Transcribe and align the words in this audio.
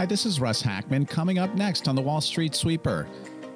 Hi, 0.00 0.06
this 0.06 0.24
is 0.24 0.40
Russ 0.40 0.62
Hackmann. 0.62 1.04
Coming 1.04 1.38
up 1.38 1.54
next 1.54 1.86
on 1.86 1.94
the 1.94 2.00
Wall 2.00 2.22
Street 2.22 2.54
Sweeper. 2.54 3.06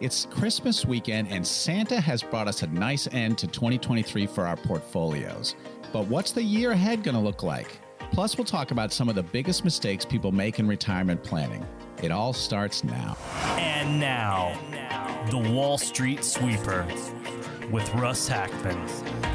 It's 0.03 0.27
Christmas 0.27 0.85
weekend, 0.85 1.29
and 1.29 1.47
Santa 1.47 1.99
has 1.99 2.23
brought 2.23 2.49
us 2.49 2.63
a 2.63 2.67
nice 2.67 3.09
end 3.13 3.39
to 3.39 3.47
2023 3.47 4.27
for 4.27 4.47
our 4.47 4.59
portfolios. 4.59 5.55
But 5.91 6.07
what's 6.07 6.33
the 6.33 6.43
year 6.43 6.73
ahead 6.73 7.03
going 7.03 7.15
to 7.15 7.21
look 7.23 7.43
like? 7.43 7.79
Plus, 8.13 8.37
we'll 8.37 8.45
talk 8.45 8.73
about 8.73 8.93
some 8.93 9.09
of 9.09 9.15
the 9.15 9.23
biggest 9.23 9.65
mistakes 9.65 10.05
people 10.05 10.33
make 10.33 10.59
in 10.59 10.69
retirement 10.69 11.25
planning. 11.25 11.67
It 12.03 12.11
all 12.11 12.35
starts 12.35 12.85
now. 12.85 13.17
And 13.57 13.99
now, 13.99 14.55
the 15.31 15.39
Wall 15.39 15.79
Street 15.79 16.23
Sweeper 16.23 16.87
with 17.71 17.91
Russ 17.95 18.29
Hackmann. 18.29 19.34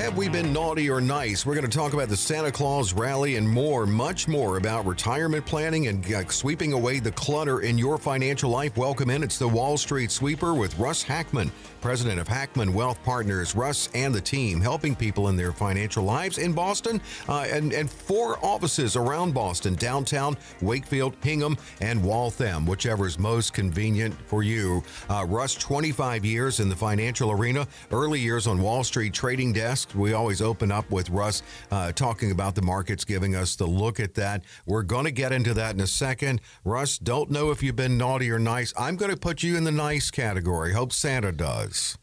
Have 0.00 0.16
we 0.16 0.30
been 0.30 0.50
naughty 0.50 0.88
or 0.88 0.98
nice? 0.98 1.44
We're 1.44 1.54
going 1.54 1.68
to 1.68 1.78
talk 1.78 1.92
about 1.92 2.08
the 2.08 2.16
Santa 2.16 2.50
Claus 2.50 2.94
rally 2.94 3.36
and 3.36 3.46
more, 3.46 3.86
much 3.86 4.28
more 4.28 4.56
about 4.56 4.86
retirement 4.86 5.44
planning 5.44 5.88
and 5.88 6.14
uh, 6.14 6.26
sweeping 6.30 6.72
away 6.72 7.00
the 7.00 7.12
clutter 7.12 7.60
in 7.60 7.76
your 7.76 7.98
financial 7.98 8.48
life. 8.48 8.78
Welcome 8.78 9.10
in. 9.10 9.22
It's 9.22 9.38
the 9.38 9.46
Wall 9.46 9.76
Street 9.76 10.10
Sweeper 10.10 10.54
with 10.54 10.76
Russ 10.78 11.02
Hackmann, 11.02 11.52
president 11.82 12.18
of 12.18 12.26
Hackmann 12.26 12.72
Wealth 12.72 12.98
Partners. 13.04 13.54
Russ 13.54 13.90
and 13.94 14.14
the 14.14 14.22
team 14.22 14.62
helping 14.62 14.96
people 14.96 15.28
in 15.28 15.36
their 15.36 15.52
financial 15.52 16.02
lives 16.02 16.38
in 16.38 16.54
Boston 16.54 17.02
uh, 17.28 17.46
and, 17.50 17.74
and 17.74 17.90
four 17.90 18.42
offices 18.42 18.96
around 18.96 19.34
Boston 19.34 19.74
downtown, 19.74 20.34
Wakefield, 20.62 21.14
Hingham, 21.22 21.58
and 21.82 22.02
Waltham, 22.02 22.64
whichever 22.64 23.06
is 23.06 23.18
most 23.18 23.52
convenient 23.52 24.14
for 24.26 24.42
you. 24.42 24.82
Uh, 25.10 25.26
Russ, 25.28 25.54
25 25.56 26.24
years 26.24 26.58
in 26.58 26.70
the 26.70 26.76
financial 26.76 27.30
arena, 27.30 27.68
early 27.92 28.18
years 28.18 28.46
on 28.46 28.62
Wall 28.62 28.82
Street 28.82 29.12
trading 29.12 29.52
We 29.94 30.12
always 30.12 30.40
open 30.40 30.70
up 30.72 30.90
with 30.90 31.10
Russ 31.10 31.42
uh, 31.70 31.92
talking 31.92 32.30
about 32.30 32.54
the 32.54 32.62
markets, 32.62 33.04
giving 33.04 33.34
us 33.34 33.56
the 33.56 33.66
look 33.66 34.00
at 34.00 34.14
that. 34.14 34.44
We're 34.66 34.82
going 34.82 35.04
to 35.04 35.10
get 35.10 35.32
into 35.32 35.54
that 35.54 35.74
in 35.74 35.80
a 35.80 35.86
second. 35.86 36.40
Russ, 36.64 36.98
don't 36.98 37.30
know 37.30 37.50
if 37.50 37.62
you've 37.62 37.76
been 37.76 37.98
naughty 37.98 38.30
or 38.30 38.38
nice. 38.38 38.72
I'm 38.78 38.96
going 38.96 39.10
to 39.10 39.16
put 39.16 39.42
you 39.42 39.56
in 39.56 39.64
the 39.64 39.72
nice 39.72 40.10
category. 40.10 40.72
Hope 40.72 40.92
Santa 40.92 41.32
does. 41.32 41.96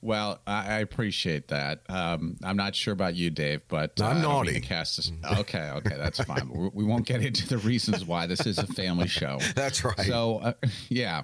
Well, 0.00 0.40
I, 0.46 0.76
I 0.76 0.78
appreciate 0.78 1.48
that. 1.48 1.80
Um, 1.88 2.36
I'm 2.44 2.56
not 2.56 2.76
sure 2.76 2.92
about 2.92 3.16
you, 3.16 3.30
Dave, 3.30 3.62
but 3.68 4.00
uh, 4.00 4.06
I'm 4.06 4.22
naughty. 4.22 4.60
Cast 4.60 5.12
okay, 5.38 5.70
okay, 5.70 5.96
that's 5.96 6.22
fine. 6.22 6.48
we, 6.48 6.70
we 6.72 6.84
won't 6.84 7.04
get 7.04 7.24
into 7.24 7.48
the 7.48 7.58
reasons 7.58 8.04
why. 8.04 8.26
This 8.26 8.46
is 8.46 8.58
a 8.58 8.66
family 8.66 9.08
show. 9.08 9.38
That's 9.54 9.84
right. 9.84 10.00
So, 10.00 10.38
uh, 10.38 10.52
yeah. 10.88 11.22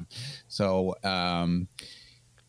So, 0.49 0.97
um, 1.05 1.69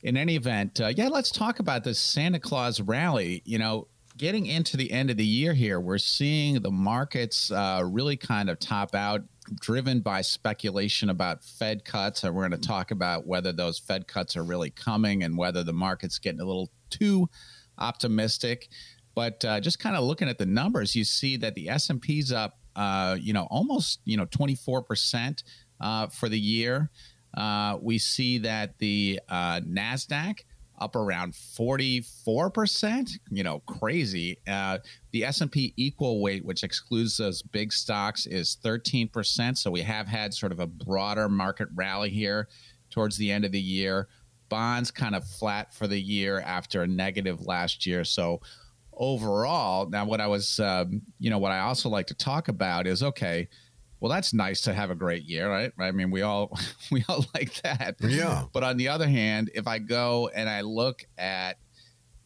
in 0.06 0.16
any 0.16 0.36
event, 0.36 0.80
uh, 0.80 0.94
yeah, 0.96 1.08
let's 1.08 1.32
talk 1.32 1.58
about 1.58 1.84
this 1.84 2.00
Santa 2.00 2.40
Claus 2.40 2.80
rally. 2.80 3.42
You 3.44 3.58
know, 3.58 3.88
getting 4.16 4.46
into 4.46 4.78
the 4.78 4.92
end 4.92 5.10
of 5.10 5.18
the 5.18 5.26
year 5.26 5.56
here, 5.56 5.80
we're 5.80 5.98
seeing 5.98 6.62
the 6.62 6.70
markets 6.70 7.52
uh, 7.52 7.82
really 7.84 8.16
kind 8.16 8.52
of 8.52 8.60
top 8.60 8.94
out 8.94 9.24
driven 9.60 10.02
by 10.02 10.22
speculation 10.22 11.10
about 11.10 11.44
Fed 11.44 11.84
cuts. 11.86 12.24
And 12.24 12.36
we're 12.36 12.48
going 12.48 12.62
to 12.62 12.68
talk 12.68 12.92
about 12.92 13.26
whether 13.26 13.52
those 13.52 13.80
Fed 13.80 14.08
cuts 14.08 14.38
are 14.38 14.44
really 14.44 14.70
coming 14.70 15.24
and 15.24 15.40
whether 15.40 15.64
the 15.64 15.74
market's 15.74 16.20
getting 16.20 16.40
a 16.40 16.46
little 16.46 16.70
too 16.92 17.28
optimistic. 17.80 18.70
But 19.16 19.44
uh, 19.44 19.60
just 19.60 19.80
kind 19.80 19.96
of 19.96 20.04
looking 20.04 20.30
at 20.30 20.38
the 20.38 20.46
numbers, 20.46 20.96
you 20.96 21.04
see 21.04 21.36
that 21.38 21.56
the 21.56 21.68
S&P's 21.68 22.32
up, 22.32 22.60
uh, 22.76 23.18
you 23.20 23.34
know, 23.34 23.48
almost, 23.50 24.02
you 24.06 24.18
know, 24.18 24.28
24% 24.28 25.42
uh, 25.82 26.08
for 26.08 26.30
the 26.30 26.40
year. 26.40 26.92
Uh, 27.36 27.78
we 27.82 27.98
see 27.98 28.38
that 28.40 28.78
the 28.80 29.20
uh, 29.30 29.60
NASDAQ– 29.62 30.40
up 30.80 30.96
around 30.96 31.34
44%, 31.34 33.12
you 33.30 33.44
know, 33.44 33.60
crazy. 33.62 34.38
Uh, 34.48 34.80
the 35.12 35.24
S&P 35.24 35.74
equal 35.78 36.22
weight, 36.22 36.44
which 36.46 36.64
excludes 36.64 37.18
those 37.18 37.42
big 37.42 37.72
stocks, 37.72 38.26
is 38.26 38.58
13%. 38.64 39.58
So 39.58 39.72
we 39.72 39.82
have 39.82 40.08
had 40.08 40.34
sort 40.34 40.52
of 40.52 40.60
a 40.60 40.68
broader 40.68 41.30
market 41.30 41.70
rally 41.74 42.10
here 42.10 42.50
towards 42.90 43.18
the 43.18 43.32
end 43.32 43.46
of 43.46 43.52
the 43.52 43.62
year. 43.62 44.10
Bonds 44.50 44.92
kind 44.92 45.16
of 45.16 45.26
flat 45.26 45.74
for 45.74 45.88
the 45.88 46.00
year 46.00 46.42
after 46.42 46.84
a 46.84 46.88
negative 46.88 47.46
last 47.46 47.86
year. 47.86 48.04
So 48.04 48.42
overall, 48.94 49.90
now 49.90 50.06
what 50.06 50.22
I 50.22 50.28
was, 50.28 50.60
um, 50.60 51.02
you 51.20 51.30
know, 51.30 51.40
what 51.40 51.52
I 51.52 51.60
also 51.60 51.90
like 51.90 52.08
to 52.08 52.14
talk 52.14 52.48
about 52.48 52.88
is, 52.88 53.02
okay– 53.04 53.48
well 54.06 54.14
that's 54.14 54.36
nice 54.36 54.62
to 54.62 54.72
have 54.72 54.92
a 54.92 54.96
great 54.96 55.24
year 55.24 55.50
right? 55.50 55.72
I 55.80 55.90
mean 55.90 56.12
we 56.12 56.22
all 56.22 56.56
we 56.92 57.04
all 57.10 57.26
like 57.34 57.60
that. 57.64 57.96
Yeah. 58.02 58.44
But 58.54 58.62
on 58.62 58.78
the 58.78 58.88
other 58.88 59.08
hand 59.08 59.50
if 59.56 59.66
i 59.68 59.80
go 59.80 60.30
and 60.36 60.48
i 60.48 60.62
look 60.62 61.04
at 61.18 61.58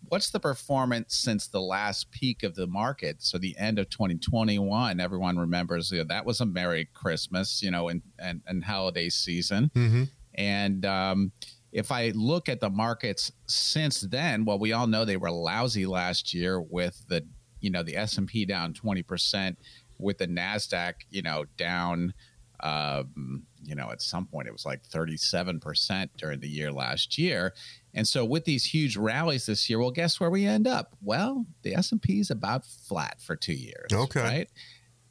what's 0.10 0.30
the 0.30 0.42
performance 0.42 1.16
since 1.16 1.48
the 1.48 1.62
last 1.62 2.12
peak 2.12 2.44
of 2.44 2.54
the 2.56 2.68
market? 2.68 3.24
So 3.24 3.38
the 3.38 3.56
end 3.58 3.80
of 3.80 3.90
2021 3.90 5.00
everyone 5.00 5.40
remembers 5.40 5.90
you 5.90 6.00
know, 6.00 6.04
that 6.10 6.26
was 6.26 6.42
a 6.42 6.46
merry 6.46 6.90
christmas 6.94 7.64
you 7.64 7.72
know 7.72 7.88
and 7.88 8.02
and, 8.20 8.42
and 8.46 8.62
holiday 8.62 9.08
season. 9.08 9.72
Mm-hmm. 9.74 10.04
and 10.36 10.86
um, 10.86 11.32
if 11.72 11.94
i 11.94 12.12
look 12.14 12.50
at 12.50 12.60
the 12.60 12.70
markets 12.70 13.32
since 13.46 14.02
then 14.02 14.44
well 14.44 14.60
we 14.60 14.74
all 14.74 14.88
know 14.88 15.06
they 15.06 15.16
were 15.16 15.32
lousy 15.32 15.86
last 15.86 16.34
year 16.34 16.60
with 16.60 17.06
the 17.08 17.26
you 17.62 17.70
know 17.70 17.84
the 17.84 17.96
s&p 17.96 18.46
down 18.46 18.74
20% 18.74 19.56
with 20.00 20.18
the 20.18 20.28
Nasdaq, 20.28 20.94
you 21.10 21.22
know, 21.22 21.46
down. 21.58 22.14
Um, 22.62 23.44
you 23.64 23.74
know, 23.74 23.90
at 23.92 24.02
some 24.02 24.26
point 24.26 24.48
it 24.48 24.52
was 24.52 24.66
like 24.66 24.84
37% 24.84 26.10
during 26.18 26.40
the 26.42 26.50
year 26.50 26.72
last 26.74 27.18
year. 27.18 27.54
And 27.94 28.06
so 28.06 28.26
with 28.26 28.44
these 28.44 28.66
huge 28.66 28.98
rallies 28.98 29.46
this 29.46 29.70
year, 29.70 29.80
well, 29.80 29.92
guess 29.92 30.20
where 30.20 30.30
we 30.30 30.46
end 30.46 30.68
up? 30.68 30.96
Well, 31.02 31.46
the 31.62 31.76
S&P 31.76 32.20
is 32.20 32.32
about 32.32 32.66
flat 32.66 33.22
for 33.22 33.38
2 33.38 33.54
years. 33.54 33.94
Okay. 33.94 34.22
Right? 34.22 34.50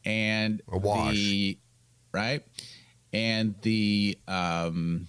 And 0.04 0.60
a 0.70 0.78
wash. 0.78 1.14
the 1.14 1.58
right? 2.12 2.42
And 3.12 3.54
the 3.62 4.18
um 4.26 5.08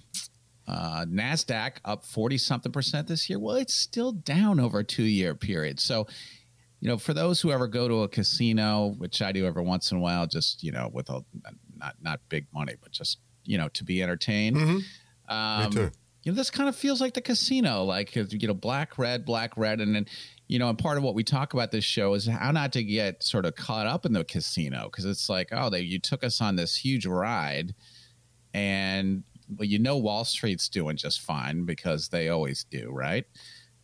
uh, 0.70 1.04
NASDAQ 1.06 1.78
up 1.84 2.06
40 2.06 2.38
something 2.38 2.72
percent 2.72 3.08
this 3.08 3.28
year. 3.28 3.40
Well, 3.40 3.56
it's 3.56 3.74
still 3.74 4.12
down 4.12 4.60
over 4.60 4.80
a 4.80 4.84
two 4.84 5.04
year 5.04 5.34
period. 5.34 5.80
So 5.80 6.08
you 6.80 6.88
know, 6.88 6.98
for 6.98 7.14
those 7.14 7.42
who 7.42 7.52
ever 7.52 7.68
go 7.68 7.88
to 7.88 8.04
a 8.04 8.08
casino, 8.08 8.96
which 8.98 9.22
I 9.22 9.32
do 9.32 9.46
every 9.46 9.64
once 9.64 9.92
in 9.92 9.98
a 9.98 10.02
while, 10.02 10.28
just 10.28 10.64
you 10.64 10.72
know, 10.72 10.90
with 10.92 11.10
a 11.10 11.24
not 11.76 11.96
not 12.02 12.20
big 12.30 12.48
money, 12.54 12.76
but 12.82 12.92
just 12.92 13.20
you 13.44 13.58
know, 13.58 13.70
to 13.70 13.84
be 13.84 14.02
entertained. 14.02 14.58
Mm-hmm. 14.58 15.36
Um, 15.36 15.64
Me 15.66 15.76
too. 15.76 15.92
You 16.24 16.32
know, 16.34 16.36
this 16.36 16.52
kind 16.52 16.68
of 16.68 16.76
feels 16.76 17.00
like 17.00 17.14
the 17.14 17.22
casino, 17.22 17.84
like 17.84 18.16
you 18.16 18.48
know, 18.48 18.54
black, 18.54 18.98
red, 18.98 19.26
black, 19.26 19.58
red, 19.58 19.80
and 19.82 19.96
then 19.96 20.06
you 20.48 20.60
know, 20.60 20.70
and 20.70 20.78
part 20.78 20.98
of 20.98 21.04
what 21.04 21.16
we 21.16 21.24
talk 21.24 21.54
about 21.54 21.72
this 21.72 21.86
show 21.86 22.14
is 22.14 22.28
how 22.28 22.52
not 22.52 22.74
to 22.74 22.84
get 22.84 23.24
sort 23.24 23.46
of 23.46 23.56
caught 23.56 23.86
up 23.86 24.06
in 24.06 24.14
the 24.14 24.24
casino 24.24 24.86
because 24.86 25.06
it's 25.06 25.30
like, 25.30 25.50
oh, 25.52 25.70
they 25.70 25.82
you 25.82 26.00
took 26.00 26.24
us 26.24 26.42
on 26.42 26.56
this 26.56 26.76
huge 26.76 27.06
ride, 27.06 27.74
and 28.54 29.24
well, 29.58 29.66
you 29.66 29.80
know, 29.80 29.98
Wall 29.98 30.26
Street's 30.26 30.70
doing 30.70 30.98
just 30.98 31.22
fine 31.22 31.66
because 31.66 32.10
they 32.10 32.30
always 32.30 32.64
do, 32.66 32.90
right? 32.92 33.26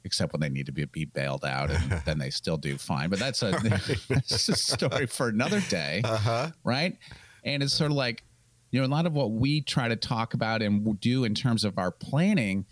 Except 0.06 0.32
when 0.32 0.40
they 0.40 0.50
need 0.50 0.68
to 0.68 0.72
be, 0.72 0.86
be 0.86 1.04
bailed 1.04 1.44
out, 1.44 1.72
and 1.72 2.02
then 2.06 2.20
they 2.20 2.30
still 2.30 2.58
do 2.58 2.78
fine. 2.78 3.10
But 3.10 3.20
that's 3.20 3.42
a, 3.42 3.52
that's 4.10 4.48
a 4.48 4.56
story 4.56 5.08
for 5.08 5.28
another 5.28 5.60
day, 5.62 6.02
uh-huh. 6.06 6.52
right? 6.64 6.98
And 7.44 7.62
it's 7.62 7.74
sort 7.74 7.92
of 7.92 7.98
like, 7.98 8.24
you 8.72 8.80
know, 8.80 8.86
a 8.86 8.88
lot 8.88 9.06
of 9.06 9.14
what 9.14 9.32
we 9.32 9.62
try 9.62 9.88
to 9.88 9.96
talk 9.96 10.34
about 10.34 10.62
and 10.62 11.00
do 11.00 11.26
in 11.26 11.34
terms 11.34 11.66
of 11.66 11.78
our 11.78 11.92
planning 11.92 12.66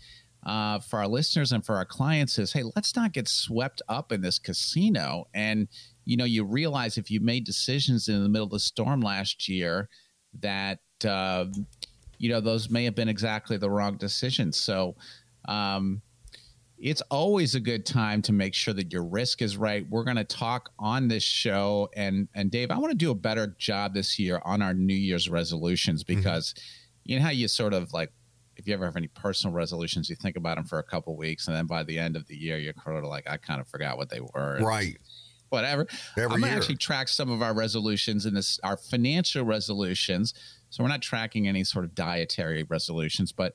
uh, 0.46 0.78
for 0.78 0.98
our 0.98 1.08
listeners 1.08 1.52
and 1.52 1.64
for 1.64 1.74
our 1.74 1.84
clients 1.84 2.38
is, 2.38 2.52
hey, 2.52 2.62
let's 2.76 2.94
not 2.94 3.12
get 3.12 3.26
swept 3.28 3.82
up 3.88 4.12
in 4.12 4.20
this 4.20 4.38
casino. 4.38 5.26
And 5.34 5.68
you 6.04 6.16
know, 6.16 6.24
you 6.24 6.44
realize 6.44 6.98
if 6.98 7.10
you 7.10 7.20
made 7.20 7.44
decisions 7.44 8.08
in 8.08 8.22
the 8.22 8.28
middle 8.28 8.44
of 8.44 8.50
the 8.50 8.60
storm 8.60 9.00
last 9.00 9.48
year 9.48 9.88
that 10.40 10.80
uh, 11.06 11.46
you 12.18 12.28
know 12.28 12.40
those 12.40 12.70
may 12.70 12.84
have 12.84 12.94
been 12.94 13.08
exactly 13.08 13.56
the 13.56 13.70
wrong 13.70 13.96
decisions. 13.96 14.56
So. 14.56 14.94
Um, 15.46 16.00
it's 16.84 17.00
always 17.10 17.54
a 17.54 17.60
good 17.60 17.86
time 17.86 18.20
to 18.20 18.32
make 18.32 18.52
sure 18.52 18.74
that 18.74 18.92
your 18.92 19.04
risk 19.04 19.40
is 19.40 19.56
right. 19.56 19.88
We're 19.88 20.04
going 20.04 20.18
to 20.18 20.24
talk 20.24 20.70
on 20.78 21.08
this 21.08 21.22
show, 21.22 21.88
and 21.96 22.28
and 22.34 22.50
Dave, 22.50 22.70
I 22.70 22.78
want 22.78 22.90
to 22.90 22.96
do 22.96 23.10
a 23.10 23.14
better 23.14 23.56
job 23.58 23.94
this 23.94 24.18
year 24.18 24.40
on 24.44 24.60
our 24.60 24.74
New 24.74 24.94
Year's 24.94 25.30
resolutions 25.30 26.04
mm-hmm. 26.04 26.18
because 26.18 26.52
mm-hmm. 26.52 27.12
you 27.12 27.18
know 27.18 27.24
how 27.24 27.30
you 27.30 27.48
sort 27.48 27.72
of 27.72 27.94
like 27.94 28.12
if 28.56 28.68
you 28.68 28.74
ever 28.74 28.84
have 28.84 28.96
any 28.96 29.08
personal 29.08 29.54
resolutions, 29.54 30.10
you 30.10 30.16
think 30.16 30.36
about 30.36 30.56
them 30.56 30.66
for 30.66 30.78
a 30.78 30.82
couple 30.82 31.16
weeks, 31.16 31.48
and 31.48 31.56
then 31.56 31.66
by 31.66 31.82
the 31.84 31.98
end 31.98 32.16
of 32.16 32.26
the 32.26 32.36
year, 32.36 32.58
you're 32.58 32.74
sort 32.84 32.96
of 32.96 33.04
like, 33.04 33.28
I 33.28 33.38
kind 33.38 33.62
of 33.62 33.66
forgot 33.66 33.96
what 33.96 34.10
they 34.10 34.20
were. 34.20 34.60
Right. 34.60 34.98
Whatever. 35.48 35.86
Every 36.18 36.34
I'm 36.34 36.40
gonna 36.42 36.52
actually 36.52 36.76
track 36.76 37.08
some 37.08 37.30
of 37.30 37.40
our 37.40 37.54
resolutions 37.54 38.26
in 38.26 38.34
this 38.34 38.60
our 38.62 38.76
financial 38.76 39.44
resolutions. 39.44 40.34
So 40.68 40.82
we're 40.82 40.90
not 40.90 41.00
tracking 41.00 41.48
any 41.48 41.64
sort 41.64 41.84
of 41.84 41.94
dietary 41.94 42.64
resolutions, 42.64 43.32
but 43.32 43.54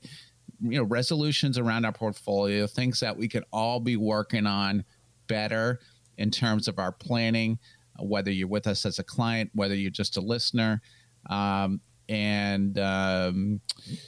you 0.62 0.78
know 0.78 0.84
resolutions 0.84 1.58
around 1.58 1.86
our 1.86 1.92
portfolio 1.92 2.68
things 2.68 3.00
that 3.00 3.16
we 3.16 3.28
could 3.28 3.44
all 3.52 3.80
be 3.80 3.98
working 3.98 4.46
on 4.46 4.84
better 5.28 5.80
in 6.18 6.30
terms 6.32 6.68
of 6.68 6.80
our 6.80 6.92
planning 6.92 7.58
uh, 8.00 8.04
whether 8.04 8.32
you're 8.32 8.48
with 8.48 8.68
us 8.68 8.86
as 8.86 9.00
a 9.00 9.04
client 9.04 9.50
whether 9.54 9.76
you're 9.76 9.92
just 9.92 10.18
a 10.18 10.22
listener 10.22 10.82
um, 11.30 11.80
and 12.08 12.80
um, 12.80 13.62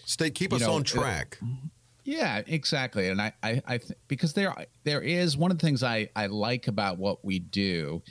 stay 0.05 0.29
keep 0.29 0.53
us 0.53 0.61
know, 0.61 0.73
on 0.73 0.81
uh, 0.81 0.83
track. 0.83 1.37
uh, 1.41 1.47
yeah 2.03 2.41
exactly 2.47 3.09
and 3.09 3.21
i 3.21 3.31
i, 3.43 3.61
I 3.65 3.77
th- 3.77 3.97
because 4.07 4.33
there 4.33 4.53
there 4.83 5.01
is 5.01 5.37
one 5.37 5.51
of 5.51 5.59
the 5.59 5.65
things 5.65 5.83
i 5.83 6.09
i 6.15 6.25
like 6.25 6.67
about 6.67 6.97
what 6.97 7.23
we 7.23 7.39
do 7.39 8.01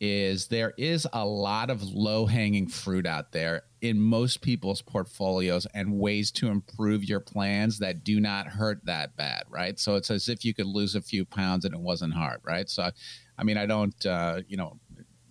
is 0.00 0.46
there 0.46 0.72
is 0.78 1.06
a 1.12 1.26
lot 1.26 1.68
of 1.68 1.82
low 1.82 2.26
hanging 2.26 2.68
fruit 2.68 3.06
out 3.06 3.32
there 3.32 3.64
in 3.80 4.00
most 4.00 4.42
people's 4.42 4.82
portfolios 4.82 5.66
and 5.74 5.98
ways 5.98 6.30
to 6.30 6.48
improve 6.48 7.04
your 7.04 7.20
plans 7.20 7.78
that 7.78 8.04
do 8.04 8.20
not 8.20 8.46
hurt 8.46 8.84
that 8.84 9.16
bad, 9.16 9.44
right? 9.48 9.78
So 9.78 9.96
it's 9.96 10.10
as 10.10 10.28
if 10.28 10.44
you 10.44 10.52
could 10.52 10.66
lose 10.66 10.94
a 10.94 11.00
few 11.00 11.24
pounds 11.24 11.64
and 11.64 11.74
it 11.74 11.80
wasn't 11.80 12.14
hard, 12.14 12.40
right? 12.44 12.68
So, 12.68 12.90
I 13.38 13.44
mean, 13.44 13.56
I 13.56 13.66
don't, 13.66 14.06
uh, 14.06 14.40
you 14.48 14.56
know, 14.56 14.78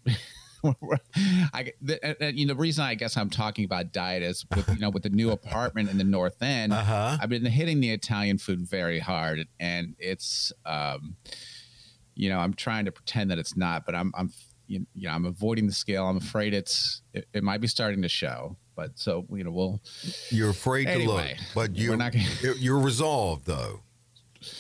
I, 1.54 1.72
the, 1.82 2.34
you 2.34 2.46
know, 2.46 2.54
the 2.54 2.60
reason 2.60 2.84
I 2.84 2.96
guess 2.96 3.16
I'm 3.16 3.30
talking 3.30 3.66
about 3.66 3.94
diet 3.94 4.24
is 4.24 4.46
with 4.56 4.68
you 4.70 4.80
know 4.80 4.90
with 4.90 5.04
the 5.04 5.10
new 5.10 5.32
apartment 5.32 5.90
in 5.90 5.98
the 5.98 6.04
North 6.04 6.42
End, 6.42 6.74
uh-huh. 6.74 7.18
I've 7.22 7.30
been 7.30 7.46
hitting 7.46 7.80
the 7.80 7.92
Italian 7.92 8.38
food 8.38 8.68
very 8.68 9.00
hard, 9.00 9.48
and 9.60 9.96
it's, 10.00 10.52
um, 10.66 11.16
you 12.16 12.30
know, 12.30 12.40
I'm 12.40 12.54
trying 12.54 12.86
to 12.86 12.92
pretend 12.92 13.32
that 13.32 13.40
it's 13.40 13.56
not, 13.56 13.86
but 13.86 13.96
I'm 13.96 14.12
I'm 14.18 14.32
you 14.70 14.86
know 14.96 15.10
I'm 15.10 15.26
avoiding 15.26 15.68
the 15.68 15.74
scale. 15.74 16.08
I'm 16.08 16.18
afraid 16.18 16.54
it's 16.54 17.02
it, 17.14 17.28
it 17.34 17.44
might 17.44 17.60
be 17.60 17.68
starting 17.68 18.02
to 18.04 18.10
show, 18.10 18.56
but 18.76 18.98
so 18.98 19.26
you 19.32 19.44
know 19.44 19.52
we'll. 19.52 19.82
You're 20.30 20.52
afraid 20.52 20.88
anyway, 20.88 21.36
to 21.36 21.40
look, 21.40 21.70
but 21.70 21.76
you're 21.76 21.98
not 21.98 22.14
gonna, 22.14 22.56
you're 22.58 22.80
resolved 22.80 23.46
though 23.46 23.82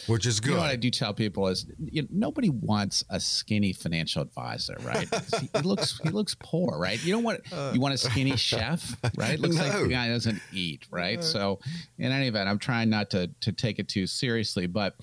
which 0.08 0.26
is 0.26 0.40
good. 0.40 0.50
You 0.50 0.56
know 0.56 0.62
what 0.62 0.72
I 0.72 0.76
do 0.76 0.90
tell 0.90 1.14
people 1.14 1.48
is 1.48 1.66
you 1.80 2.02
know, 2.02 2.08
nobody 2.12 2.50
wants 2.50 3.04
a 3.10 3.20
skinny 3.20 3.72
financial 3.72 4.22
advisor, 4.22 4.76
right? 4.82 5.08
he, 5.40 5.50
he, 5.54 5.62
looks 5.62 6.00
he 6.04 6.10
looks 6.10 6.36
poor, 6.40 6.78
right? 6.78 7.02
You 7.04 7.14
don't 7.14 7.24
want 7.24 7.42
uh, 7.54 7.72
you 7.74 7.80
want 7.80 7.94
a 7.94 7.98
skinny 7.98 8.36
chef, 8.36 8.96
right? 9.18 9.36
It 9.36 9.40
looks 9.40 9.56
no. 9.56 9.64
like 9.64 9.80
the 9.80 9.88
guy 9.88 10.10
doesn't 10.10 10.42
eat, 10.52 10.86
right? 10.92 11.20
Uh, 11.20 11.24
so 11.24 11.60
in 11.98 12.12
any 12.12 12.28
event, 12.28 12.50
I'm 12.50 12.60
trying 12.60 12.90
not 12.90 13.10
to 13.12 13.30
to 13.42 13.52
take 13.52 13.80
it 13.80 13.88
too 13.88 14.06
seriously, 14.06 14.68
but 14.68 14.96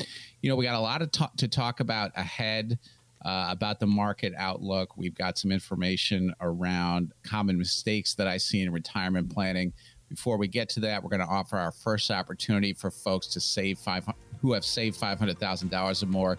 you 0.43 0.51
know 0.51 0.57
we 0.57 0.65
got 0.65 0.75
a 0.75 0.81
lot 0.81 1.03
of 1.03 1.11
talk 1.11 1.37
to 1.37 1.49
talk 1.49 1.81
about 1.81 2.13
ahead. 2.15 2.79
Uh, 3.27 3.49
about 3.51 3.81
the 3.81 3.87
market 3.87 4.33
outlook. 4.39 4.97
We've 4.97 5.17
got 5.17 5.37
some 5.37 5.51
information 5.51 6.33
around 6.41 7.11
common 7.25 7.59
mistakes 7.59 8.15
that 8.15 8.29
I 8.29 8.37
see 8.37 8.63
in 8.63 8.71
retirement 8.71 9.35
planning. 9.35 9.73
Before 10.09 10.37
we 10.37 10.47
get 10.47 10.69
to 10.69 10.81
that, 10.81 11.03
we're 11.03 11.11
going 11.11 11.27
to 11.27 11.27
offer 11.27 11.57
our 11.57 11.73
first 11.73 12.13
opportunity 12.13 12.73
for 12.73 12.89
folks 12.89 13.27
to 13.29 13.41
save 13.41 13.81
500 13.81 14.17
who 14.41 14.53
have 14.53 14.65
saved 14.65 15.01
$500,000 15.01 16.03
or 16.03 16.07
more. 16.07 16.39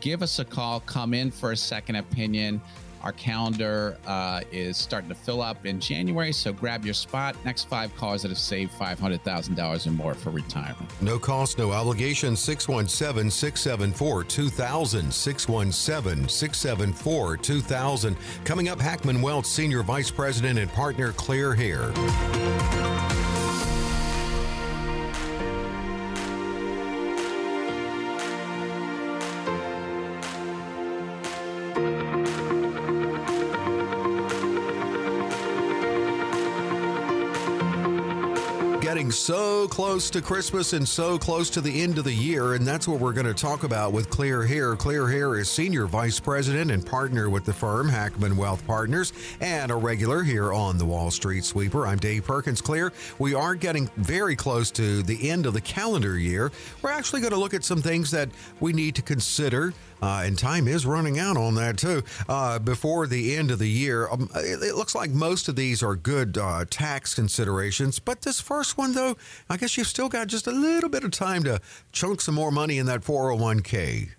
Give 0.00 0.24
us 0.24 0.40
a 0.40 0.44
call. 0.44 0.80
Come 0.80 1.14
in 1.14 1.30
for 1.30 1.52
a 1.52 1.56
second 1.56 1.94
opinion. 1.94 2.60
Our 3.04 3.12
calendar 3.12 3.98
uh, 4.06 4.40
is 4.50 4.78
starting 4.78 5.10
to 5.10 5.14
fill 5.14 5.42
up 5.42 5.66
in 5.66 5.78
January, 5.78 6.32
so 6.32 6.54
grab 6.54 6.86
your 6.86 6.94
spot. 6.94 7.36
Next 7.44 7.68
five 7.68 7.94
callers 7.96 8.22
that 8.22 8.28
have 8.28 8.38
saved 8.38 8.72
$500,000 8.72 9.86
or 9.86 9.90
more 9.90 10.14
for 10.14 10.30
retirement. 10.30 10.90
No 11.02 11.18
cost, 11.18 11.58
no 11.58 11.70
obligation. 11.70 12.34
617 12.34 13.30
674 13.30 14.24
2000. 14.24 15.12
617 15.12 16.28
674 16.28 17.36
2000. 17.36 18.16
Coming 18.44 18.70
up, 18.70 18.80
Hackmann 18.80 19.20
Wealth 19.20 19.44
Senior 19.44 19.82
Vice 19.82 20.10
President 20.10 20.58
and 20.58 20.72
Partner 20.72 21.12
Clare 21.12 21.54
Hare. 21.54 21.92
Getting 39.04 39.12
so 39.12 39.68
close 39.68 40.08
to 40.08 40.22
Christmas 40.22 40.72
and 40.72 40.88
so 40.88 41.18
close 41.18 41.50
to 41.50 41.60
the 41.60 41.82
end 41.82 41.98
of 41.98 42.04
the 42.04 42.12
year, 42.14 42.54
and 42.54 42.66
that's 42.66 42.88
what 42.88 43.00
we're 43.00 43.12
going 43.12 43.26
to 43.26 43.34
talk 43.34 43.62
about 43.62 43.92
with 43.92 44.08
Clare 44.08 44.46
Hare. 44.46 44.76
Clare 44.76 45.06
Hare 45.06 45.38
is 45.38 45.50
Senior 45.50 45.84
Vice 45.84 46.18
President 46.18 46.70
and 46.70 46.86
partner 46.86 47.28
with 47.28 47.44
the 47.44 47.52
firm 47.52 47.86
Hackmann 47.86 48.34
Wealth 48.34 48.66
Partners 48.66 49.12
and 49.42 49.70
a 49.70 49.74
regular 49.74 50.22
here 50.22 50.54
on 50.54 50.78
the 50.78 50.86
Wall 50.86 51.10
Street 51.10 51.44
Sweeper. 51.44 51.86
I'm 51.86 51.98
Dave 51.98 52.24
Perkins. 52.24 52.62
Clare, 52.62 52.94
we 53.18 53.34
are 53.34 53.54
getting 53.54 53.90
very 53.98 54.36
close 54.36 54.70
to 54.70 55.02
the 55.02 55.28
end 55.28 55.44
of 55.44 55.52
the 55.52 55.60
calendar 55.60 56.18
year. 56.18 56.50
We're 56.80 56.88
actually 56.88 57.20
going 57.20 57.34
to 57.34 57.38
look 57.38 57.52
at 57.52 57.62
some 57.62 57.82
things 57.82 58.10
that 58.12 58.30
we 58.60 58.72
need 58.72 58.94
to 58.94 59.02
consider 59.02 59.74
uh, 60.02 60.22
and 60.24 60.38
time 60.38 60.68
is 60.68 60.86
running 60.86 61.18
out 61.18 61.36
on 61.36 61.54
that 61.54 61.78
too. 61.78 62.02
Uh, 62.28 62.58
before 62.58 63.06
the 63.06 63.36
end 63.36 63.50
of 63.50 63.58
the 63.58 63.68
year, 63.68 64.08
um, 64.08 64.28
it, 64.34 64.62
it, 64.62 64.74
looks 64.74 64.94
like 64.94 65.10
most 65.10 65.48
of 65.48 65.56
these 65.56 65.82
are 65.82 65.96
good 65.96 66.38
uh, 66.38 66.64
tax 66.68 67.14
considerations. 67.14 67.98
But 67.98 68.22
this 68.22 68.40
first 68.40 68.76
one, 68.76 68.92
though, 68.92 69.16
I 69.48 69.56
guess 69.56 69.76
you've 69.76 69.86
still 69.86 70.08
got 70.08 70.26
just 70.28 70.46
a 70.46 70.52
little 70.52 70.90
bit 70.90 71.04
of 71.04 71.10
time 71.10 71.44
to 71.44 71.60
chunk 71.92 72.20
some 72.20 72.34
more 72.34 72.50
money 72.50 72.78
in 72.78 72.86
that 72.86 73.02
401k. 73.02 74.10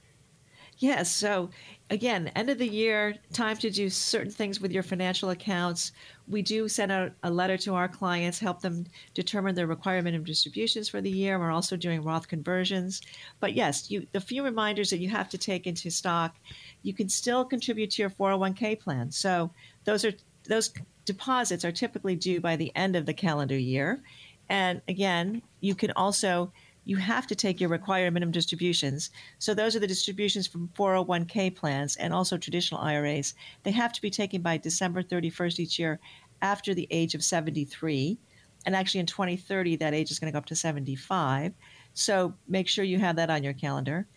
Yes. 0.77 1.11
So 1.11 1.49
again, 1.89 2.31
end 2.35 2.49
of 2.49 2.57
the 2.57 2.67
year, 2.67 3.15
time 3.33 3.57
to 3.57 3.69
do 3.69 3.89
certain 3.89 4.31
things 4.31 4.59
with 4.59 4.71
your 4.71 4.83
financial 4.83 5.29
accounts. 5.29 5.91
We 6.27 6.41
do 6.41 6.67
send 6.67 6.91
out 6.91 7.11
a 7.23 7.29
letter 7.29 7.57
to 7.57 7.75
our 7.75 7.87
clients, 7.87 8.39
help 8.39 8.61
them 8.61 8.85
determine 9.13 9.55
their 9.55 9.67
requirement 9.67 10.15
of 10.15 10.25
distributions 10.25 10.89
for 10.89 11.01
the 11.01 11.09
year. 11.09 11.37
We're 11.37 11.51
also 11.51 11.77
doing 11.77 12.03
Roth 12.03 12.27
conversions. 12.27 13.01
But 13.39 13.53
yes, 13.53 13.91
you, 13.91 14.07
the 14.11 14.19
few 14.19 14.43
reminders 14.43 14.89
that 14.89 14.99
you 14.99 15.09
have 15.09 15.29
to 15.29 15.37
take 15.37 15.67
into 15.67 15.91
stock, 15.91 16.35
you 16.81 16.93
can 16.93 17.09
still 17.09 17.45
contribute 17.45 17.91
to 17.91 18.01
your 18.01 18.09
401k 18.09 18.79
plan. 18.79 19.11
So 19.11 19.51
those 19.83 20.03
are 20.03 20.13
those 20.47 20.73
deposits 21.05 21.65
are 21.65 21.71
typically 21.71 22.15
due 22.15 22.39
by 22.39 22.55
the 22.55 22.71
end 22.75 22.95
of 22.95 23.05
the 23.05 23.13
calendar 23.13 23.57
year. 23.57 24.01
And 24.49 24.81
again, 24.87 25.41
you 25.59 25.75
can 25.75 25.91
also 25.95 26.51
you 26.85 26.97
have 26.97 27.27
to 27.27 27.35
take 27.35 27.59
your 27.59 27.69
required 27.69 28.13
minimum 28.13 28.31
distributions. 28.31 29.09
So 29.39 29.53
those 29.53 29.75
are 29.75 29.79
the 29.79 29.87
distributions 29.87 30.47
from 30.47 30.69
401k 30.77 31.55
plans 31.55 31.95
and 31.97 32.13
also 32.13 32.37
traditional 32.37 32.79
IRAs. 32.79 33.33
They 33.63 33.71
have 33.71 33.91
to 33.93 34.01
be 34.01 34.11
taken 34.11 34.41
by 34.41 34.57
December 34.57 35.01
31st 35.01 35.59
each 35.59 35.79
year 35.79 35.99
after 36.41 36.73
the 36.73 36.87
age 36.91 37.15
of 37.15 37.23
73. 37.23 38.17
And 38.65 38.75
actually, 38.75 38.99
in 38.99 39.07
2030, 39.07 39.75
that 39.77 39.93
age 39.93 40.11
is 40.11 40.19
going 40.19 40.31
to 40.31 40.33
go 40.33 40.39
up 40.39 40.45
to 40.45 40.55
75. 40.55 41.53
So 41.93 42.33
make 42.47 42.67
sure 42.67 42.85
you 42.85 42.99
have 42.99 43.15
that 43.15 43.29
on 43.29 43.43
your 43.43 43.53
calendar. 43.53 44.07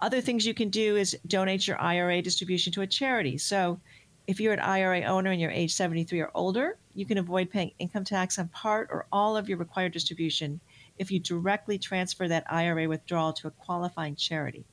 Other 0.00 0.20
things 0.20 0.46
you 0.46 0.54
can 0.54 0.68
do 0.68 0.96
is 0.96 1.18
donate 1.26 1.66
your 1.66 1.80
IRA 1.80 2.22
distribution 2.22 2.72
to 2.74 2.82
a 2.82 2.86
charity. 2.86 3.38
So 3.38 3.80
if 4.28 4.38
you're 4.38 4.52
an 4.52 4.60
IRA 4.60 5.02
owner 5.02 5.30
and 5.30 5.40
you're 5.40 5.50
age 5.50 5.72
73 5.72 6.20
or 6.20 6.30
older, 6.34 6.76
you 6.94 7.06
can 7.06 7.18
avoid 7.18 7.50
paying 7.50 7.72
income 7.78 8.04
tax 8.04 8.38
on 8.38 8.48
part 8.48 8.88
or 8.92 9.06
all 9.10 9.36
of 9.36 9.48
your 9.48 9.58
required 9.58 9.92
distribution 9.92 10.60
if 10.98 11.10
you 11.10 11.20
directly 11.20 11.78
transfer 11.78 12.28
that 12.28 12.50
IRA 12.50 12.88
withdrawal 12.88 13.32
to 13.34 13.48
a 13.48 13.52
qualifying 13.52 14.16
charity. 14.16 14.64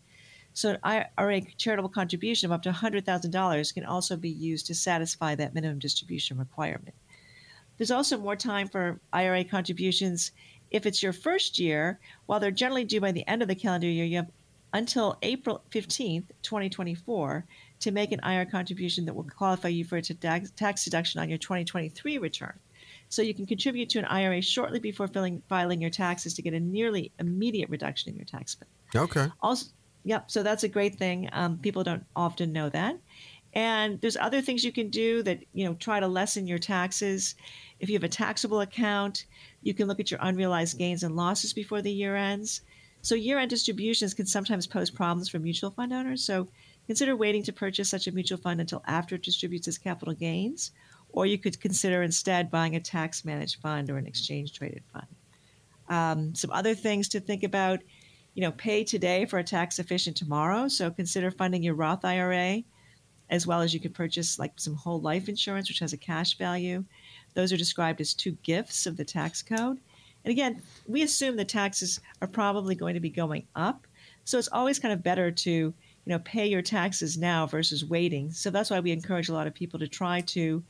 So, 0.53 0.69
an 0.83 1.09
IRA 1.17 1.41
charitable 1.57 1.89
contribution 1.89 2.47
of 2.47 2.53
up 2.53 2.63
to 2.63 2.71
$100,000 2.71 3.73
can 3.73 3.85
also 3.85 4.15
be 4.15 4.29
used 4.29 4.67
to 4.67 4.75
satisfy 4.75 5.35
that 5.35 5.53
minimum 5.53 5.79
distribution 5.79 6.37
requirement. 6.37 6.95
There's 7.77 7.91
also 7.91 8.17
more 8.17 8.37
time 8.37 8.69
for 8.69 9.01
IRA 9.11 9.43
contributions 9.43 10.31
if 10.71 10.85
it's 10.85 11.03
your 11.03 11.13
first 11.13 11.59
year. 11.59 11.99
While 12.25 12.39
they're 12.39 12.51
generally 12.51 12.85
due 12.85 13.01
by 13.01 13.11
the 13.11 13.27
end 13.27 13.41
of 13.41 13.49
the 13.49 13.55
calendar 13.55 13.87
year, 13.87 14.05
you 14.05 14.17
have 14.17 14.31
until 14.73 15.17
April 15.21 15.63
15th, 15.71 16.25
2024, 16.41 17.45
to 17.79 17.91
make 17.91 18.11
an 18.11 18.19
IRA 18.23 18.45
contribution 18.45 19.05
that 19.05 19.13
will 19.13 19.23
qualify 19.23 19.69
you 19.69 19.85
for 19.85 19.97
a 19.97 20.01
tax 20.01 20.83
deduction 20.83 21.21
on 21.21 21.29
your 21.29 21.37
2023 21.37 22.17
return. 22.17 22.59
So 23.09 23.21
you 23.21 23.33
can 23.33 23.45
contribute 23.45 23.89
to 23.89 23.99
an 23.99 24.05
IRA 24.05 24.41
shortly 24.41 24.79
before 24.79 25.07
filing, 25.07 25.41
filing 25.47 25.81
your 25.81 25.89
taxes 25.89 26.33
to 26.35 26.41
get 26.41 26.53
a 26.53 26.59
nearly 26.59 27.11
immediate 27.19 27.69
reduction 27.69 28.11
in 28.11 28.17
your 28.17 28.25
tax 28.25 28.55
bill. 28.55 29.03
Okay. 29.03 29.27
Also, 29.41 29.67
yep. 30.03 30.29
So 30.31 30.43
that's 30.43 30.63
a 30.63 30.67
great 30.67 30.95
thing. 30.95 31.29
Um, 31.31 31.57
people 31.57 31.83
don't 31.83 32.05
often 32.15 32.51
know 32.51 32.69
that. 32.69 32.97
And 33.53 34.01
there's 34.01 34.17
other 34.17 34.41
things 34.41 34.65
you 34.65 34.73
can 34.73 34.89
do 34.89 35.23
that 35.23 35.39
you 35.53 35.65
know 35.65 35.75
try 35.75 35.99
to 35.99 36.07
lessen 36.07 36.45
your 36.45 36.59
taxes. 36.59 37.35
If 37.79 37.89
you 37.89 37.95
have 37.95 38.03
a 38.03 38.09
taxable 38.09 38.61
account, 38.61 39.25
you 39.61 39.73
can 39.73 39.87
look 39.87 39.99
at 39.99 40.11
your 40.11 40.19
unrealized 40.21 40.77
gains 40.77 41.03
and 41.03 41.15
losses 41.15 41.53
before 41.53 41.81
the 41.81 41.91
year 41.91 42.15
ends. 42.15 42.61
So 43.01 43.13
year-end 43.13 43.51
distributions 43.51 44.15
can 44.15 44.25
sometimes 44.25 44.65
pose 44.65 44.89
problems 44.89 45.29
for 45.29 45.37
mutual 45.37 45.69
fund 45.69 45.93
owners. 45.93 46.23
So 46.23 46.47
consider 46.87 47.15
waiting 47.15 47.43
to 47.43 47.53
purchase 47.53 47.87
such 47.87 48.07
a 48.07 48.11
mutual 48.11 48.39
fund 48.39 48.59
until 48.59 48.81
after 48.87 49.13
it 49.13 49.21
distributes 49.21 49.67
its 49.67 49.77
capital 49.77 50.15
gains 50.15 50.71
or 51.15 51.25
you 51.25 51.37
could 51.37 51.59
consider 51.59 52.03
instead 52.03 52.51
buying 52.51 52.75
a 52.75 52.79
tax 52.79 53.25
managed 53.25 53.59
fund 53.61 53.89
or 53.89 53.97
an 53.97 54.05
exchange 54.05 54.53
traded 54.53 54.83
fund. 54.93 55.07
Um, 55.87 56.35
some 56.35 56.51
other 56.51 56.75
things 56.75 57.07
to 57.09 57.19
think 57.19 57.43
about 57.43 57.79
you 58.35 58.41
know, 58.41 58.51
pay 58.51 58.83
today 58.83 59.25
for 59.25 59.39
a 59.39 59.43
tax 59.43 59.79
efficient 59.79 60.15
tomorrow. 60.15 60.67
So 60.67 60.91
consider 60.91 61.31
funding 61.31 61.63
your 61.63 61.73
Roth 61.73 62.03
IRA, 62.03 62.63
as 63.29 63.47
well 63.47 63.61
as 63.61 63.73
you 63.73 63.79
can 63.79 63.93
purchase 63.93 64.37
like 64.37 64.51
some 64.57 64.75
whole 64.75 64.99
life 64.99 65.29
insurance, 65.29 65.69
which 65.69 65.79
has 65.79 65.93
a 65.93 65.97
cash 65.97 66.37
value. 66.37 66.83
Those 67.33 67.51
are 67.53 67.57
described 67.57 68.01
as 68.01 68.13
two 68.13 68.33
gifts 68.43 68.85
of 68.85 68.97
the 68.97 69.05
tax 69.05 69.41
code. 69.41 69.79
And 70.25 70.31
again, 70.31 70.61
we 70.85 71.01
assume 71.01 71.37
the 71.37 71.45
taxes 71.45 72.01
are 72.21 72.27
probably 72.27 72.75
going 72.75 72.93
to 72.93 72.99
be 72.99 73.09
going 73.09 73.47
up. 73.55 73.87
So 74.25 74.37
it's 74.37 74.49
always 74.51 74.79
kind 74.79 74.93
of 74.93 75.03
better 75.03 75.31
to, 75.31 75.49
you 75.49 75.73
know, 76.05 76.19
pay 76.19 76.45
your 76.45 76.61
taxes 76.61 77.17
now 77.17 77.47
versus 77.47 77.85
waiting. 77.85 78.31
So 78.31 78.49
that's 78.49 78.69
why 78.69 78.81
we 78.81 78.91
encourage 78.91 79.29
a 79.29 79.33
lot 79.33 79.47
of 79.47 79.53
people 79.53 79.79
to 79.79 79.87
try 79.87 80.21
to 80.21 80.61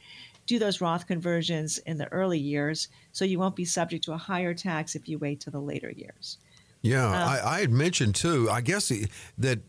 do 0.45 0.59
those 0.59 0.81
Roth 0.81 1.07
conversions 1.07 1.77
in 1.79 1.97
the 1.97 2.11
early 2.11 2.39
years 2.39 2.87
so 3.11 3.25
you 3.25 3.39
won't 3.39 3.55
be 3.55 3.65
subject 3.65 4.03
to 4.05 4.13
a 4.13 4.17
higher 4.17 4.53
tax 4.53 4.95
if 4.95 5.09
you 5.09 5.17
wait 5.17 5.39
to 5.41 5.49
the 5.49 5.59
later 5.59 5.91
years. 5.91 6.37
Yeah, 6.85 7.07
I, 7.07 7.55
I, 7.55 7.59
had 7.61 7.71
mentioned 7.71 8.13
too. 8.13 8.47
I 8.47 8.61
guess 8.61 8.91
that 9.39 9.59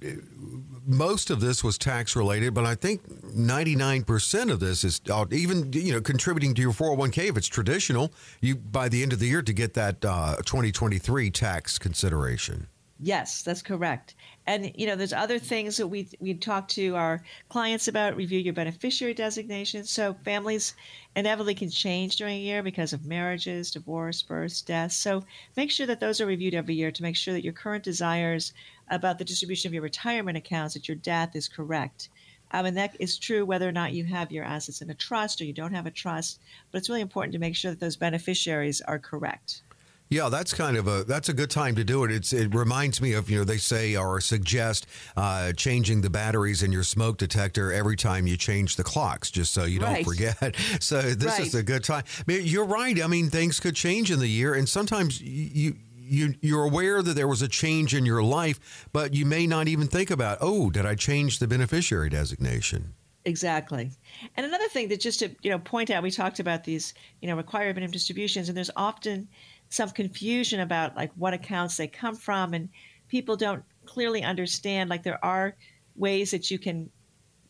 most 0.86 1.30
of 1.30 1.40
this 1.40 1.64
was 1.64 1.78
tax 1.78 2.14
related, 2.14 2.52
but 2.52 2.66
I 2.66 2.74
think 2.74 3.00
ninety 3.34 3.74
nine 3.74 4.04
percent 4.04 4.50
of 4.50 4.60
this 4.60 4.84
is 4.84 5.00
uh, 5.10 5.24
even 5.32 5.72
you 5.72 5.94
know 5.94 6.02
contributing 6.02 6.52
to 6.52 6.60
your 6.60 6.72
401k 6.72 7.30
if 7.30 7.38
it's 7.38 7.46
traditional. 7.46 8.12
You 8.42 8.56
by 8.56 8.90
the 8.90 9.02
end 9.02 9.14
of 9.14 9.18
the 9.18 9.28
year 9.28 9.40
to 9.40 9.52
get 9.54 9.72
that 9.72 10.04
uh, 10.04 10.36
twenty 10.44 10.70
twenty 10.70 10.98
three 10.98 11.30
tax 11.30 11.78
consideration. 11.78 12.66
Yes, 13.00 13.42
that's 13.42 13.62
correct. 13.62 14.14
And 14.48 14.70
you 14.76 14.86
know, 14.86 14.94
there's 14.94 15.12
other 15.12 15.40
things 15.40 15.76
that 15.76 15.88
we 15.88 16.08
we 16.20 16.34
talk 16.34 16.68
to 16.68 16.94
our 16.94 17.22
clients 17.48 17.88
about. 17.88 18.16
Review 18.16 18.38
your 18.38 18.54
beneficiary 18.54 19.12
designation. 19.12 19.84
So 19.84 20.14
families 20.24 20.74
inevitably 21.16 21.56
can 21.56 21.70
change 21.70 22.16
during 22.16 22.36
a 22.36 22.40
year 22.40 22.62
because 22.62 22.92
of 22.92 23.06
marriages, 23.06 23.72
divorce, 23.72 24.22
births, 24.22 24.62
deaths. 24.62 24.94
So 24.94 25.24
make 25.56 25.72
sure 25.72 25.86
that 25.86 25.98
those 25.98 26.20
are 26.20 26.26
reviewed 26.26 26.54
every 26.54 26.74
year 26.74 26.92
to 26.92 27.02
make 27.02 27.16
sure 27.16 27.34
that 27.34 27.42
your 27.44 27.52
current 27.52 27.82
desires 27.82 28.52
about 28.88 29.18
the 29.18 29.24
distribution 29.24 29.68
of 29.68 29.74
your 29.74 29.82
retirement 29.82 30.38
accounts 30.38 30.76
at 30.76 30.86
your 30.86 30.96
death 30.96 31.34
is 31.34 31.48
correct. 31.48 32.08
Um, 32.52 32.66
and 32.66 32.76
that 32.76 32.96
is 33.00 33.18
true 33.18 33.44
whether 33.44 33.68
or 33.68 33.72
not 33.72 33.92
you 33.92 34.04
have 34.04 34.30
your 34.30 34.44
assets 34.44 34.80
in 34.80 34.90
a 34.90 34.94
trust 34.94 35.40
or 35.40 35.44
you 35.44 35.52
don't 35.52 35.74
have 35.74 35.86
a 35.86 35.90
trust. 35.90 36.38
But 36.70 36.78
it's 36.78 36.88
really 36.88 37.00
important 37.00 37.32
to 37.32 37.40
make 37.40 37.56
sure 37.56 37.72
that 37.72 37.80
those 37.80 37.96
beneficiaries 37.96 38.80
are 38.82 39.00
correct. 39.00 39.62
Yeah, 40.08 40.28
that's 40.28 40.54
kind 40.54 40.76
of 40.76 40.86
a 40.86 41.02
that's 41.02 41.28
a 41.28 41.32
good 41.32 41.50
time 41.50 41.74
to 41.74 41.84
do 41.84 42.04
it. 42.04 42.12
It's 42.12 42.32
it 42.32 42.54
reminds 42.54 43.00
me 43.00 43.12
of 43.14 43.28
you 43.28 43.38
know 43.38 43.44
they 43.44 43.56
say 43.56 43.96
or 43.96 44.20
suggest 44.20 44.86
uh, 45.16 45.52
changing 45.52 46.02
the 46.02 46.10
batteries 46.10 46.62
in 46.62 46.70
your 46.70 46.84
smoke 46.84 47.18
detector 47.18 47.72
every 47.72 47.96
time 47.96 48.26
you 48.26 48.36
change 48.36 48.76
the 48.76 48.84
clocks, 48.84 49.30
just 49.32 49.52
so 49.52 49.64
you 49.64 49.80
don't 49.80 50.04
forget. 50.04 50.36
So 50.80 51.00
this 51.00 51.38
right. 51.38 51.40
is 51.40 51.54
a 51.54 51.62
good 51.62 51.84
time. 51.84 52.04
I 52.18 52.22
mean, 52.26 52.42
you're 52.44 52.64
right. 52.64 53.02
I 53.02 53.06
mean, 53.06 53.30
things 53.30 53.60
could 53.60 53.74
change 53.74 54.10
in 54.10 54.18
the 54.18 54.28
year, 54.28 54.54
and 54.54 54.68
sometimes 54.68 55.20
you 55.20 55.76
you 55.96 56.34
you're 56.40 56.64
aware 56.64 57.02
that 57.02 57.14
there 57.14 57.28
was 57.28 57.42
a 57.42 57.48
change 57.48 57.94
in 57.94 58.06
your 58.06 58.22
life, 58.22 58.88
but 58.92 59.14
you 59.14 59.26
may 59.26 59.46
not 59.46 59.68
even 59.68 59.88
think 59.88 60.10
about, 60.10 60.38
oh, 60.40 60.70
did 60.70 60.86
I 60.86 60.94
change 60.94 61.38
the 61.38 61.48
beneficiary 61.48 62.10
designation? 62.10 62.94
Exactly. 63.24 63.90
And 64.36 64.46
another 64.46 64.68
thing 64.68 64.88
that 64.88 65.00
just 65.00 65.18
to 65.18 65.30
you 65.42 65.50
know 65.50 65.58
point 65.58 65.90
out, 65.90 66.02
we 66.02 66.10
talked 66.10 66.38
about 66.38 66.62
these 66.62 66.94
you 67.20 67.28
know 67.28 67.36
required 67.36 67.74
minimum 67.74 67.90
distributions, 67.90 68.48
and 68.48 68.56
there's 68.56 68.70
often 68.76 69.28
some 69.68 69.90
confusion 69.90 70.60
about 70.60 70.96
like 70.96 71.12
what 71.16 71.34
accounts 71.34 71.76
they 71.76 71.86
come 71.86 72.14
from 72.14 72.54
and 72.54 72.68
people 73.08 73.36
don't 73.36 73.64
clearly 73.84 74.22
understand 74.22 74.90
like 74.90 75.02
there 75.02 75.24
are 75.24 75.54
ways 75.94 76.30
that 76.30 76.50
you 76.50 76.58
can 76.58 76.90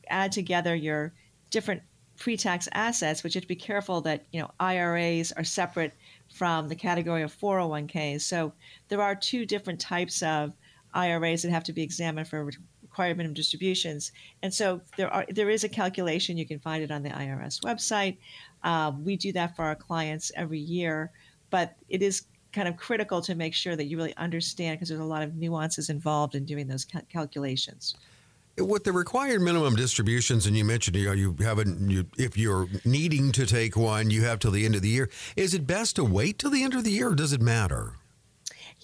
add 0.09 0.33
together 0.33 0.75
your 0.75 1.13
different 1.51 1.83
pre-tax 2.17 2.69
assets 2.73 3.21
but 3.21 3.35
you 3.35 3.39
have 3.39 3.45
to 3.45 3.49
be 3.49 3.55
careful 3.55 4.01
that 4.01 4.25
you 4.33 4.41
know 4.41 4.51
iras 4.61 5.33
are 5.33 5.45
separate 5.45 5.93
from 6.33 6.69
the 6.69 6.75
category 6.75 7.23
of 7.23 7.37
401ks 7.39 8.23
so 8.23 8.53
there 8.89 9.03
are 9.03 9.15
two 9.15 9.45
different 9.45 9.81
types 9.81 10.23
of 10.23 10.53
iras 10.95 11.43
that 11.43 11.51
have 11.51 11.65
to 11.65 11.73
be 11.73 11.83
examined 11.83 12.27
for 12.27 12.51
required 12.97 13.19
minimum 13.19 13.35
distributions. 13.35 14.11
And 14.43 14.53
so 14.53 14.81
there 14.97 15.13
are 15.13 15.27
there 15.29 15.51
is 15.51 15.65
a 15.65 15.69
calculation. 15.69 16.39
You 16.39 16.47
can 16.47 16.59
find 16.59 16.83
it 16.83 16.91
on 16.91 17.03
the 17.03 17.11
irs 17.11 17.61
website. 17.61 18.17
Uh, 18.65 18.93
we 19.05 19.17
do 19.17 19.33
that 19.33 19.55
for 19.55 19.67
our 19.67 19.77
clients 19.77 20.33
every 20.35 20.59
year 20.59 21.11
but 21.51 21.77
it 21.89 22.03
is 22.03 22.27
kind 22.53 22.69
of 22.69 22.77
critical 22.77 23.21
to 23.21 23.35
make 23.35 23.55
sure 23.55 23.77
that 23.77 23.85
you 23.85 23.97
really 23.97 24.17
understand 24.17 24.79
because 24.79 24.89
there's 24.89 25.01
a 25.01 25.05
lot 25.05 25.23
of 25.23 25.37
nuances 25.37 25.91
involved 25.91 26.35
in 26.35 26.45
doing 26.45 26.67
those 26.67 26.85
cal- 26.85 27.03
calculations. 27.13 27.95
With 28.59 28.85
the 28.85 28.93
required 28.93 29.43
minimum 29.43 29.77
distributions, 29.77 30.47
and 30.47 30.57
you 30.57 30.65
mentioned 30.65 30.97
you, 30.97 31.07
know, 31.07 31.13
you 31.13 31.37
haven't, 31.41 31.91
you, 31.91 32.07
if 32.17 32.39
you're 32.39 32.69
needing 32.87 33.31
to 33.33 33.45
take 33.45 33.77
one, 33.77 34.09
you 34.09 34.25
have 34.25 34.39
till 34.39 34.51
the 34.51 34.65
end 34.65 34.75
of 34.75 34.81
the 34.81 34.89
year. 34.89 35.11
Is 35.37 35.53
it 35.53 35.67
best 35.67 35.97
to 35.97 36.05
wait 36.05 36.39
till 36.39 36.51
the 36.51 36.63
end 36.63 36.73
of 36.73 36.83
the 36.83 36.93
year, 36.93 37.11
or 37.11 37.15
does 37.15 37.35
it 37.35 37.43
matter? 37.43 37.93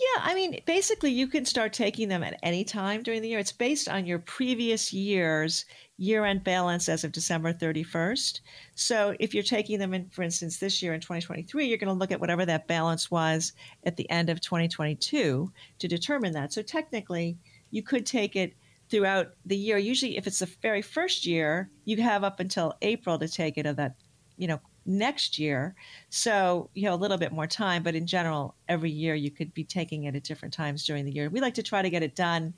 Yeah, 0.03 0.23
I 0.25 0.35
mean, 0.35 0.61
basically, 0.67 1.13
you 1.13 1.29
can 1.29 1.45
start 1.45 1.73
taking 1.73 2.09
them 2.09 2.25
at 2.25 2.39
any 2.43 2.65
time 2.65 3.05
during 3.05 3.23
the 3.23 3.29
year. 3.29 3.39
It's 3.39 3.53
based 3.53 3.89
on 3.89 4.05
your 4.05 4.19
previous 4.19 4.93
year's 4.93 5.65
year 5.97 6.25
end 6.25 6.43
balance 6.43 6.89
as 6.89 7.05
of 7.05 7.13
December 7.13 7.53
31st. 7.53 8.41
So 8.75 9.15
if 9.21 9.33
you're 9.33 9.45
taking 9.45 9.79
them 9.79 9.95
in, 9.95 10.09
for 10.09 10.23
instance, 10.23 10.59
this 10.59 10.83
year 10.83 10.93
in 10.93 11.01
2023, 11.01 11.67
you're 11.67 11.79
going 11.79 11.87
to 11.87 11.99
look 11.99 12.11
at 12.11 12.19
whatever 12.19 12.45
that 12.47 12.67
balance 12.67 13.13
was 13.13 13.53
at 13.85 13.97
the 13.97 14.11
end 14.11 14.29
of 14.29 14.41
2022 14.41 15.53
to 15.79 15.89
determine 15.89 16.33
that. 16.33 16.53
So 16.53 16.63
technically, 16.63 17.39
you 17.71 17.85
could 17.85 18.05
take 18.05 18.35
it 18.35 18.55
throughout 18.91 19.29
the 19.47 19.57
year. 19.57 19.79
Usually, 19.79 20.17
if 20.17 20.27
it's 20.27 20.41
the 20.41 20.51
very 20.63 20.83
first 20.83 21.27
year, 21.27 21.71
you 21.85 22.03
have 22.03 22.25
up 22.25 22.41
until 22.41 22.75
April 22.83 23.21
to 23.21 23.29
take 23.29 23.57
it 23.57 23.67
of 23.67 23.77
that, 23.77 23.95
you 24.37 24.49
know, 24.49 24.61
next 24.85 25.39
year. 25.39 25.75
So 26.11 26.71
you 26.75 26.85
have 26.89 26.99
a 26.99 27.03
little 27.03 27.19
bit 27.19 27.33
more 27.33 27.47
time, 27.47 27.83
but 27.83 27.95
in 27.95 28.07
general, 28.07 28.55
every 28.69 28.91
year 28.91 29.15
you 29.15 29.31
could 29.31 29.55
be 29.55 29.65
taking 29.65 30.05
it 30.05 30.17
at 30.17 30.25
different 30.25 30.55
times 30.55 30.85
during 30.85 31.05
the 31.05 31.13
year. 31.13 31.29
We 31.29 31.41
like 31.41 31.55
to 31.55 31.63
try 31.63 31.83
to 31.83 31.91
get 31.91 32.03
it 32.03 32.15
done 32.15 32.55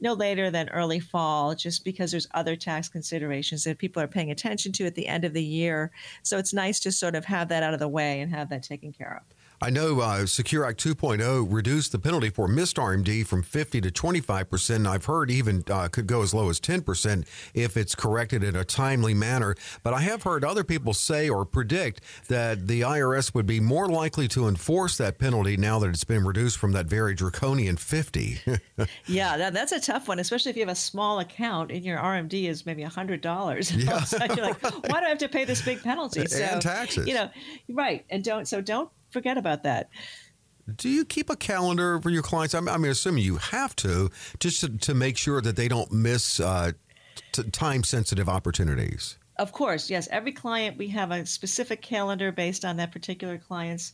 no 0.00 0.12
later 0.12 0.50
than 0.50 0.68
early 0.68 1.00
fall, 1.00 1.54
just 1.54 1.84
because 1.84 2.10
there's 2.10 2.28
other 2.34 2.54
tax 2.54 2.88
considerations 2.88 3.64
that 3.64 3.78
people 3.78 4.02
are 4.02 4.08
paying 4.08 4.30
attention 4.30 4.72
to 4.72 4.84
at 4.84 4.94
the 4.94 5.06
end 5.06 5.24
of 5.24 5.32
the 5.32 5.44
year. 5.44 5.90
So 6.22 6.38
it's 6.38 6.52
nice 6.52 6.80
to 6.80 6.92
sort 6.92 7.14
of 7.14 7.24
have 7.26 7.48
that 7.48 7.62
out 7.62 7.72
of 7.74 7.80
the 7.80 7.88
way 7.88 8.20
and 8.20 8.30
have 8.30 8.50
that 8.50 8.62
taken 8.62 8.92
care 8.92 9.22
of. 9.22 9.35
I 9.60 9.70
know 9.70 10.00
uh, 10.00 10.26
Secure 10.26 10.64
Act 10.64 10.82
2.0 10.84 11.46
reduced 11.50 11.92
the 11.92 11.98
penalty 11.98 12.28
for 12.30 12.46
missed 12.46 12.76
RMD 12.76 13.26
from 13.26 13.42
50 13.42 13.80
to 13.80 13.90
25 13.90 14.50
percent. 14.50 14.86
I've 14.86 15.06
heard 15.06 15.30
even 15.30 15.64
uh, 15.70 15.88
could 15.88 16.06
go 16.06 16.22
as 16.22 16.34
low 16.34 16.50
as 16.50 16.60
10 16.60 16.82
percent 16.82 17.26
if 17.54 17.76
it's 17.76 17.94
corrected 17.94 18.44
in 18.44 18.54
a 18.54 18.64
timely 18.64 19.14
manner. 19.14 19.54
But 19.82 19.94
I 19.94 20.00
have 20.02 20.24
heard 20.24 20.44
other 20.44 20.64
people 20.64 20.92
say 20.94 21.28
or 21.28 21.44
predict 21.44 22.02
that 22.28 22.66
the 22.66 22.82
IRS 22.82 23.34
would 23.34 23.46
be 23.46 23.60
more 23.60 23.88
likely 23.88 24.28
to 24.28 24.46
enforce 24.46 24.96
that 24.98 25.18
penalty 25.18 25.56
now 25.56 25.78
that 25.78 25.88
it's 25.88 26.04
been 26.04 26.24
reduced 26.24 26.58
from 26.58 26.72
that 26.72 26.86
very 26.86 27.14
draconian 27.14 27.76
50. 27.76 28.40
yeah, 29.06 29.36
that, 29.36 29.54
that's 29.54 29.72
a 29.72 29.80
tough 29.80 30.08
one, 30.08 30.18
especially 30.18 30.50
if 30.50 30.56
you 30.56 30.62
have 30.62 30.68
a 30.68 30.74
small 30.74 31.20
account 31.20 31.70
and 31.70 31.84
your 31.84 31.98
RMD 31.98 32.48
is 32.48 32.66
maybe 32.66 32.82
$100. 32.84 33.16
Yeah. 33.86 34.34
you're 34.34 34.44
like, 34.46 34.62
why 34.62 35.00
do 35.00 35.06
I 35.06 35.08
have 35.08 35.18
to 35.18 35.28
pay 35.28 35.44
this 35.44 35.62
big 35.62 35.82
penalty? 35.82 36.24
So, 36.36 36.42
and 36.42 36.60
taxes. 36.60 37.06
You 37.06 37.14
know, 37.14 37.30
right. 37.68 38.04
And 38.10 38.22
don't, 38.22 38.46
so 38.46 38.60
don't 38.60 38.90
forget 39.10 39.38
about 39.38 39.62
that. 39.62 39.88
Do 40.74 40.88
you 40.88 41.04
keep 41.04 41.30
a 41.30 41.36
calendar 41.36 42.00
for 42.00 42.10
your 42.10 42.22
clients? 42.22 42.54
I'm, 42.54 42.68
I'm 42.68 42.84
assuming 42.84 43.22
you 43.22 43.36
have 43.36 43.76
to, 43.76 44.10
just 44.40 44.60
to, 44.60 44.76
to 44.78 44.94
make 44.94 45.16
sure 45.16 45.40
that 45.40 45.54
they 45.54 45.68
don't 45.68 45.92
miss 45.92 46.40
uh, 46.40 46.72
t- 47.32 47.44
time 47.50 47.84
sensitive 47.84 48.28
opportunities. 48.28 49.16
Of 49.38 49.52
course, 49.52 49.90
yes. 49.90 50.08
Every 50.10 50.32
client, 50.32 50.76
we 50.76 50.88
have 50.88 51.10
a 51.10 51.24
specific 51.26 51.82
calendar 51.82 52.32
based 52.32 52.64
on 52.64 52.76
that 52.78 52.90
particular 52.90 53.38
client's 53.38 53.92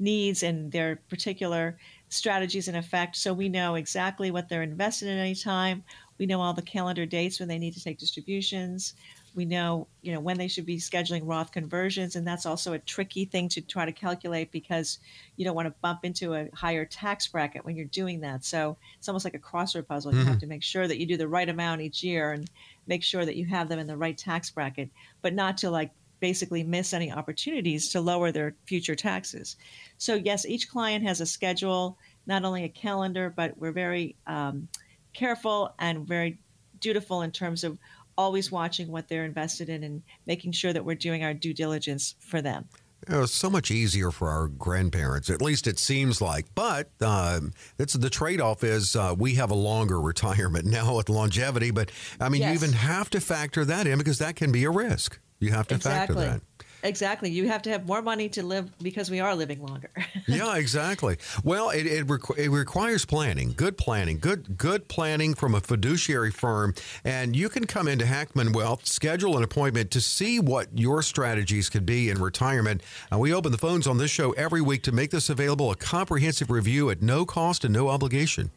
needs 0.00 0.42
and 0.42 0.72
their 0.72 0.96
particular 1.08 1.78
strategies 2.08 2.68
in 2.68 2.74
effect. 2.74 3.16
So 3.16 3.32
we 3.32 3.48
know 3.48 3.74
exactly 3.74 4.30
what 4.30 4.48
they're 4.48 4.62
invested 4.62 5.08
in 5.08 5.18
at 5.18 5.20
any 5.20 5.34
time. 5.34 5.84
We 6.18 6.26
know 6.26 6.40
all 6.40 6.54
the 6.54 6.62
calendar 6.62 7.06
dates 7.06 7.38
when 7.38 7.48
they 7.48 7.58
need 7.58 7.74
to 7.74 7.82
take 7.82 7.98
distributions. 7.98 8.94
We 9.38 9.44
know, 9.44 9.86
you 10.02 10.12
know, 10.12 10.18
when 10.18 10.36
they 10.36 10.48
should 10.48 10.66
be 10.66 10.78
scheduling 10.78 11.20
Roth 11.22 11.52
conversions, 11.52 12.16
and 12.16 12.26
that's 12.26 12.44
also 12.44 12.72
a 12.72 12.78
tricky 12.80 13.24
thing 13.24 13.48
to 13.50 13.60
try 13.60 13.84
to 13.84 13.92
calculate 13.92 14.50
because 14.50 14.98
you 15.36 15.44
don't 15.44 15.54
want 15.54 15.68
to 15.68 15.74
bump 15.80 16.00
into 16.02 16.34
a 16.34 16.48
higher 16.52 16.84
tax 16.84 17.28
bracket 17.28 17.64
when 17.64 17.76
you're 17.76 17.86
doing 17.86 18.22
that. 18.22 18.44
So 18.44 18.76
it's 18.98 19.08
almost 19.08 19.24
like 19.24 19.36
a 19.36 19.38
crossword 19.38 19.86
puzzle. 19.86 20.10
Mm-hmm. 20.10 20.18
You 20.18 20.26
have 20.26 20.34
mm-hmm. 20.34 20.40
to 20.40 20.46
make 20.48 20.64
sure 20.64 20.88
that 20.88 20.98
you 20.98 21.06
do 21.06 21.16
the 21.16 21.28
right 21.28 21.48
amount 21.48 21.82
each 21.82 22.02
year 22.02 22.32
and 22.32 22.50
make 22.88 23.04
sure 23.04 23.24
that 23.24 23.36
you 23.36 23.46
have 23.46 23.68
them 23.68 23.78
in 23.78 23.86
the 23.86 23.96
right 23.96 24.18
tax 24.18 24.50
bracket, 24.50 24.90
but 25.22 25.34
not 25.34 25.56
to 25.58 25.70
like 25.70 25.92
basically 26.18 26.64
miss 26.64 26.92
any 26.92 27.12
opportunities 27.12 27.90
to 27.90 28.00
lower 28.00 28.32
their 28.32 28.56
future 28.66 28.96
taxes. 28.96 29.54
So 29.98 30.16
yes, 30.16 30.46
each 30.46 30.68
client 30.68 31.04
has 31.04 31.20
a 31.20 31.26
schedule, 31.26 31.96
not 32.26 32.44
only 32.44 32.64
a 32.64 32.68
calendar, 32.68 33.32
but 33.36 33.56
we're 33.56 33.70
very 33.70 34.16
um, 34.26 34.66
careful 35.12 35.72
and 35.78 36.08
very 36.08 36.40
dutiful 36.80 37.22
in 37.22 37.32
terms 37.32 37.64
of 37.64 37.78
always 38.18 38.52
watching 38.52 38.90
what 38.90 39.08
they're 39.08 39.24
invested 39.24 39.70
in 39.70 39.84
and 39.84 40.02
making 40.26 40.52
sure 40.52 40.72
that 40.72 40.84
we're 40.84 40.96
doing 40.96 41.24
our 41.24 41.32
due 41.32 41.54
diligence 41.54 42.16
for 42.18 42.42
them. 42.42 42.66
It 43.08 43.16
was 43.16 43.32
so 43.32 43.48
much 43.48 43.70
easier 43.70 44.10
for 44.10 44.28
our 44.28 44.48
grandparents. 44.48 45.30
At 45.30 45.40
least 45.40 45.68
it 45.68 45.78
seems 45.78 46.20
like. 46.20 46.46
But 46.54 46.90
um, 47.00 47.52
it's 47.78 47.94
the 47.94 48.10
trade-off 48.10 48.64
is 48.64 48.96
uh, 48.96 49.14
we 49.16 49.36
have 49.36 49.52
a 49.52 49.54
longer 49.54 50.00
retirement 50.02 50.66
now 50.66 50.96
with 50.96 51.08
longevity. 51.08 51.70
But 51.70 51.92
I 52.20 52.28
mean, 52.28 52.42
yes. 52.42 52.48
you 52.48 52.54
even 52.66 52.72
have 52.76 53.08
to 53.10 53.20
factor 53.20 53.64
that 53.64 53.86
in 53.86 53.98
because 53.98 54.18
that 54.18 54.34
can 54.36 54.50
be 54.50 54.64
a 54.64 54.70
risk. 54.70 55.20
You 55.38 55.52
have 55.52 55.68
to 55.68 55.76
exactly. 55.76 56.16
factor 56.16 56.38
that. 56.38 56.42
Exactly. 56.82 57.30
You 57.30 57.48
have 57.48 57.62
to 57.62 57.70
have 57.70 57.86
more 57.86 58.02
money 58.02 58.28
to 58.30 58.42
live 58.42 58.70
because 58.78 59.10
we 59.10 59.18
are 59.18 59.34
living 59.34 59.60
longer. 59.60 59.90
yeah, 60.28 60.56
exactly. 60.56 61.16
Well, 61.42 61.70
it, 61.70 61.86
it, 61.86 62.06
requ- 62.06 62.38
it, 62.38 62.50
requires 62.50 63.04
planning, 63.04 63.52
good 63.56 63.76
planning, 63.76 64.18
good 64.18 64.56
good 64.56 64.86
planning 64.86 65.34
from 65.34 65.54
a 65.54 65.60
fiduciary 65.60 66.30
firm. 66.30 66.74
And 67.04 67.34
you 67.34 67.48
can 67.48 67.66
come 67.66 67.88
into 67.88 68.06
Hackmann 68.06 68.52
Wealth, 68.52 68.86
schedule 68.86 69.36
an 69.36 69.42
appointment 69.42 69.90
to 69.92 70.00
see 70.00 70.38
what 70.38 70.68
your 70.72 71.02
strategies 71.02 71.68
could 71.68 71.84
be 71.84 72.10
in 72.10 72.20
retirement. 72.20 72.82
Uh, 73.12 73.18
we 73.18 73.34
open 73.34 73.50
the 73.50 73.58
phones 73.58 73.86
on 73.86 73.98
this 73.98 74.10
show 74.10 74.30
every 74.32 74.60
week 74.60 74.82
to 74.84 74.92
make 74.92 75.10
this 75.10 75.30
available, 75.30 75.72
a 75.72 75.76
comprehensive 75.76 76.50
review 76.50 76.90
at 76.90 77.02
no 77.02 77.24
cost 77.24 77.64
and 77.64 77.74
no 77.74 77.88
obligation. 77.88 78.50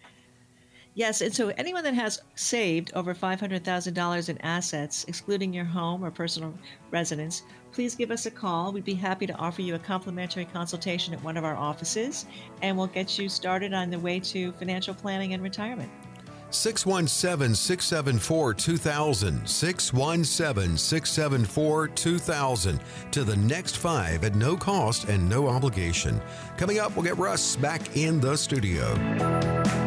Yes, 0.93 1.21
and 1.21 1.33
so 1.33 1.49
anyone 1.57 1.85
that 1.85 1.93
has 1.93 2.21
saved 2.35 2.91
over 2.95 3.15
$500,000 3.15 4.29
in 4.29 4.37
assets, 4.39 5.05
excluding 5.07 5.53
your 5.53 5.63
home 5.63 6.03
or 6.03 6.11
personal 6.11 6.53
residence, 6.91 7.43
please 7.71 7.95
give 7.95 8.11
us 8.11 8.25
a 8.25 8.31
call. 8.31 8.71
We'd 8.71 8.85
be 8.85 8.93
happy 8.93 9.27
to 9.27 9.35
offer 9.35 9.61
you 9.61 9.75
a 9.75 9.79
complimentary 9.79 10.45
consultation 10.45 11.13
at 11.13 11.23
one 11.23 11.37
of 11.37 11.45
our 11.45 11.55
offices, 11.55 12.25
and 12.61 12.77
we'll 12.77 12.87
get 12.87 13.17
you 13.17 13.29
started 13.29 13.73
on 13.73 13.89
the 13.89 13.99
way 13.99 14.19
to 14.19 14.51
financial 14.53 14.93
planning 14.93 15.33
and 15.33 15.41
retirement. 15.41 15.89
617 16.51 17.55
674 17.55 18.53
2000. 18.53 19.47
617 19.47 20.77
674 20.77 21.87
2000. 21.87 22.79
To 23.11 23.23
the 23.23 23.35
next 23.37 23.77
five 23.77 24.23
at 24.23 24.35
no 24.35 24.57
cost 24.57 25.05
and 25.05 25.27
no 25.29 25.47
obligation. 25.47 26.21
Coming 26.57 26.79
up, 26.79 26.95
we'll 26.95 27.05
get 27.05 27.17
Russ 27.17 27.55
back 27.55 27.95
in 27.95 28.19
the 28.19 28.35
studio. 28.35 29.80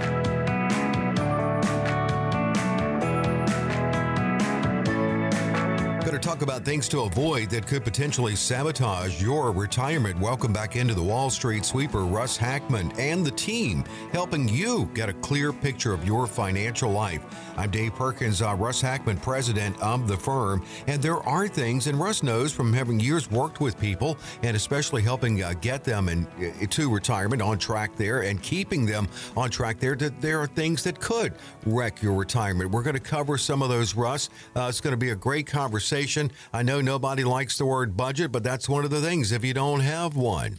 Talk 6.24 6.40
about 6.40 6.64
things 6.64 6.88
to 6.88 7.00
avoid 7.00 7.50
that 7.50 7.66
could 7.66 7.84
potentially 7.84 8.34
sabotage 8.34 9.22
your 9.22 9.52
retirement. 9.52 10.18
Welcome 10.18 10.54
back 10.54 10.74
into 10.74 10.94
the 10.94 11.02
Wall 11.02 11.28
Street 11.28 11.66
Sweeper, 11.66 12.06
Russ 12.06 12.38
Hackmann, 12.38 12.92
and 12.98 13.26
the 13.26 13.30
team 13.30 13.84
helping 14.10 14.48
you 14.48 14.88
get 14.94 15.10
a 15.10 15.12
clear 15.12 15.52
picture 15.52 15.92
of 15.92 16.06
your 16.06 16.26
financial 16.26 16.90
life. 16.90 17.22
I'm 17.58 17.70
Dave 17.70 17.94
Perkins, 17.94 18.40
uh, 18.40 18.54
Russ 18.54 18.80
Hackmann, 18.80 19.18
president 19.18 19.78
of 19.82 20.08
the 20.08 20.16
firm. 20.16 20.64
And 20.86 21.02
there 21.02 21.18
are 21.28 21.46
things, 21.46 21.88
and 21.88 22.00
Russ 22.00 22.22
knows 22.22 22.54
from 22.54 22.72
having 22.72 22.98
years 23.00 23.30
worked 23.30 23.60
with 23.60 23.78
people 23.78 24.16
and 24.42 24.56
especially 24.56 25.02
helping 25.02 25.42
uh, 25.42 25.52
get 25.60 25.84
them 25.84 26.08
in, 26.08 26.26
uh, 26.38 26.66
to 26.70 26.90
retirement 26.90 27.42
on 27.42 27.58
track 27.58 27.96
there 27.96 28.22
and 28.22 28.40
keeping 28.40 28.86
them 28.86 29.08
on 29.36 29.50
track 29.50 29.78
there, 29.78 29.94
that 29.96 30.22
there 30.22 30.40
are 30.40 30.46
things 30.46 30.84
that 30.84 31.00
could 31.00 31.34
wreck 31.66 32.00
your 32.00 32.14
retirement. 32.14 32.70
We're 32.70 32.82
going 32.82 32.94
to 32.94 33.00
cover 33.00 33.36
some 33.36 33.60
of 33.60 33.68
those, 33.68 33.94
Russ. 33.94 34.30
Uh, 34.56 34.68
it's 34.70 34.80
going 34.80 34.94
to 34.94 34.96
be 34.96 35.10
a 35.10 35.16
great 35.16 35.46
conversation 35.46 36.13
I 36.52 36.62
know 36.62 36.80
nobody 36.80 37.24
likes 37.24 37.58
the 37.58 37.66
word 37.66 37.96
budget, 37.96 38.32
but 38.32 38.42
that's 38.42 38.68
one 38.68 38.84
of 38.84 38.90
the 38.90 39.00
things 39.00 39.32
if 39.32 39.44
you 39.44 39.54
don't 39.54 39.80
have 39.80 40.16
one. 40.16 40.58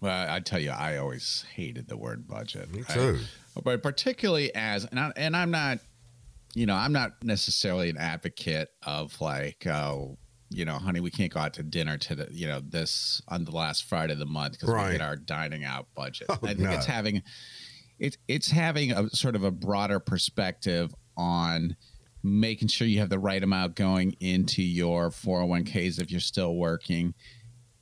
Well, 0.00 0.28
I 0.30 0.40
tell 0.40 0.58
you, 0.58 0.70
I 0.70 0.96
always 0.96 1.44
hated 1.54 1.88
the 1.88 1.96
word 1.96 2.26
budget. 2.26 2.72
Me 2.74 2.82
too. 2.92 3.20
but 3.62 3.82
particularly 3.82 4.52
as, 4.54 4.84
and, 4.86 4.98
I, 4.98 5.12
and 5.16 5.36
I'm 5.36 5.50
not, 5.52 5.78
you 6.54 6.66
know, 6.66 6.74
I'm 6.74 6.92
not 6.92 7.22
necessarily 7.22 7.88
an 7.88 7.98
advocate 7.98 8.68
of 8.84 9.18
like, 9.20 9.64
oh, 9.66 10.18
you 10.50 10.64
know, 10.64 10.74
honey, 10.74 11.00
we 11.00 11.10
can't 11.10 11.32
go 11.32 11.40
out 11.40 11.54
to 11.54 11.62
dinner 11.62 11.96
to 11.98 12.14
the, 12.14 12.28
you 12.30 12.46
know, 12.48 12.60
this 12.60 13.22
on 13.28 13.44
the 13.44 13.52
last 13.52 13.84
Friday 13.84 14.12
of 14.12 14.18
the 14.18 14.26
month 14.26 14.52
because 14.54 14.68
Right. 14.68 14.86
we 14.86 14.92
hit 14.92 15.00
our 15.00 15.16
dining 15.16 15.64
out 15.64 15.86
budget. 15.94 16.26
Oh, 16.28 16.38
I 16.42 16.48
think 16.48 16.58
no. 16.58 16.70
it's 16.72 16.84
having, 16.86 17.22
it's 17.98 18.18
it's 18.26 18.50
having 18.50 18.90
a 18.90 19.08
sort 19.10 19.36
of 19.36 19.44
a 19.44 19.50
broader 19.52 20.00
perspective 20.00 20.92
on 21.16 21.76
making 22.22 22.68
sure 22.68 22.86
you 22.86 23.00
have 23.00 23.10
the 23.10 23.18
right 23.18 23.42
amount 23.42 23.74
going 23.74 24.14
into 24.20 24.62
your 24.62 25.10
401ks 25.10 26.00
if 26.00 26.10
you're 26.10 26.20
still 26.20 26.54
working. 26.54 27.14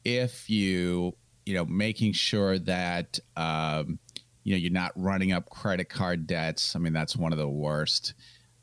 If 0.04 0.48
you, 0.48 1.16
you 1.44 1.54
know, 1.54 1.64
making 1.66 2.12
sure 2.12 2.58
that, 2.60 3.18
um, 3.36 3.98
you 4.44 4.54
know, 4.54 4.58
you're 4.58 4.72
not 4.72 4.92
running 4.96 5.32
up 5.32 5.50
credit 5.50 5.88
card 5.88 6.26
debts. 6.26 6.74
I 6.74 6.78
mean, 6.78 6.92
that's 6.92 7.16
one 7.16 7.32
of 7.32 7.38
the 7.38 7.48
worst. 7.48 8.14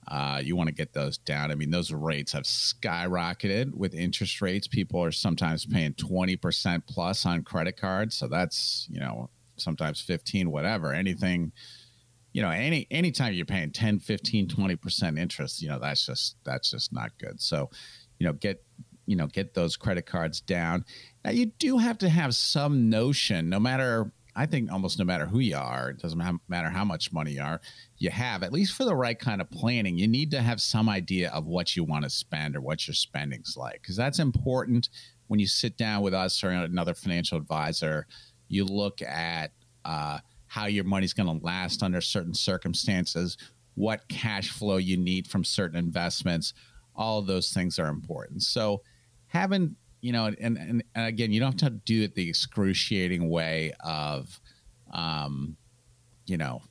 Uh, 0.07 0.41
you 0.43 0.55
want 0.55 0.67
to 0.67 0.73
get 0.73 0.93
those 0.93 1.17
down. 1.17 1.51
I 1.51 1.55
mean, 1.55 1.69
those 1.69 1.91
rates 1.91 2.31
have 2.31 2.43
skyrocketed 2.43 3.73
with 3.73 3.93
interest 3.93 4.41
rates. 4.41 4.67
People 4.67 5.03
are 5.03 5.11
sometimes 5.11 5.65
paying 5.65 5.93
20% 5.93 6.83
plus 6.87 7.25
on 7.25 7.43
credit 7.43 7.77
cards. 7.77 8.15
So 8.15 8.27
that's, 8.27 8.87
you 8.89 8.99
know, 8.99 9.29
sometimes 9.57 9.99
15, 9.99 10.49
whatever, 10.49 10.93
anything, 10.93 11.51
you 12.37 12.43
know, 12.43 12.51
any, 12.51 12.85
anytime 12.91 13.33
you're 13.33 13.47
paying 13.47 13.71
10, 13.71 13.97
15, 13.97 14.49
20% 14.49 15.19
interest, 15.19 15.59
you 15.59 15.69
know, 15.69 15.79
that's 15.79 16.05
just, 16.05 16.35
that's 16.43 16.69
just 16.69 16.93
not 16.93 17.09
good. 17.17 17.41
So, 17.41 17.71
you 18.19 18.27
know, 18.27 18.33
get, 18.33 18.63
you 19.07 19.15
know, 19.15 19.25
get 19.25 19.55
those 19.55 19.75
credit 19.75 20.05
cards 20.05 20.39
down. 20.39 20.85
Now 21.25 21.31
you 21.31 21.47
do 21.47 21.79
have 21.79 21.97
to 21.97 22.09
have 22.09 22.35
some 22.35 22.91
notion, 22.91 23.49
no 23.49 23.59
matter, 23.59 24.11
I 24.35 24.45
think 24.45 24.71
almost 24.71 24.99
no 24.99 25.05
matter 25.05 25.25
who 25.25 25.39
you 25.39 25.57
are, 25.57 25.89
it 25.89 25.97
doesn't 25.97 26.39
matter 26.47 26.69
how 26.69 26.85
much 26.85 27.11
money 27.11 27.31
you 27.31 27.41
are, 27.41 27.59
you 27.97 28.11
have, 28.11 28.43
at 28.43 28.53
least 28.53 28.73
for 28.73 28.85
the 28.85 28.95
right 28.95 29.17
kind 29.17 29.41
of 29.41 29.49
planning, 29.49 29.97
you 29.97 30.07
need 30.07 30.29
to 30.29 30.41
have 30.43 30.61
some 30.61 30.89
idea 30.89 31.31
of 31.31 31.47
what 31.47 31.75
you 31.75 31.83
want 31.83 32.03
to 32.03 32.09
spend 32.11 32.55
or 32.55 32.61
what 32.61 32.85
your 32.87 32.93
spending's 32.93 33.57
like. 33.57 33.81
Because 33.81 33.95
that's 33.95 34.19
important 34.19 34.89
when 35.25 35.39
you 35.39 35.47
sit 35.47 35.75
down 35.75 36.03
with 36.03 36.13
us 36.13 36.43
or 36.43 36.51
another 36.51 36.93
financial 36.93 37.39
advisor. 37.39 38.05
You 38.47 38.63
look 38.63 39.01
at 39.01 39.53
uh, 39.83 40.19
how 40.47 40.65
your 40.65 40.83
money's 40.83 41.13
going 41.13 41.39
to 41.39 41.45
last 41.45 41.83
under 41.83 42.01
certain 42.01 42.33
circumstances, 42.33 43.37
what 43.75 44.07
cash 44.07 44.49
flow 44.49 44.77
you 44.77 44.97
need 44.97 45.27
from 45.27 45.43
certain 45.43 45.77
investments. 45.77 46.53
All 46.95 47.19
of 47.19 47.27
those 47.27 47.51
things 47.51 47.77
are 47.77 47.87
important. 47.87 48.41
So, 48.43 48.81
having 49.27 49.75
you 50.01 50.11
know, 50.13 50.25
and, 50.25 50.57
and, 50.57 50.83
and 50.95 51.07
again, 51.07 51.31
you 51.31 51.39
don't 51.39 51.59
have 51.59 51.71
to 51.71 51.77
do 51.85 52.03
it 52.03 52.15
the 52.15 52.29
excruciating 52.29 53.29
way 53.29 53.73
of, 53.79 54.39
um, 54.93 55.57
you 56.27 56.37
know, 56.37 56.61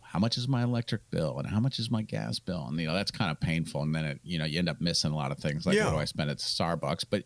how 0.00 0.18
much 0.18 0.36
is 0.38 0.46
my 0.48 0.62
electric 0.62 1.08
bill 1.10 1.38
and 1.38 1.46
how 1.48 1.60
much 1.60 1.78
is 1.78 1.90
my 1.90 2.02
gas 2.02 2.38
bill, 2.38 2.66
and 2.68 2.78
you 2.78 2.86
know 2.86 2.94
that's 2.94 3.10
kind 3.10 3.30
of 3.30 3.40
painful. 3.40 3.82
And 3.82 3.94
then 3.94 4.04
it, 4.04 4.20
you 4.22 4.38
know, 4.38 4.44
you 4.44 4.58
end 4.58 4.68
up 4.68 4.80
missing 4.80 5.10
a 5.12 5.16
lot 5.16 5.32
of 5.32 5.38
things 5.38 5.66
like 5.66 5.76
Yeah. 5.76 5.86
what 5.86 5.92
do 5.92 5.98
I 5.98 6.04
spend 6.04 6.30
at 6.30 6.38
Starbucks, 6.38 7.04
but 7.10 7.24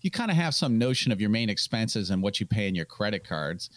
you 0.00 0.10
kind 0.10 0.30
of 0.30 0.36
have 0.36 0.54
some 0.54 0.76
notion 0.76 1.12
of 1.12 1.20
your 1.20 1.30
main 1.30 1.48
expenses 1.48 2.10
and 2.10 2.22
what 2.22 2.40
you 2.40 2.46
pay 2.46 2.66
in 2.66 2.74
your 2.74 2.84
credit 2.84 3.26
cards, 3.26 3.70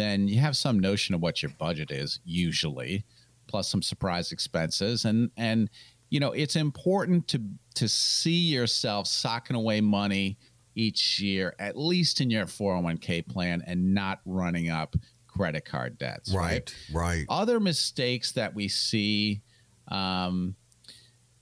then 0.00 0.26
you 0.26 0.40
have 0.40 0.56
some 0.56 0.80
notion 0.80 1.14
of 1.14 1.20
what 1.20 1.42
your 1.42 1.52
budget 1.58 1.90
is 1.90 2.20
usually, 2.24 3.04
plus 3.46 3.68
some 3.68 3.82
surprise 3.82 4.32
expenses. 4.32 5.04
And 5.04 5.30
and 5.36 5.68
you 6.08 6.18
know, 6.18 6.32
it's 6.32 6.56
important 6.56 7.28
to 7.28 7.42
to 7.76 7.88
see 7.88 8.52
yourself 8.52 9.06
socking 9.06 9.56
away 9.56 9.80
money 9.80 10.38
each 10.74 11.20
year, 11.20 11.54
at 11.58 11.76
least 11.76 12.20
in 12.20 12.30
your 12.30 12.46
401k 12.46 13.26
plan, 13.26 13.62
and 13.66 13.94
not 13.94 14.20
running 14.24 14.70
up 14.70 14.96
credit 15.28 15.64
card 15.64 15.98
debts. 15.98 16.32
Right, 16.32 16.74
right. 16.92 17.26
Other 17.28 17.60
mistakes 17.60 18.32
that 18.32 18.54
we 18.54 18.68
see 18.68 19.42
um, 19.88 20.54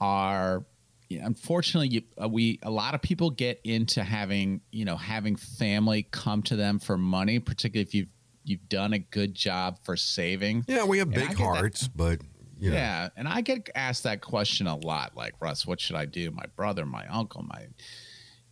are 0.00 0.64
unfortunately 1.10 1.88
you, 1.88 2.02
uh, 2.22 2.28
we 2.28 2.58
a 2.62 2.70
lot 2.70 2.94
of 2.94 3.02
people 3.02 3.30
get 3.30 3.60
into 3.64 4.02
having 4.02 4.60
you 4.70 4.84
know 4.84 4.96
having 4.96 5.36
family 5.36 6.06
come 6.10 6.42
to 6.42 6.56
them 6.56 6.78
for 6.78 6.98
money, 6.98 7.38
particularly 7.38 7.86
if 7.86 7.94
you've 7.94 8.08
you've 8.48 8.68
done 8.68 8.92
a 8.92 8.98
good 8.98 9.34
job 9.34 9.78
for 9.84 9.96
saving. 9.96 10.64
Yeah, 10.68 10.84
we 10.84 10.98
have 10.98 11.08
And 11.08 11.14
big 11.14 11.28
get 11.30 11.36
that. 11.38 11.42
hearts, 11.44 11.88
but 11.88 12.20
you 12.58 12.70
know, 12.70 12.76
Yeah, 12.76 13.08
and 13.16 13.28
I 13.28 13.40
get 13.40 13.68
asked 13.74 14.02
that 14.04 14.20
question 14.20 14.66
a 14.66 14.76
lot. 14.76 15.16
Like 15.16 15.34
Russ, 15.40 15.66
what 15.66 15.80
should 15.80 15.96
I 15.96 16.06
do? 16.06 16.30
My 16.30 16.46
brother, 16.56 16.84
my 16.86 17.06
uncle, 17.06 17.42
my, 17.42 17.66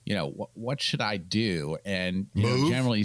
you 0.04 0.14
know, 0.14 0.28
what 0.28 0.50
what 0.54 0.80
should 0.82 1.00
I 1.00 1.16
do? 1.16 1.76
And 1.84 2.26
you 2.34 2.44
know, 2.44 2.68
generally, 2.68 3.04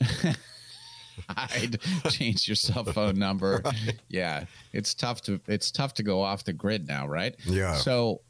I'd 1.28 1.78
change 2.10 2.48
your 2.48 2.56
cell 2.56 2.84
phone 2.84 3.18
number. 3.18 3.62
Yeah, 4.08 4.44
it's 4.72 4.92
tough 4.94 5.22
to 5.22 5.40
it's 5.46 5.70
tough 5.70 5.94
to 5.94 6.02
go 6.02 6.20
off 6.22 6.44
the 6.44 6.52
grid 6.52 6.86
now, 6.86 7.06
right? 7.06 7.34
Yeah. 7.46 7.74
So, 7.76 8.20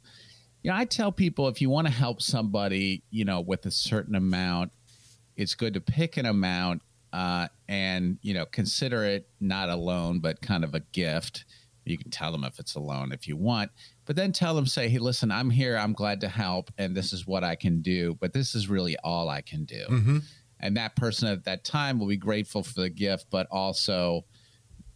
you 0.63 0.71
know, 0.71 0.77
I 0.77 0.85
tell 0.85 1.11
people 1.11 1.49
if 1.49 1.61
you 1.61 1.71
want 1.71 1.87
to 1.89 1.93
help 1.93 2.23
somebody, 2.23 3.03
you 3.11 3.25
know, 3.25 3.41
with 3.41 3.67
a 3.67 3.71
certain 3.73 4.15
amount, 4.15 4.71
it's 5.37 5.55
good 5.57 5.75
to 5.75 5.81
pick 5.81 6.17
an 6.19 6.27
amount 6.27 6.83
uh, 7.13 7.49
and 7.69 8.19
you 8.23 8.35
know 8.35 8.47
consider 8.47 9.05
it 9.05 9.29
not 9.41 9.69
a 9.69 9.77
loan 9.77 10.21
but 10.21 10.41
kind 10.41 10.65
of 10.65 10.75
a 10.75 10.81
gift. 10.93 11.45
You 11.85 11.99
can 11.99 12.11
tell 12.11 12.31
them 12.31 12.45
if 12.45 12.61
it's 12.61 12.77
a 12.77 12.81
loan 12.81 13.13
if 13.13 13.27
you 13.27 13.37
want 13.37 13.71
but 14.05 14.17
then 14.17 14.33
tell 14.33 14.55
them 14.55 14.67
say 14.67 14.89
hey 14.89 14.99
listen 14.99 15.31
i'm 15.33 15.51
here. 15.51 15.77
I'm 15.77 15.93
glad 15.93 16.21
to 16.21 16.29
help 16.29 16.71
and 16.79 16.97
this 16.97 17.13
is 17.13 17.27
what 17.27 17.43
i 17.43 17.57
can 17.57 17.83
do 17.83 18.17
but 18.21 18.33
this 18.33 18.55
is 18.55 18.69
really 18.69 18.97
all 19.03 19.29
i 19.29 19.41
can 19.41 19.65
do. 19.65 19.85
Mm-hmm. 19.91 20.19
and 20.61 20.77
that 20.77 20.95
person 20.95 21.29
at 21.29 21.45
that 21.45 21.65
time 21.65 21.99
will 21.99 22.07
be 22.07 22.17
grateful 22.17 22.63
for 22.63 22.81
the 22.81 22.89
gift 22.89 23.27
but 23.31 23.49
also 23.51 24.25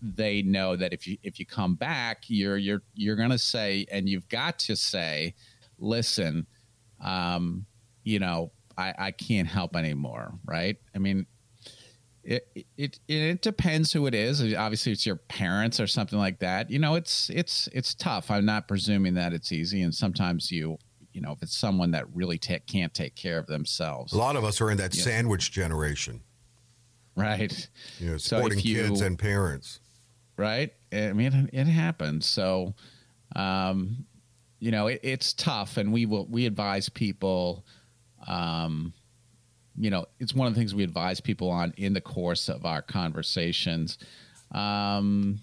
they 0.00 0.42
know 0.42 0.76
that 0.76 0.92
if 0.92 1.06
you 1.08 1.16
if 1.24 1.40
you 1.40 1.46
come 1.46 1.74
back 1.74 2.24
you're 2.28 2.56
you're 2.56 2.82
you're 2.94 3.16
going 3.16 3.30
to 3.30 3.38
say 3.38 3.84
and 3.90 4.08
you've 4.08 4.28
got 4.28 4.58
to 4.60 4.76
say 4.76 5.34
listen 5.78 6.46
um 7.00 7.66
you 8.04 8.18
know 8.20 8.52
i 8.78 8.94
i 8.96 9.10
can't 9.10 9.48
help 9.48 9.74
anymore 9.74 10.32
right? 10.44 10.76
I 10.94 10.98
mean 10.98 11.26
it, 12.26 12.66
it 12.76 12.98
it 13.08 13.40
depends 13.42 13.92
who 13.92 14.06
it 14.06 14.14
is. 14.14 14.40
Obviously, 14.54 14.90
it's 14.92 15.06
your 15.06 15.16
parents 15.16 15.78
or 15.80 15.86
something 15.86 16.18
like 16.18 16.40
that. 16.40 16.70
You 16.70 16.78
know, 16.80 16.96
it's 16.96 17.30
it's 17.30 17.68
it's 17.72 17.94
tough. 17.94 18.30
I'm 18.30 18.44
not 18.44 18.66
presuming 18.68 19.14
that 19.14 19.32
it's 19.32 19.52
easy, 19.52 19.82
and 19.82 19.94
sometimes 19.94 20.50
you 20.50 20.76
you 21.12 21.20
know 21.20 21.32
if 21.32 21.42
it's 21.42 21.56
someone 21.56 21.92
that 21.92 22.04
really 22.14 22.36
ta 22.38 22.56
can't 22.66 22.92
take 22.92 23.14
care 23.14 23.38
of 23.38 23.46
themselves, 23.46 24.12
a 24.12 24.18
lot 24.18 24.34
of 24.36 24.44
us 24.44 24.60
are 24.60 24.70
in 24.70 24.76
that 24.78 24.92
sandwich 24.92 25.52
generation. 25.52 26.20
right? 27.16 27.68
You 28.00 28.10
know, 28.10 28.16
So 28.18 28.36
supporting 28.36 28.58
you- 28.60 28.82
kids 28.88 29.00
and 29.00 29.18
parents. 29.18 29.80
right? 30.36 30.72
I 30.92 31.12
mean, 31.12 31.48
it, 31.52 31.60
it 31.60 31.66
happens. 31.66 32.26
So, 32.28 32.74
um, 33.34 34.04
you 34.58 34.70
know, 34.70 34.88
it, 34.88 35.00
it's 35.02 35.32
tough, 35.32 35.76
and 35.76 35.92
we 35.92 36.06
will 36.06 36.26
we 36.26 36.44
advise 36.46 36.88
people. 36.88 37.64
Um, 38.26 38.92
you 39.78 39.90
know, 39.90 40.06
it's 40.18 40.34
one 40.34 40.46
of 40.46 40.54
the 40.54 40.58
things 40.58 40.74
we 40.74 40.82
advise 40.84 41.20
people 41.20 41.50
on 41.50 41.72
in 41.76 41.92
the 41.92 42.00
course 42.00 42.48
of 42.48 42.64
our 42.64 42.82
conversations. 42.82 43.98
Um, 44.52 45.40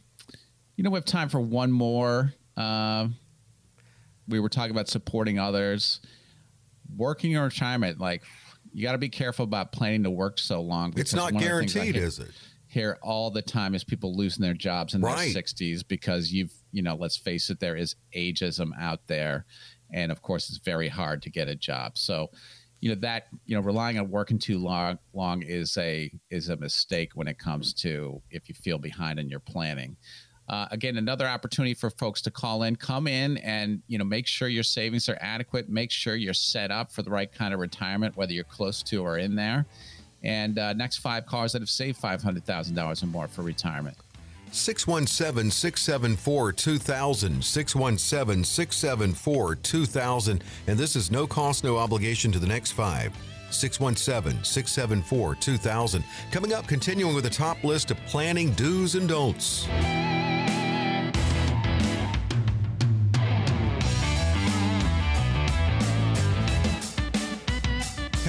you 0.76 0.84
know, 0.84 0.89
we 0.89 0.96
have 0.98 1.06
time 1.06 1.30
for 1.30 1.39
one 1.39 1.72
more. 1.72 2.34
Uh, 2.58 3.08
we 4.28 4.39
were 4.39 4.50
talking 4.50 4.72
about 4.72 4.88
supporting 4.88 5.38
others, 5.39 6.00
working 6.96 7.34
in 7.34 7.41
retirement. 7.41 8.00
Like, 8.00 8.24
you 8.72 8.82
got 8.82 8.93
to 8.93 8.98
be 8.98 9.10
careful 9.10 9.43
about 9.43 9.72
planning 9.72 10.04
to 10.04 10.10
work 10.10 10.39
so 10.39 10.62
long. 10.62 10.93
It's 10.98 11.13
not 11.13 11.34
guaranteed, 11.34 11.96
is 11.96 12.19
it? 12.19 12.32
Here 12.65 12.98
all 13.04 13.30
the 13.30 13.41
time 13.43 13.76
is 13.76 13.84
people 13.84 14.15
losing 14.15 14.41
their 14.41 14.56
jobs 14.56 14.96
in 14.96 15.02
Right. 15.02 15.32
their 15.32 15.43
60s 15.43 15.88
because 15.88 16.32
you've, 16.34 16.52
you 16.72 16.82
know, 16.82 16.96
let's 16.96 17.17
face 17.17 17.52
it, 17.52 17.60
there 17.60 17.76
is 17.76 17.96
ageism 18.15 18.72
out 18.80 19.06
there, 19.06 19.46
and 19.91 20.12
of 20.12 20.24
course, 20.24 20.50
it's 20.50 20.58
very 20.58 20.88
hard 20.88 21.22
to 21.22 21.30
get 21.30 21.48
a 21.48 21.56
job. 21.56 22.00
So, 22.00 22.32
you 22.84 22.89
know 22.89 22.96
that 22.96 23.28
you 23.46 23.56
know 23.56 23.62
relying 23.62 23.98
on 23.98 24.10
working 24.10 24.38
too 24.38 24.60
long 24.60 25.00
long 25.13 25.41
is 25.41 25.78
a 25.78 26.12
is 26.30 26.50
a 26.50 26.58
mistake 26.58 27.12
when 27.15 27.30
it 27.30 27.39
comes 27.39 27.74
to 27.74 28.22
if 28.30 28.50
you 28.50 28.56
feel 28.56 28.78
behind 28.78 29.19
in 29.19 29.30
your 29.30 29.39
planning. 29.39 29.96
Uh, 30.50 30.67
again, 30.72 30.98
another 30.98 31.26
opportunity 31.26 31.74
for 31.74 31.89
folks 31.91 32.22
to 32.22 32.30
call 32.30 32.63
in, 32.63 32.76
come 32.76 33.08
in, 33.08 33.38
and 33.38 33.82
you 33.88 33.98
know 33.98 34.04
make 34.04 34.28
sure 34.28 34.50
your 34.50 34.63
savings 34.63 35.08
are 35.08 35.17
adequate. 35.22 35.69
Make 35.69 35.91
sure 35.91 36.15
you're 36.15 36.34
set 36.34 36.72
up 36.72 36.91
for 36.91 37.04
the 37.04 37.10
right 37.10 37.32
kind 37.32 37.54
of 37.54 37.62
retirement, 37.62 38.17
whether 38.17 38.34
you're 38.34 38.43
close 38.43 38.84
to 38.84 39.02
or 39.02 39.17
in 39.17 39.34
there. 39.34 39.65
And 40.22 40.60
uh, 40.60 40.74
next 40.74 40.98
five 40.98 41.26
cars 41.26 41.54
that 41.54 41.62
have 41.62 41.69
saved 41.69 41.98
five 41.98 42.22
hundred 42.22 42.43
thousand 42.43 42.76
dollars 42.76 43.02
or 43.02 43.06
more 43.06 43.30
for 43.30 43.43
retirement. 43.43 43.96
617 44.53 45.49
674 45.51 46.53
2000. 46.53 47.43
617 47.43 48.43
674 48.43 49.55
2000. 49.55 50.43
And 50.67 50.79
this 50.79 50.95
is 50.95 51.11
no 51.11 51.25
cost, 51.27 51.63
no 51.63 51.77
obligation 51.77 52.31
to 52.31 52.39
the 52.39 52.47
next 52.47 52.71
five. 52.71 53.13
617 53.49 54.43
674 54.43 55.35
2000. 55.35 56.03
Coming 56.31 56.53
up, 56.53 56.67
continuing 56.67 57.15
with 57.15 57.23
the 57.23 57.29
top 57.29 57.63
list 57.63 57.91
of 57.91 57.97
planning 58.05 58.51
do's 58.51 58.95
and 58.95 59.09
don'ts. 59.09 59.67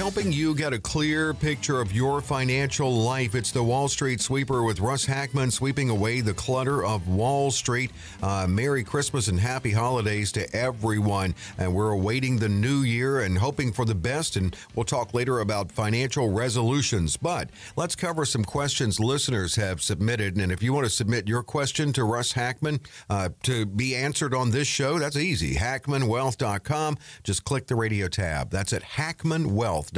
Helping 0.05 0.31
you 0.31 0.53
get 0.53 0.71
a 0.71 0.77
clear 0.77 1.33
picture 1.33 1.81
of 1.81 1.91
your 1.91 2.21
financial 2.21 2.93
life. 2.93 3.33
It's 3.33 3.49
the 3.49 3.63
Wall 3.63 3.87
Street 3.87 4.21
Sweeper 4.21 4.61
with 4.61 4.79
Russ 4.79 5.03
Hackmann 5.03 5.49
sweeping 5.49 5.89
away 5.89 6.21
the 6.21 6.35
clutter 6.35 6.85
of 6.85 7.07
Wall 7.07 7.49
Street. 7.49 7.89
Uh, 8.21 8.45
Merry 8.47 8.83
Christmas 8.83 9.29
and 9.29 9.39
happy 9.39 9.71
holidays 9.71 10.31
to 10.33 10.55
everyone. 10.55 11.33
And 11.57 11.73
we're 11.73 11.89
awaiting 11.89 12.37
the 12.37 12.47
new 12.47 12.81
year 12.81 13.21
and 13.21 13.35
hoping 13.35 13.73
for 13.73 13.83
the 13.83 13.95
best. 13.95 14.35
And 14.35 14.55
we'll 14.75 14.85
talk 14.85 15.15
later 15.15 15.39
about 15.39 15.71
financial 15.71 16.29
resolutions. 16.29 17.17
But 17.17 17.49
let's 17.75 17.95
cover 17.95 18.25
some 18.25 18.45
questions 18.45 18.99
listeners 18.99 19.55
have 19.55 19.81
submitted. 19.81 20.37
And 20.37 20.51
if 20.51 20.61
you 20.61 20.71
want 20.71 20.85
to 20.85 20.91
submit 20.91 21.27
your 21.27 21.41
question 21.41 21.91
to 21.93 22.03
Russ 22.03 22.33
Hackmann 22.33 22.79
uh, 23.09 23.29
to 23.41 23.65
be 23.65 23.95
answered 23.95 24.35
on 24.35 24.51
this 24.51 24.67
show, 24.67 24.99
that's 24.99 25.17
easy. 25.17 25.55
HackmannWealth.com. 25.55 26.99
Just 27.23 27.43
click 27.43 27.65
the 27.65 27.75
radio 27.75 28.07
tab. 28.07 28.51
That's 28.51 28.71
at 28.71 28.83
HackmannWealth.com. 28.83 29.94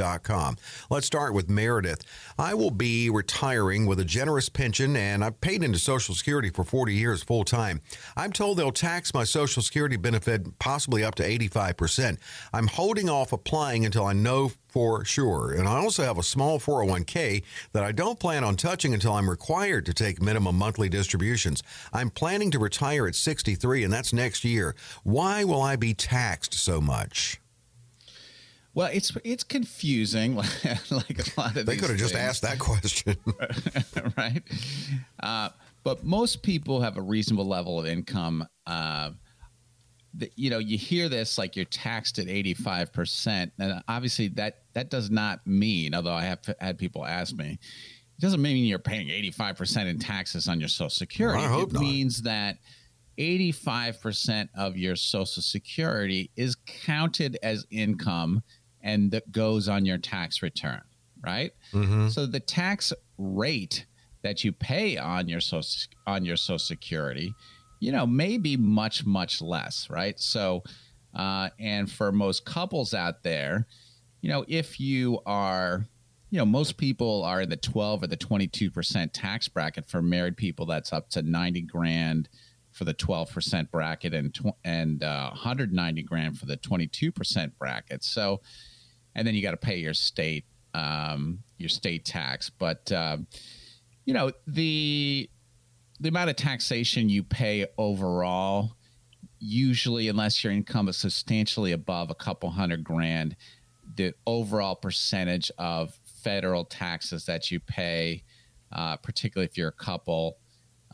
Let's 0.90 1.06
start 1.06 1.34
with 1.34 1.48
Meredith. 1.48 2.02
I 2.38 2.54
will 2.54 2.70
be 2.70 3.10
retiring 3.10 3.86
with 3.86 4.00
a 4.00 4.04
generous 4.04 4.48
pension, 4.48 4.96
and 4.96 5.24
I've 5.24 5.40
paid 5.40 5.62
into 5.62 5.78
Social 5.78 6.14
Security 6.14 6.50
for 6.50 6.64
40 6.64 6.94
years 6.94 7.22
full 7.22 7.44
time. 7.44 7.80
I'm 8.16 8.32
told 8.32 8.58
they'll 8.58 8.72
tax 8.72 9.12
my 9.12 9.24
Social 9.24 9.62
Security 9.62 9.96
benefit 9.96 10.58
possibly 10.58 11.04
up 11.04 11.14
to 11.16 11.28
85%. 11.28 12.18
I'm 12.52 12.68
holding 12.68 13.08
off 13.08 13.32
applying 13.32 13.84
until 13.84 14.06
I 14.06 14.12
know 14.12 14.52
for 14.68 15.04
sure. 15.04 15.52
And 15.52 15.66
I 15.66 15.78
also 15.78 16.04
have 16.04 16.18
a 16.18 16.22
small 16.22 16.58
401k 16.58 17.42
that 17.72 17.82
I 17.84 17.92
don't 17.92 18.20
plan 18.20 18.44
on 18.44 18.56
touching 18.56 18.94
until 18.94 19.14
I'm 19.14 19.28
required 19.28 19.86
to 19.86 19.94
take 19.94 20.22
minimum 20.22 20.56
monthly 20.56 20.88
distributions. 20.88 21.62
I'm 21.92 22.10
planning 22.10 22.50
to 22.52 22.58
retire 22.58 23.06
at 23.06 23.14
63, 23.14 23.84
and 23.84 23.92
that's 23.92 24.12
next 24.12 24.44
year. 24.44 24.74
Why 25.04 25.44
will 25.44 25.62
I 25.62 25.76
be 25.76 25.94
taxed 25.94 26.54
so 26.54 26.80
much? 26.80 27.40
Well, 28.78 28.90
it's 28.92 29.10
it's 29.24 29.42
confusing, 29.42 30.36
like 30.36 30.54
a 30.92 31.40
lot 31.40 31.56
of 31.56 31.66
They 31.66 31.76
could 31.76 31.90
have 31.90 31.98
just 31.98 32.14
asked 32.14 32.42
that 32.42 32.60
question. 32.60 33.16
right? 34.16 34.40
Uh, 35.20 35.48
but 35.82 36.04
most 36.04 36.44
people 36.44 36.80
have 36.80 36.96
a 36.96 37.00
reasonable 37.00 37.44
level 37.44 37.80
of 37.80 37.86
income. 37.86 38.46
Uh, 38.68 39.10
the, 40.14 40.30
you 40.36 40.48
know, 40.48 40.60
you 40.60 40.78
hear 40.78 41.08
this 41.08 41.38
like 41.38 41.56
you're 41.56 41.64
taxed 41.64 42.20
at 42.20 42.26
85%. 42.26 43.50
And 43.58 43.82
obviously, 43.88 44.28
that, 44.28 44.62
that 44.74 44.90
does 44.90 45.10
not 45.10 45.44
mean, 45.44 45.92
although 45.92 46.14
I 46.14 46.22
have 46.22 46.38
had 46.60 46.78
people 46.78 47.04
ask 47.04 47.34
me, 47.34 47.58
it 47.60 48.20
doesn't 48.20 48.40
mean 48.40 48.64
you're 48.64 48.78
paying 48.78 49.08
85% 49.08 49.88
in 49.88 49.98
taxes 49.98 50.46
on 50.46 50.60
your 50.60 50.68
Social 50.68 50.88
Security. 50.88 51.42
Hope 51.42 51.70
it 51.70 51.72
not. 51.72 51.82
means 51.82 52.22
that 52.22 52.58
85% 53.18 54.48
of 54.56 54.76
your 54.76 54.94
Social 54.94 55.42
Security 55.42 56.30
is 56.36 56.54
counted 56.64 57.38
as 57.42 57.66
income 57.72 58.40
and 58.82 59.10
that 59.10 59.30
goes 59.32 59.68
on 59.68 59.84
your 59.86 59.98
tax 59.98 60.42
return, 60.42 60.82
right? 61.24 61.52
So 62.10 62.26
the 62.26 62.40
tax 62.40 62.92
rate 63.18 63.86
that 64.22 64.44
you 64.44 64.52
pay 64.52 64.96
on 64.96 65.28
your 65.28 65.40
social 65.40 65.88
on 66.06 66.24
your 66.24 66.36
Social 66.36 66.58
Security, 66.58 67.32
you 67.80 67.92
know, 67.92 68.06
may 68.06 68.38
be 68.38 68.56
much 68.56 69.04
much 69.06 69.40
less, 69.40 69.88
right? 69.90 70.18
So, 70.18 70.62
uh, 71.14 71.50
and 71.58 71.90
for 71.90 72.12
most 72.12 72.44
couples 72.44 72.94
out 72.94 73.22
there, 73.22 73.66
you 74.20 74.28
know, 74.28 74.44
if 74.48 74.80
you 74.80 75.20
are, 75.26 75.86
you 76.30 76.38
know, 76.38 76.44
most 76.44 76.76
people 76.76 77.22
are 77.24 77.42
in 77.42 77.48
the 77.48 77.56
12 77.56 78.02
or 78.02 78.06
the 78.06 78.16
22 78.16 78.70
percent 78.70 79.14
tax 79.14 79.48
bracket. 79.48 79.88
For 79.88 80.02
married 80.02 80.36
people, 80.36 80.66
that's 80.66 80.92
up 80.92 81.08
to 81.10 81.22
90 81.22 81.62
grand 81.62 82.28
for 82.72 82.84
the 82.84 82.92
12 82.94 83.30
percent 83.30 83.70
bracket 83.70 84.12
and 84.14 84.34
tw- 84.34 84.58
and 84.64 85.02
uh, 85.02 85.30
190 85.30 86.02
grand 86.02 86.38
for 86.38 86.46
the 86.46 86.56
22 86.56 87.12
percent 87.12 87.56
bracket. 87.58 88.02
So, 88.04 88.40
and 89.18 89.26
then 89.26 89.34
you 89.34 89.42
got 89.42 89.50
to 89.50 89.56
pay 89.56 89.76
your 89.76 89.94
state 89.94 90.44
um, 90.74 91.40
your 91.58 91.68
state 91.68 92.04
tax. 92.04 92.50
But 92.50 92.90
um, 92.92 93.26
you 94.04 94.14
know 94.14 94.30
the 94.46 95.28
the 96.00 96.08
amount 96.08 96.30
of 96.30 96.36
taxation 96.36 97.08
you 97.08 97.24
pay 97.24 97.66
overall, 97.76 98.76
usually, 99.40 100.08
unless 100.08 100.44
your 100.44 100.52
income 100.52 100.88
is 100.88 100.96
substantially 100.96 101.72
above 101.72 102.10
a 102.10 102.14
couple 102.14 102.48
hundred 102.50 102.84
grand, 102.84 103.34
the 103.96 104.14
overall 104.24 104.76
percentage 104.76 105.50
of 105.58 105.98
federal 106.22 106.64
taxes 106.64 107.26
that 107.26 107.50
you 107.50 107.58
pay, 107.58 108.22
uh, 108.70 108.96
particularly 108.98 109.46
if 109.46 109.58
you're 109.58 109.68
a 109.68 109.72
couple. 109.72 110.38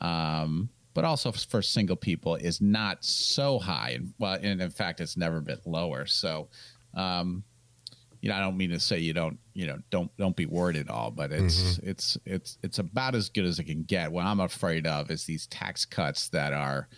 Um, 0.00 0.70
but 0.94 1.04
also 1.04 1.30
for 1.32 1.60
single 1.60 1.96
people 1.96 2.37
is 2.37 2.60
not 2.60 3.04
so 3.04 3.58
high, 3.58 3.90
and 3.90 4.14
well, 4.18 4.38
and 4.40 4.62
in 4.62 4.70
fact, 4.70 5.00
it's 5.00 5.16
never 5.16 5.42
been 5.42 5.60
lower. 5.66 6.06
So, 6.06 6.48
um, 6.94 7.44
you 8.24 8.30
know, 8.30 8.37
I 8.37 8.40
don't 8.40 8.56
mean 8.56 8.70
to 8.70 8.80
say 8.80 9.00
you 9.00 9.12
don't, 9.12 9.38
you 9.52 9.66
know, 9.66 9.78
don't 9.90 10.10
don't 10.16 10.34
be 10.34 10.46
worried 10.46 10.76
at 10.76 10.88
all, 10.88 11.10
but 11.10 11.30
it's 11.30 11.76
it's 11.82 12.16
it's 12.24 12.56
it's 12.62 12.78
about 12.78 13.14
as 13.14 13.28
good 13.28 13.44
as 13.44 13.58
it 13.58 13.64
can 13.64 13.82
get. 13.82 14.10
What 14.12 14.24
I'm 14.24 14.40
afraid 14.40 14.87
of 14.87 15.10
is 15.10 15.26
these 15.26 15.46
tax 15.48 15.84
cuts 15.84 16.30
that 16.30 16.54
are 16.54 16.88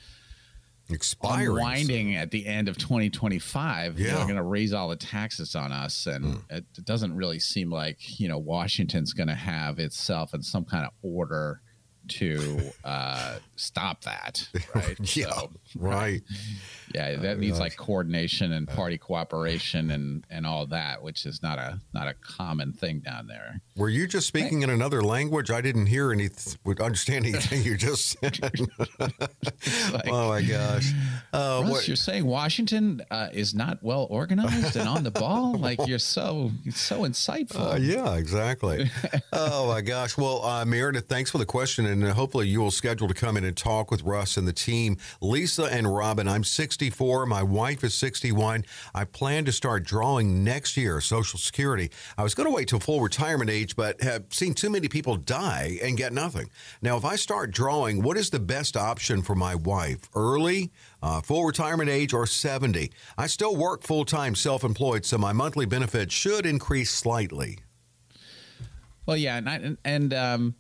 Expiring. 0.89 1.49
unwinding 1.57 2.15
at 2.15 2.31
the 2.31 2.47
end 2.47 2.69
of 2.69 2.79
2025. 2.79 3.99
Yeah. 3.99 4.15
They're 4.15 4.23
going 4.23 4.37
to 4.37 4.43
raise 4.45 4.73
all 4.73 4.89
the 4.89 4.95
taxes 4.95 5.57
on 5.57 5.73
us, 5.73 6.07
and 6.07 6.45
it, 6.49 6.65
it 6.79 6.85
doesn't 6.85 7.17
really 7.17 7.41
seem 7.41 7.71
like 7.73 8.21
you 8.21 8.29
know 8.29 8.39
Washington's 8.39 9.13
going 9.13 9.27
to 9.27 9.35
have 9.35 9.81
itself 9.81 10.33
in 10.33 10.43
some 10.45 10.65
kind 10.65 10.85
of 10.87 10.93
order 11.03 11.61
to 12.09 12.61
uh, 12.85 13.39
stop 13.57 14.03
that. 14.05 14.49
Right? 14.77 15.17
Yeah, 15.17 15.31
So, 15.31 15.51
right. 15.75 16.23
yeah, 16.97 17.17
that 17.17 17.39
needs 17.39 17.61
like 17.61 17.77
coordination 17.77 18.53
and 18.53 18.67
party 18.67 18.97
cooperation 18.97 19.91
and 19.91 20.25
and 20.31 20.47
all 20.47 20.67
that, 20.67 21.03
which 21.03 21.27
is 21.27 21.43
not 21.43 21.59
a 21.59 21.79
not 21.93 22.09
a 22.09 22.15
common 22.15 22.73
thing 22.73 23.01
down 23.01 23.27
there. 23.27 23.61
Were 23.77 23.91
you 23.91 24.07
just 24.07 24.27
speaking 24.27 24.63
in 24.63 24.71
another 24.71 25.03
language? 25.03 25.51
I 25.51 25.61
didn't 25.61 25.87
hear 25.87 26.11
any, 26.11 26.31
would 26.65 26.81
understand 26.81 27.27
anything 27.27 27.63
you 27.63 27.77
just 27.77 28.17
said. 28.19 28.41
oh 30.09 30.29
my 30.29 30.41
gosh. 30.41 30.93
Uh, 31.33 31.61
Russ, 31.63 31.71
what- 31.71 31.89
you're 31.89 31.97
saying 31.97 32.25
Washington 32.25 33.03
uh, 33.11 33.29
is 33.33 33.55
not 33.55 33.83
well 33.83 34.07
organized 34.11 34.77
and 34.77 34.89
on 34.89 35.03
the 35.05 35.11
ball. 35.11 35.55
Like 35.67 35.87
you're 35.89 35.99
so 35.99 36.53
you're 36.63 36.73
so 36.73 37.01
insightful. 37.01 37.75
Uh, 37.75 37.77
yeah, 37.77 38.15
exactly. 38.15 38.89
oh 39.33 39.67
my 39.67 39.81
gosh. 39.81 40.17
Well, 40.17 40.45
uh, 40.45 40.65
Meredith, 40.65 41.07
thanks 41.09 41.31
for 41.31 41.39
the 41.39 41.47
question, 41.47 41.87
and 41.87 42.05
uh, 42.05 42.15
hopefully 42.15 42.47
you 42.47 42.61
will 42.61 42.71
schedule 42.71 43.09
to 43.09 43.15
come 43.15 43.37
in 43.37 43.45
and 43.45 43.57
talk 43.57 43.91
with 43.91 44.03
Russ 44.03 44.37
and 44.37 44.47
the 44.47 44.53
team. 44.53 44.97
Lisa 45.21 45.65
and 45.65 45.93
Robin, 45.93 46.29
I'm 46.29 46.45
64. 46.87 47.27
My 47.27 47.43
wife 47.43 47.83
is 47.83 47.95
61. 47.95 48.65
I 48.95 49.05
plan 49.05 49.45
to 49.47 49.53
start 49.53 49.83
drawing 49.83 50.45
next 50.45 50.77
year 50.77 51.01
Social 51.01 51.37
Security. 51.37 51.91
I 52.17 52.23
was 52.23 52.33
going 52.33 52.49
to 52.49 52.55
wait 52.55 52.69
till 52.69 52.79
full 52.79 53.01
retirement 53.01 53.51
age, 53.51 53.75
but 53.75 54.01
have 54.03 54.27
seen 54.31 54.55
too 54.55 54.71
many 54.71 54.87
people 54.87 55.17
die 55.17 55.79
and 55.83 55.97
get 55.97 56.13
nothing. 56.13 56.49
Now, 56.83 56.97
if 56.97 57.05
I 57.05 57.17
start 57.17 57.51
drawing, 57.51 58.03
what 58.03 58.17
is 58.17 58.31
the 58.31 58.39
best 58.39 58.77
option 58.77 59.23
for 59.23 59.35
my 59.35 59.57
wife? 59.57 60.09
Early, 60.15 60.71
uh, 61.03 61.23
full 61.23 61.45
retirement 61.45 61.91
age, 61.91 62.15
or 62.15 62.25
70? 62.25 62.93
I 63.19 63.27
still 63.27 63.57
work 63.57 63.83
full 63.83 64.05
time, 64.05 64.37
self 64.37 64.63
employed, 64.63 65.05
so 65.05 65.19
my 65.19 65.33
monthly 65.33 65.67
benefit 65.67 66.13
should 66.13 66.47
increase 66.47 66.93
slightly. 66.93 67.59
Well, 69.07 69.17
yeah, 69.17 69.39
and 69.39 69.49
I, 69.49 69.77
and, 69.85 70.15
um, 70.15 70.55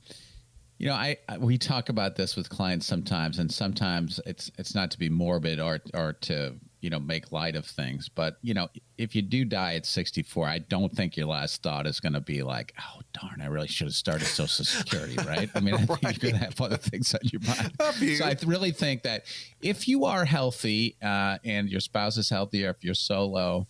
You 0.78 0.88
know, 0.88 0.94
I, 0.94 1.16
I, 1.28 1.38
we 1.38 1.56
talk 1.56 1.88
about 1.88 2.16
this 2.16 2.36
with 2.36 2.50
clients 2.50 2.86
sometimes, 2.86 3.38
and 3.38 3.50
sometimes 3.50 4.20
it's 4.26 4.50
it's 4.58 4.74
not 4.74 4.90
to 4.90 4.98
be 4.98 5.08
morbid 5.08 5.58
or 5.58 5.80
or 5.94 6.12
to 6.22 6.54
you 6.80 6.90
know 6.90 7.00
make 7.00 7.32
light 7.32 7.56
of 7.56 7.64
things, 7.64 8.10
but 8.10 8.36
you 8.42 8.52
know, 8.52 8.68
if 8.98 9.16
you 9.16 9.22
do 9.22 9.46
die 9.46 9.74
at 9.74 9.86
64, 9.86 10.46
I 10.46 10.58
don't 10.58 10.92
think 10.92 11.16
your 11.16 11.26
last 11.26 11.62
thought 11.62 11.86
is 11.86 11.98
going 11.98 12.12
to 12.12 12.20
be 12.20 12.42
like, 12.42 12.74
"Oh 12.78 13.00
darn, 13.14 13.40
I 13.40 13.46
really 13.46 13.68
should 13.68 13.86
have 13.86 13.94
started 13.94 14.26
Social 14.26 14.66
Security," 14.66 15.16
right? 15.26 15.48
I 15.54 15.60
mean, 15.60 15.74
I 15.74 15.78
think 15.78 16.02
right. 16.02 16.22
you're 16.22 16.30
going 16.30 16.40
to 16.40 16.46
have 16.46 16.60
other 16.60 16.76
things 16.76 17.14
on 17.14 17.20
your 17.24 17.40
mind. 17.40 17.72
So 18.18 18.24
I 18.24 18.36
really 18.44 18.72
think 18.72 19.02
that 19.04 19.24
if 19.62 19.88
you 19.88 20.04
are 20.04 20.24
healthy 20.24 20.96
uh, 21.02 21.38
and 21.44 21.70
your 21.70 21.80
spouse 21.80 22.18
is 22.18 22.28
healthy, 22.28 22.66
or 22.66 22.70
if 22.70 22.84
you're 22.84 22.94
solo, 22.94 23.66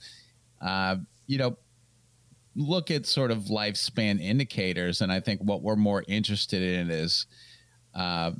uh, 0.61 0.97
you 1.27 1.39
know, 1.39 1.57
look 2.57 2.91
at 2.91 3.07
sort 3.07 3.31
of 3.31 3.45
lifespan 3.45 4.21
indicators, 4.21 5.03
and 5.03 5.13
I 5.13 5.21
think 5.21 5.41
what 5.43 5.63
we're 5.63 5.77
more 5.77 6.03
interested 6.09 6.63
in 6.63 6.91
is, 6.91 7.27
uh, 7.95 8.33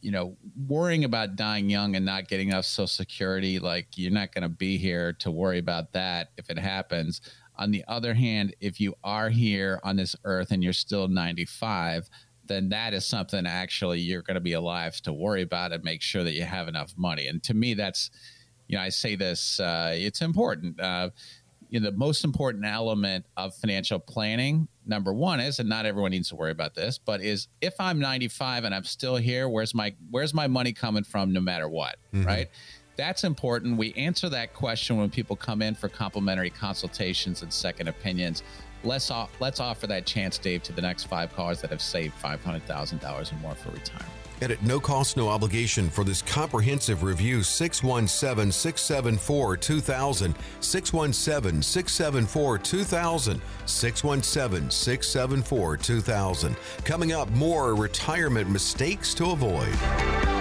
you 0.00 0.10
know, 0.10 0.36
worrying 0.66 1.04
about 1.04 1.36
dying 1.36 1.70
young 1.70 1.96
and 1.96 2.04
not 2.04 2.28
getting 2.28 2.48
enough 2.48 2.66
Social 2.66 2.88
Security. 2.88 3.58
Like 3.58 3.86
you're 3.96 4.12
not 4.12 4.34
going 4.34 4.42
to 4.42 4.48
be 4.48 4.76
here 4.76 5.12
to 5.14 5.30
worry 5.30 5.58
about 5.58 5.92
that 5.92 6.32
if 6.36 6.50
it 6.50 6.58
happens. 6.58 7.20
On 7.56 7.70
the 7.70 7.84
other 7.88 8.12
hand, 8.14 8.54
if 8.60 8.80
you 8.80 8.94
are 9.02 9.30
here 9.30 9.80
on 9.82 9.96
this 9.96 10.14
earth 10.24 10.50
and 10.50 10.62
you're 10.62 10.72
still 10.72 11.08
95, 11.08 12.08
then 12.46 12.68
that 12.70 12.94
is 12.94 13.06
something 13.06 13.46
actually 13.46 14.00
you're 14.00 14.22
going 14.22 14.34
to 14.34 14.40
be 14.40 14.52
alive 14.52 15.00
to 15.02 15.12
worry 15.12 15.42
about 15.42 15.72
and 15.72 15.84
make 15.84 16.02
sure 16.02 16.24
that 16.24 16.34
you 16.34 16.44
have 16.44 16.68
enough 16.68 16.92
money. 16.96 17.26
And 17.26 17.42
to 17.44 17.54
me, 17.54 17.74
that's, 17.74 18.10
you 18.68 18.76
know, 18.76 18.82
I 18.82 18.88
say 18.90 19.16
this, 19.16 19.60
uh, 19.60 19.92
it's 19.94 20.22
important. 20.22 20.80
Uh, 20.80 21.10
you 21.70 21.80
know, 21.80 21.90
the 21.90 21.96
most 21.96 22.24
important 22.24 22.64
element 22.64 23.26
of 23.36 23.54
financial 23.54 23.98
planning 23.98 24.68
number 24.86 25.12
one 25.12 25.38
is 25.38 25.58
and 25.58 25.68
not 25.68 25.84
everyone 25.84 26.10
needs 26.10 26.30
to 26.30 26.36
worry 26.36 26.50
about 26.50 26.74
this 26.74 26.98
but 26.98 27.20
is 27.20 27.48
if 27.60 27.74
i'm 27.78 27.98
95 27.98 28.64
and 28.64 28.74
i'm 28.74 28.84
still 28.84 29.16
here 29.16 29.48
where's 29.48 29.74
my 29.74 29.94
where's 30.10 30.32
my 30.32 30.46
money 30.46 30.72
coming 30.72 31.04
from 31.04 31.32
no 31.32 31.40
matter 31.40 31.68
what 31.68 31.96
mm-hmm. 32.12 32.26
right? 32.26 32.48
That's 32.98 33.22
important. 33.22 33.78
We 33.78 33.94
answer 33.94 34.28
that 34.30 34.54
question 34.54 34.96
when 34.96 35.08
people 35.08 35.36
come 35.36 35.62
in 35.62 35.76
for 35.76 35.88
complimentary 35.88 36.50
consultations 36.50 37.42
and 37.42 37.52
second 37.52 37.86
opinions 37.86 38.42
let's 38.84 39.10
off, 39.10 39.30
let's 39.40 39.60
offer 39.60 39.86
that 39.86 40.06
chance 40.06 40.38
dave 40.38 40.62
to 40.64 40.72
the 40.72 40.82
next 40.82 41.04
five 41.04 41.34
callers 41.34 41.60
that 41.60 41.70
have 41.70 41.82
saved 41.82 42.14
$500000 42.22 43.32
or 43.32 43.36
more 43.36 43.54
for 43.54 43.70
retirement 43.70 44.12
and 44.40 44.52
at 44.52 44.62
no 44.62 44.78
cost, 44.78 45.16
no 45.16 45.28
obligation 45.28 45.90
for 45.90 46.04
this 46.04 46.22
comprehensive 46.22 47.02
review, 47.02 47.42
617 47.42 48.52
674 48.52 49.56
2000. 49.56 50.34
617 50.60 51.62
674 51.62 52.58
2000. 52.58 53.40
617 53.66 54.70
674 54.70 55.76
2000. 55.76 56.56
Coming 56.84 57.12
up, 57.12 57.30
more 57.30 57.74
retirement 57.74 58.48
mistakes 58.48 59.14
to 59.14 59.30
avoid. 59.30 60.37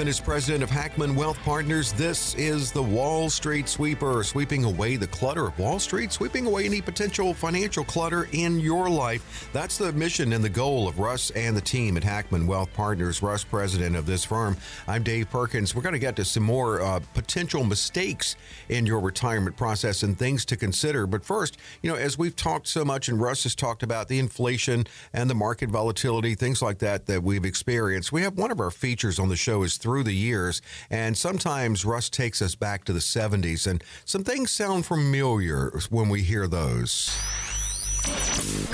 Russ 0.00 0.06
Hackmann 0.06 0.08
is 0.08 0.20
president 0.20 0.62
of 0.62 0.70
Hackmann 0.70 1.14
Wealth 1.14 1.36
Partners. 1.44 1.92
This 1.92 2.34
is 2.36 2.72
the 2.72 2.82
Wall 2.82 3.28
Street 3.28 3.68
Sweeper, 3.68 4.24
sweeping 4.24 4.64
away 4.64 4.96
the 4.96 5.06
clutter 5.06 5.48
of 5.48 5.58
Wall 5.58 5.78
Street, 5.78 6.10
sweeping 6.10 6.46
away 6.46 6.64
any 6.64 6.80
potential 6.80 7.34
financial 7.34 7.84
clutter 7.84 8.26
in 8.32 8.58
your 8.60 8.88
life. 8.88 9.50
That's 9.52 9.76
the 9.76 9.92
mission 9.92 10.32
and 10.32 10.42
the 10.42 10.48
goal 10.48 10.88
of 10.88 10.98
Russ 10.98 11.28
and 11.32 11.54
the 11.54 11.60
team 11.60 11.98
at 11.98 12.02
Hackmann 12.02 12.46
Wealth 12.46 12.72
Partners. 12.72 13.22
Russ, 13.22 13.44
president 13.44 13.94
of 13.94 14.06
this 14.06 14.24
firm. 14.24 14.56
I'm 14.88 15.02
Dave 15.02 15.28
Perkins. 15.28 15.74
We're 15.74 15.82
going 15.82 15.92
to 15.92 15.98
get 15.98 16.16
to 16.16 16.24
some 16.24 16.44
more 16.44 16.80
uh, 16.80 17.00
potential 17.12 17.62
mistakes 17.62 18.36
in 18.70 18.86
your 18.86 19.00
retirement 19.00 19.58
process 19.58 20.02
and 20.02 20.18
things 20.18 20.46
to 20.46 20.56
consider. 20.56 21.06
But 21.06 21.26
first, 21.26 21.58
you 21.82 21.90
know, 21.90 21.98
as 21.98 22.16
we've 22.16 22.36
talked 22.36 22.68
so 22.68 22.86
much, 22.86 23.10
and 23.10 23.20
Russ 23.20 23.42
has 23.42 23.54
talked 23.54 23.82
about 23.82 24.08
the 24.08 24.18
inflation 24.18 24.86
and 25.12 25.28
the 25.28 25.34
market 25.34 25.68
volatility, 25.68 26.34
things 26.34 26.62
like 26.62 26.78
that 26.78 27.04
that 27.04 27.22
we've 27.22 27.44
experienced, 27.44 28.12
we 28.12 28.22
have 28.22 28.38
one 28.38 28.50
of 28.50 28.60
our 28.60 28.70
features 28.70 29.18
on 29.18 29.28
the 29.28 29.36
show 29.36 29.62
is 29.62 29.76
through 29.90 30.04
the 30.04 30.12
years. 30.12 30.62
And 30.88 31.18
sometimes 31.18 31.84
Russ 31.84 32.08
takes 32.08 32.40
us 32.40 32.54
back 32.54 32.84
to 32.84 32.92
the 32.92 33.00
70s, 33.00 33.66
and 33.66 33.82
some 34.04 34.22
things 34.22 34.52
sound 34.52 34.86
familiar 34.86 35.72
when 35.90 36.08
we 36.08 36.22
hear 36.22 36.46
those. 36.46 37.12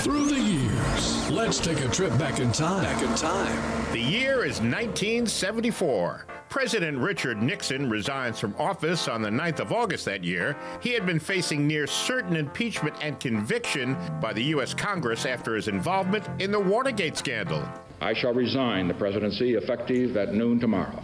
Through 0.03 0.27
the 0.27 0.39
years, 0.39 1.31
let's 1.31 1.59
take 1.59 1.79
a 1.79 1.87
trip 1.89 2.15
back 2.19 2.39
in 2.39 2.51
time. 2.51 2.83
Back 2.83 3.01
in 3.01 3.15
time. 3.15 3.91
The 3.91 3.99
year 3.99 4.45
is 4.45 4.61
1974. 4.61 6.27
President 6.49 6.99
Richard 6.99 7.41
Nixon 7.41 7.89
resigns 7.89 8.39
from 8.39 8.53
office 8.59 9.07
on 9.07 9.23
the 9.23 9.29
9th 9.29 9.59
of 9.59 9.73
August 9.73 10.05
that 10.05 10.23
year. 10.23 10.55
He 10.81 10.91
had 10.91 11.07
been 11.07 11.19
facing 11.19 11.65
near 11.65 11.87
certain 11.87 12.35
impeachment 12.35 12.95
and 13.01 13.19
conviction 13.19 13.97
by 14.21 14.33
the 14.33 14.43
U.S. 14.43 14.75
Congress 14.75 15.25
after 15.25 15.55
his 15.55 15.67
involvement 15.67 16.27
in 16.39 16.51
the 16.51 16.59
Watergate 16.59 17.17
scandal. 17.17 17.67
I 17.99 18.13
shall 18.13 18.33
resign 18.33 18.87
the 18.87 18.93
presidency 18.93 19.55
effective 19.55 20.17
at 20.17 20.33
noon 20.33 20.59
tomorrow. 20.59 21.03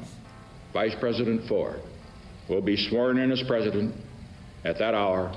Vice 0.73 0.95
President 0.99 1.47
Ford 1.47 1.81
will 2.47 2.61
be 2.61 2.77
sworn 2.77 3.17
in 3.17 3.31
as 3.31 3.41
president 3.43 3.95
at 4.63 4.77
that 4.79 4.93
hour 4.93 5.35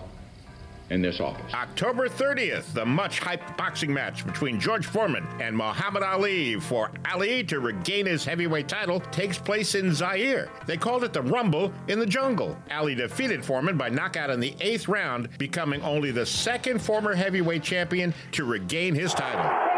in 0.91 1.03
this 1.03 1.21
office. 1.21 1.53
October 1.53 2.09
30th, 2.09 2.73
the 2.73 2.85
much 2.85 3.21
hyped 3.21 3.57
boxing 3.57 3.93
match 3.93 4.25
between 4.25 4.61
George 4.61 4.87
Foreman 4.87 5.27
and 5.41 5.57
Muhammad 5.57 6.03
Ali 6.03 6.61
for 6.61 6.91
Ali 7.11 7.43
to 7.45 7.59
regain 7.61 8.07
his 8.07 8.25
heavyweight 8.25 8.69
title 8.69 9.01
takes 9.01 9.37
place 9.37 9.75
in 9.75 9.93
Zaire. 9.93 10.49
They 10.67 10.77
called 10.77 11.05
it 11.05 11.13
the 11.13 11.23
Rumble 11.23 11.73
in 11.89 11.99
the 11.99 12.07
Jungle. 12.07 12.57
Ali 12.71 12.95
defeated 12.95 13.45
Foreman 13.45 13.77
by 13.77 13.89
knockout 13.89 14.31
in 14.31 14.41
the 14.41 14.55
eighth 14.61 14.89
round, 14.89 15.29
becoming 15.39 15.83
only 15.83 16.13
the 16.13 16.27
second 16.27 16.81
former 16.81 17.15
heavyweight 17.15 17.63
champion 17.63 18.15
to 18.33 18.45
regain 18.45 18.95
his 18.95 19.13
title. 19.13 19.76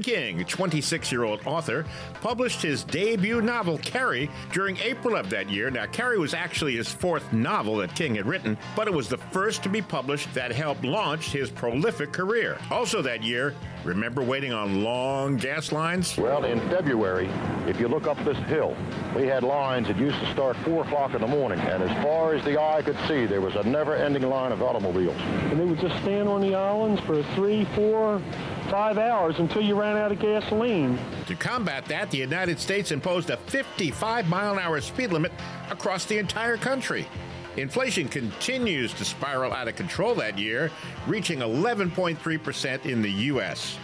Stephen 0.00 0.36
King, 0.36 0.44
26 0.44 1.12
year 1.12 1.24
old 1.24 1.40
author, 1.46 1.84
published 2.20 2.62
his 2.62 2.84
debut 2.84 3.40
novel, 3.40 3.78
Carrie, 3.78 4.30
during 4.52 4.76
April 4.78 5.16
of 5.16 5.30
that 5.30 5.50
year. 5.50 5.70
Now, 5.70 5.86
Carrie 5.86 6.18
was 6.18 6.34
actually 6.34 6.76
his 6.76 6.90
fourth 6.90 7.32
novel 7.32 7.76
that 7.78 7.94
King 7.94 8.14
had 8.14 8.26
written, 8.26 8.56
but 8.76 8.86
it 8.86 8.94
was 8.94 9.08
the 9.08 9.18
first 9.18 9.62
to 9.64 9.68
be 9.68 9.82
published 9.82 10.32
that 10.34 10.52
helped 10.52 10.84
launch 10.84 11.32
his 11.32 11.50
prolific 11.50 12.12
career. 12.12 12.58
Also 12.70 13.02
that 13.02 13.22
year, 13.22 13.54
remember 13.84 14.22
waiting 14.22 14.52
on 14.52 14.82
long 14.82 15.36
gas 15.36 15.72
lines? 15.72 16.16
Well, 16.16 16.44
in 16.44 16.60
February, 16.70 17.28
if 17.66 17.78
you 17.80 17.88
look 17.88 18.06
up 18.06 18.22
this 18.24 18.38
hill, 18.48 18.76
we 19.16 19.26
had 19.26 19.42
lines 19.42 19.88
that 19.88 19.96
used 19.96 20.18
to 20.20 20.32
start 20.32 20.56
4 20.64 20.84
o'clock 20.84 21.14
in 21.14 21.20
the 21.20 21.26
morning, 21.26 21.58
and 21.60 21.82
as 21.82 22.04
far 22.04 22.34
as 22.34 22.44
the 22.44 22.60
eye 22.60 22.82
could 22.82 22.96
see, 23.06 23.26
there 23.26 23.40
was 23.40 23.56
a 23.56 23.62
never 23.64 23.94
ending 23.94 24.22
line 24.22 24.52
of 24.52 24.62
automobiles. 24.62 25.16
And 25.50 25.60
they 25.60 25.64
would 25.64 25.80
just 25.80 25.96
stand 26.02 26.28
on 26.28 26.40
the 26.40 26.54
islands 26.54 27.00
for 27.02 27.22
three, 27.34 27.64
four, 27.74 28.22
five 28.70 28.98
hours 28.98 29.38
until 29.38 29.62
you 29.62 29.78
ran 29.78 29.96
out 29.96 30.12
of 30.12 30.20
gasoline. 30.20 30.98
To 31.26 31.34
combat 31.34 31.84
that, 31.86 32.10
the 32.10 32.18
United 32.18 32.60
States 32.60 32.92
imposed 32.92 33.30
a 33.30 33.36
55 33.36 34.28
mile 34.28 34.52
an 34.52 34.58
hour 34.58 34.80
speed 34.80 35.12
limit 35.12 35.32
across 35.70 36.04
the 36.04 36.18
entire 36.18 36.56
country. 36.56 37.08
Inflation 37.56 38.08
continues 38.08 38.94
to 38.94 39.04
spiral 39.04 39.52
out 39.52 39.66
of 39.66 39.74
control 39.74 40.14
that 40.14 40.38
year, 40.38 40.70
reaching 41.08 41.40
11.3% 41.40 42.86
in 42.86 43.02
the 43.02 43.10
U.S. 43.10 43.76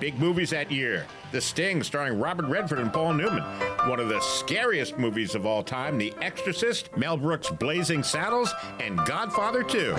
Big 0.00 0.18
movies 0.18 0.50
that 0.50 0.72
year 0.72 1.06
The 1.32 1.40
Sting, 1.40 1.82
starring 1.82 2.18
Robert 2.18 2.46
Redford 2.46 2.78
and 2.78 2.90
Paul 2.90 3.12
Newman. 3.12 3.42
One 3.86 4.00
of 4.00 4.08
the 4.08 4.20
scariest 4.20 4.96
movies 4.96 5.34
of 5.34 5.44
all 5.44 5.62
time 5.62 5.98
The 5.98 6.14
Exorcist, 6.22 6.96
Mel 6.96 7.18
Brooks' 7.18 7.50
Blazing 7.50 8.02
Saddles, 8.02 8.52
and 8.80 8.96
Godfather 9.04 9.62
2. 9.62 9.94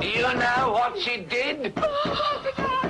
Do 0.00 0.08
you 0.08 0.22
know 0.34 0.72
what 0.72 0.98
she 0.98 1.20
did? 1.22 1.72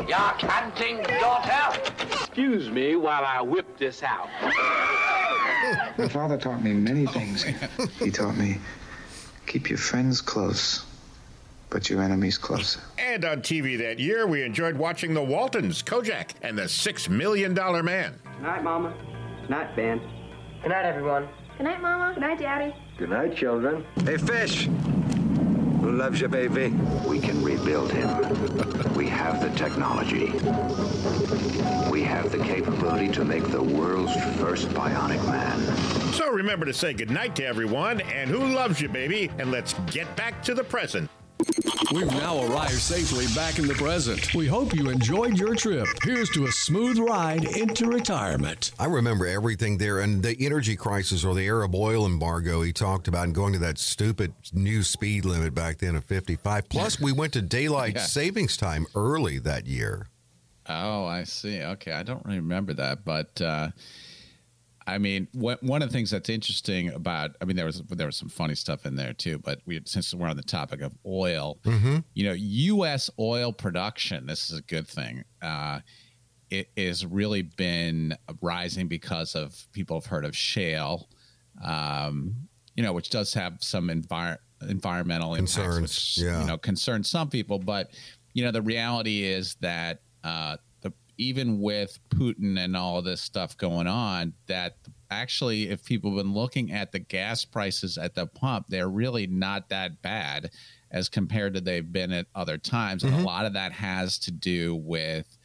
Your 0.08 0.32
canting 0.38 1.02
daughter? 1.02 1.80
Excuse 2.00 2.70
me 2.70 2.96
while 2.96 3.24
I 3.24 3.40
whip 3.40 3.76
this 3.78 4.02
out. 4.02 4.28
My 5.98 6.08
father 6.08 6.36
taught 6.36 6.62
me 6.62 6.72
many 6.72 7.06
oh, 7.06 7.10
things. 7.10 7.44
He 7.98 8.10
taught 8.10 8.36
me 8.36 8.58
keep 9.46 9.68
your 9.68 9.78
friends 9.78 10.20
close, 10.20 10.84
but 11.70 11.88
your 11.88 12.02
enemies 12.02 12.38
closer. 12.38 12.80
And 12.98 13.24
on 13.24 13.42
TV 13.42 13.78
that 13.78 13.98
year, 13.98 14.26
we 14.26 14.42
enjoyed 14.42 14.76
watching 14.76 15.14
The 15.14 15.22
Waltons, 15.22 15.82
Kojak, 15.82 16.30
and 16.42 16.58
the 16.58 16.68
Six 16.68 17.08
Million 17.08 17.54
Dollar 17.54 17.82
Man. 17.82 18.18
Good 18.24 18.42
night, 18.42 18.64
Mama. 18.64 18.94
Good 19.42 19.50
night, 19.50 19.76
Ben. 19.76 20.00
Good 20.62 20.70
night, 20.70 20.84
everyone. 20.84 21.28
Good 21.58 21.64
night, 21.64 21.80
Mama. 21.80 22.14
Good 22.14 22.20
night, 22.20 22.40
Daddy. 22.40 22.74
Good 22.98 23.10
night, 23.10 23.36
children. 23.36 23.84
Hey, 24.04 24.16
Fish. 24.16 24.68
Who 25.84 25.92
loves 25.92 26.18
you, 26.18 26.28
baby? 26.28 26.70
We 27.06 27.20
can 27.20 27.44
rebuild 27.44 27.92
him. 27.92 28.08
We 28.94 29.06
have 29.08 29.42
the 29.42 29.50
technology. 29.50 30.30
We 31.90 32.02
have 32.02 32.32
the 32.32 32.42
capability 32.42 33.08
to 33.08 33.22
make 33.22 33.46
the 33.48 33.62
world's 33.62 34.14
first 34.38 34.68
bionic 34.70 35.22
man. 35.26 35.60
So 36.14 36.30
remember 36.30 36.64
to 36.64 36.72
say 36.72 36.94
goodnight 36.94 37.36
to 37.36 37.44
everyone 37.44 38.00
and 38.00 38.30
who 38.30 38.46
loves 38.46 38.80
you, 38.80 38.88
baby, 38.88 39.30
and 39.38 39.50
let's 39.50 39.74
get 39.90 40.16
back 40.16 40.42
to 40.44 40.54
the 40.54 40.64
present. 40.64 41.10
We've 41.92 42.06
now 42.06 42.42
arrived 42.44 42.72
safely 42.72 43.26
back 43.34 43.58
in 43.58 43.66
the 43.66 43.74
present. 43.74 44.34
We 44.34 44.46
hope 44.46 44.74
you 44.74 44.88
enjoyed 44.88 45.38
your 45.38 45.54
trip. 45.54 45.86
Here's 46.02 46.30
to 46.30 46.46
a 46.46 46.52
smooth 46.52 46.98
ride 46.98 47.44
into 47.56 47.86
retirement. 47.86 48.72
I 48.78 48.86
remember 48.86 49.26
everything 49.26 49.78
there 49.78 50.00
and 50.00 50.22
the 50.22 50.36
energy 50.40 50.76
crisis 50.76 51.24
or 51.24 51.34
the 51.34 51.46
Arab 51.46 51.74
oil 51.74 52.06
embargo 52.06 52.62
he 52.62 52.72
talked 52.72 53.08
about 53.08 53.24
and 53.24 53.34
going 53.34 53.52
to 53.52 53.58
that 53.60 53.78
stupid 53.78 54.32
new 54.52 54.82
speed 54.82 55.24
limit 55.24 55.54
back 55.54 55.78
then 55.78 55.96
of 55.96 56.04
55. 56.04 56.68
Plus, 56.68 56.98
we 57.00 57.12
went 57.12 57.32
to 57.34 57.42
daylight 57.42 57.94
Yeah. 57.96 58.02
savings 58.02 58.56
time 58.56 58.86
early 58.94 59.38
that 59.40 59.66
year. 59.66 60.06
Oh, 60.68 61.04
I 61.04 61.24
see. 61.24 61.60
Okay, 61.60 61.92
I 61.92 62.02
don't 62.02 62.24
really 62.24 62.38
remember 62.40 62.72
that, 62.74 63.04
but 63.04 63.38
uh, 63.42 63.68
I 64.86 64.98
mean, 64.98 65.28
one 65.32 65.58
one 65.62 65.82
of 65.82 65.88
the 65.88 65.92
things 65.92 66.10
that's 66.10 66.28
interesting 66.28 66.90
about, 66.90 67.36
I 67.40 67.44
mean, 67.44 67.56
there 67.56 67.66
was 67.66 67.82
there 67.88 68.06
was 68.06 68.16
some 68.16 68.28
funny 68.28 68.54
stuff 68.54 68.84
in 68.84 68.96
there 68.96 69.12
too. 69.12 69.38
But 69.38 69.60
we, 69.64 69.80
since 69.86 70.12
we're 70.12 70.28
on 70.28 70.36
the 70.36 70.42
topic 70.42 70.80
of 70.82 70.92
oil, 71.06 71.58
you 72.14 72.24
know, 72.24 72.32
U.S. 72.32 73.10
oil 73.18 73.52
production. 73.52 74.26
This 74.26 74.50
is 74.50 74.58
a 74.58 74.62
good 74.62 74.86
thing. 74.86 75.24
Uh, 75.40 75.80
it 76.50 76.68
has 76.76 77.04
really 77.06 77.42
been 77.42 78.16
rising 78.42 78.88
because 78.88 79.34
of 79.34 79.66
people 79.72 79.98
have 79.98 80.06
heard 80.06 80.24
of 80.24 80.36
shale, 80.36 81.08
um, 81.64 82.34
you 82.76 82.82
know, 82.82 82.92
which 82.92 83.10
does 83.10 83.32
have 83.34 83.56
some 83.60 83.88
envir- 83.88 84.38
environmental 84.68 85.34
impacts, 85.34 85.54
Concerns, 85.54 85.80
which 85.82 86.18
yeah. 86.18 86.40
you 86.40 86.46
know 86.46 86.58
concern 86.58 87.02
some 87.02 87.30
people. 87.30 87.58
But 87.58 87.90
you 88.34 88.44
know, 88.44 88.50
the 88.50 88.62
reality 88.62 89.24
is 89.24 89.56
that 89.60 90.00
uh, 90.22 90.56
even 91.18 91.60
with 91.60 91.98
Putin 92.10 92.58
and 92.58 92.76
all 92.76 92.98
of 92.98 93.04
this 93.04 93.20
stuff 93.20 93.56
going 93.56 93.86
on, 93.86 94.32
that 94.46 94.76
actually, 95.10 95.68
if 95.70 95.84
people 95.84 96.10
have 96.10 96.24
been 96.24 96.34
looking 96.34 96.72
at 96.72 96.92
the 96.92 96.98
gas 96.98 97.44
prices 97.44 97.98
at 97.98 98.14
the 98.14 98.26
pump, 98.26 98.66
they're 98.68 98.88
really 98.88 99.26
not 99.26 99.68
that 99.68 100.02
bad 100.02 100.50
as 100.90 101.08
compared 101.08 101.54
to 101.54 101.60
they've 101.60 101.92
been 101.92 102.12
at 102.12 102.26
other 102.34 102.56
times, 102.58 103.02
and 103.02 103.14
a 103.14 103.22
lot 103.22 103.46
of 103.46 103.54
that 103.54 103.72
has 103.72 104.18
to 104.20 104.30
do 104.30 104.76
with 104.76 105.38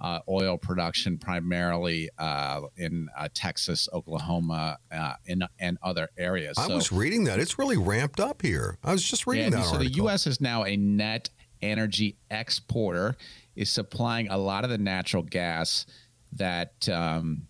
uh, 0.00 0.20
oil 0.28 0.58
production, 0.58 1.18
primarily 1.18 2.10
uh, 2.18 2.62
in 2.76 3.08
uh, 3.16 3.28
Texas, 3.32 3.88
Oklahoma, 3.92 4.78
uh, 4.90 5.14
in, 5.26 5.42
and 5.58 5.78
other 5.82 6.08
areas. 6.18 6.58
I 6.58 6.68
So- 6.68 6.74
was 6.76 6.90
reading 6.92 7.24
that. 7.24 7.38
It's 7.38 7.58
really 7.58 7.76
ramped 7.76 8.20
up 8.20 8.42
here. 8.42 8.78
I 8.82 8.92
was 8.92 9.02
just 9.02 9.26
reading 9.26 9.52
yeah, 9.52 9.58
that 9.58 9.66
so 9.66 9.78
the. 9.78 9.86
U.S. 9.86 10.26
is 10.26 10.40
now 10.40 10.64
a 10.64 10.76
net 10.76 11.30
energy 11.62 12.16
exporter, 12.30 13.16
is 13.56 13.70
supplying 13.70 14.28
a 14.28 14.38
lot 14.38 14.64
of 14.64 14.70
the 14.70 14.78
natural 14.78 15.22
gas 15.22 15.86
that 16.32 16.88
um, 16.88 17.46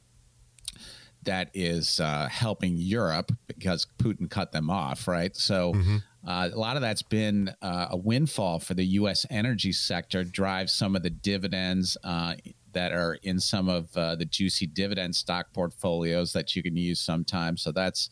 that 1.23 1.51
is 1.55 2.01
uh, 2.01 2.29
helping 2.31 2.77
Europe 2.77 3.33
because 3.47 3.87
Putin 3.99 4.29
cut 4.29 4.53
them 4.53 4.71
off, 4.71 5.09
right? 5.09 5.35
So. 5.37 5.73
Mm-hmm. 5.73 5.97
Uh, 6.27 6.49
a 6.51 6.59
lot 6.59 6.75
of 6.75 6.81
that's 6.81 7.03
been 7.03 7.55
uh, 7.61 7.89
a 7.91 7.97
windfall 7.99 8.59
for 8.59 8.73
the 8.73 8.85
U.S. 8.85 9.27
energy 9.29 9.73
sector, 9.73 10.25
drives 10.25 10.73
some 10.73 10.97
of 10.97 11.03
the 11.03 11.11
dividends 11.11 11.99
uh, 12.03 12.33
that 12.75 12.93
are 12.93 13.19
in 13.23 13.41
some 13.41 13.69
of 13.69 13.97
uh, 13.97 14.15
the 14.15 14.25
juicy 14.25 14.67
dividend 14.67 15.17
stock 15.17 15.53
portfolios 15.53 16.33
that 16.33 16.55
you 16.55 16.63
can 16.63 16.77
use 16.77 17.01
sometimes. 17.01 17.63
So 17.63 17.73
that's, 17.73 18.11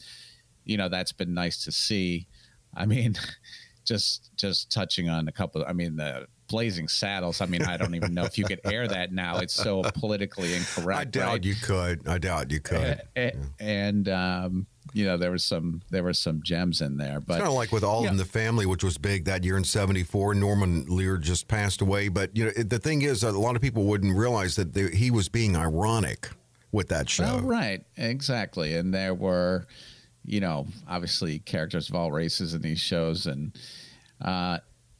you 0.65 0.77
know, 0.77 0.89
that's 0.89 1.13
been 1.13 1.35
nice 1.35 1.63
to 1.65 1.73
see. 1.73 2.27
I 2.75 2.87
mean, 2.87 3.15
just 3.85 4.31
just 4.37 4.71
touching 4.71 5.09
on 5.09 5.29
a 5.29 5.33
couple. 5.33 5.65
I 5.67 5.73
mean, 5.73 5.97
the 5.97 6.27
Blazing 6.53 6.87
Saddles. 6.87 7.41
I 7.41 7.47
mean, 7.47 7.63
I 7.63 7.77
don't 7.77 7.95
even 7.97 8.15
know 8.15 8.25
if 8.25 8.39
you 8.39 8.45
could 8.45 8.61
air 8.65 8.87
that 8.87 9.11
now. 9.13 9.39
It's 9.39 9.55
so 9.55 9.83
politically 9.83 10.55
incorrect. 10.55 11.01
I 11.01 11.05
doubt 11.05 11.29
right? 11.33 11.45
you 11.45 11.55
could. 11.57 12.07
I 12.07 12.19
doubt 12.19 12.51
you 12.53 12.61
could. 12.61 13.01
A- 13.17 13.29
a- 13.29 13.37
And 13.59 14.09
um, 14.09 14.67
you 14.93 15.05
know, 15.07 15.17
there 15.17 15.31
was 15.31 15.43
some 15.45 15.81
there 15.91 16.03
were 16.03 16.13
some 16.13 16.43
gems 16.45 16.81
in 16.83 16.99
there, 16.99 17.21
but 17.21 17.39
kind 17.39 17.49
of 17.49 17.55
like 17.55 17.73
with 17.73 17.83
All 17.83 18.07
in 18.07 18.17
the 18.19 18.25
Family, 18.27 18.67
which 18.67 18.85
was 18.85 18.99
big 18.99 19.25
that 19.25 19.43
year 19.45 19.57
in 19.57 19.65
'74. 19.65 20.35
Norman 20.35 20.85
Lear 20.89 21.17
just 21.17 21.49
passed 21.49 21.81
away, 21.81 22.09
but 22.09 22.37
you 22.37 22.45
know 22.45 22.53
it- 22.55 22.69
the 22.69 22.79
thing 22.79 23.03
is, 23.03 23.23
a 23.23 23.31
lot 23.33 23.57
of 23.57 23.63
people 23.63 23.85
wouldn't 23.85 24.15
realize 24.17 24.55
that 24.57 24.75
they, 24.75 24.91
he 24.91 25.11
was 25.11 25.29
being 25.31 25.57
ironic 25.57 26.29
with 26.71 26.89
that 26.89 27.09
show. 27.09 27.25
Well, 27.25 27.41
right, 27.41 27.85
exactly. 27.97 28.75
And 28.77 28.93
there 28.93 29.15
were, 29.15 29.67
you 30.25 30.41
know, 30.41 30.67
obviously 30.89 31.39
characters 31.39 31.89
of 31.89 31.95
all 31.95 32.11
races 32.13 32.53
in 32.55 32.61
these 32.63 32.81
shows, 32.81 33.27
and 33.27 33.57
uh, 34.21 34.59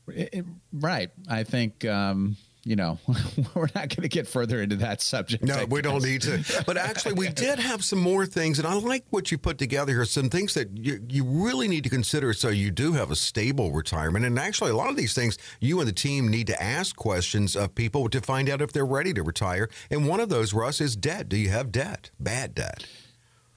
it- 0.09 0.31
it- 0.33 0.45
right. 0.73 1.11
I 1.29 1.45
think 1.45 1.85
um, 1.85 2.37
you 2.65 2.77
know 2.77 2.99
we're 3.55 3.69
not 3.75 3.89
going 3.89 4.03
to 4.03 4.09
get 4.09 4.29
further 4.29 4.63
into 4.63 4.77
that 4.77 5.03
subject. 5.03 5.43
No, 5.43 5.65
we 5.69 5.83
don't 5.83 6.03
need 6.05 6.23
to. 6.23 6.63
But 6.65 6.77
actually, 6.77 7.15
we 7.15 7.29
did 7.47 7.59
have 7.59 7.85
some 7.85 7.99
more 7.99 8.25
things, 8.27 8.59
and 8.59 8.69
I 8.69 8.75
like 8.75 9.05
what 9.11 9.33
you 9.33 9.39
put 9.39 9.59
together 9.59 9.93
here. 9.93 10.05
Some 10.05 10.29
things 10.31 10.55
that 10.55 10.77
you, 10.77 11.05
you 11.09 11.25
really 11.25 11.67
need 11.69 11.83
to 11.85 11.91
consider 11.91 12.33
so 12.33 12.49
you 12.51 12.71
do 12.71 12.93
have 12.93 13.11
a 13.11 13.17
stable 13.17 13.73
retirement. 13.73 14.25
And 14.25 14.39
actually, 14.39 14.71
a 14.71 14.77
lot 14.77 14.91
of 14.91 14.97
these 14.97 15.13
things, 15.15 15.39
you 15.61 15.81
and 15.81 15.89
the 15.89 15.93
team 15.93 16.29
need 16.29 16.47
to 16.49 16.63
ask 16.63 16.95
questions 16.95 17.57
of 17.57 17.75
people 17.75 18.09
to 18.11 18.21
find 18.21 18.49
out 18.49 18.61
if 18.63 18.73
they're 18.73 18.87
ready 18.87 19.13
to 19.15 19.23
retire. 19.25 19.69
And 19.91 20.07
one 20.07 20.21
of 20.21 20.29
those, 20.29 20.53
Russ, 20.55 20.81
is 20.81 20.95
debt. 20.95 21.29
Do 21.29 21.37
you 21.37 21.49
have 21.51 21.73
debt? 21.73 22.11
Bad 22.21 22.55
debt. 22.55 22.87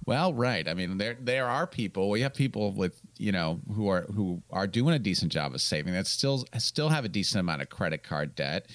Well, 0.05 0.33
right. 0.33 0.67
I 0.67 0.73
mean, 0.75 0.97
there 0.97 1.17
there 1.19 1.47
are 1.47 1.65
people. 1.65 2.09
We 2.09 2.21
have 2.21 2.33
people 2.33 2.71
with 2.73 3.01
you 3.17 3.31
know 3.31 3.59
who 3.73 3.87
are 3.87 4.03
who 4.03 4.43
are 4.51 4.67
doing 4.67 4.93
a 4.93 4.99
decent 4.99 5.31
job 5.31 5.53
of 5.55 5.61
saving 5.61 5.93
that 5.93 6.05
still 6.07 6.45
still 6.59 6.89
have 6.89 7.05
a 7.05 7.09
decent 7.09 7.39
amount 7.39 7.63
of 7.63 7.69
credit 7.69 8.03
card 8.03 8.35
debt. 8.35 8.69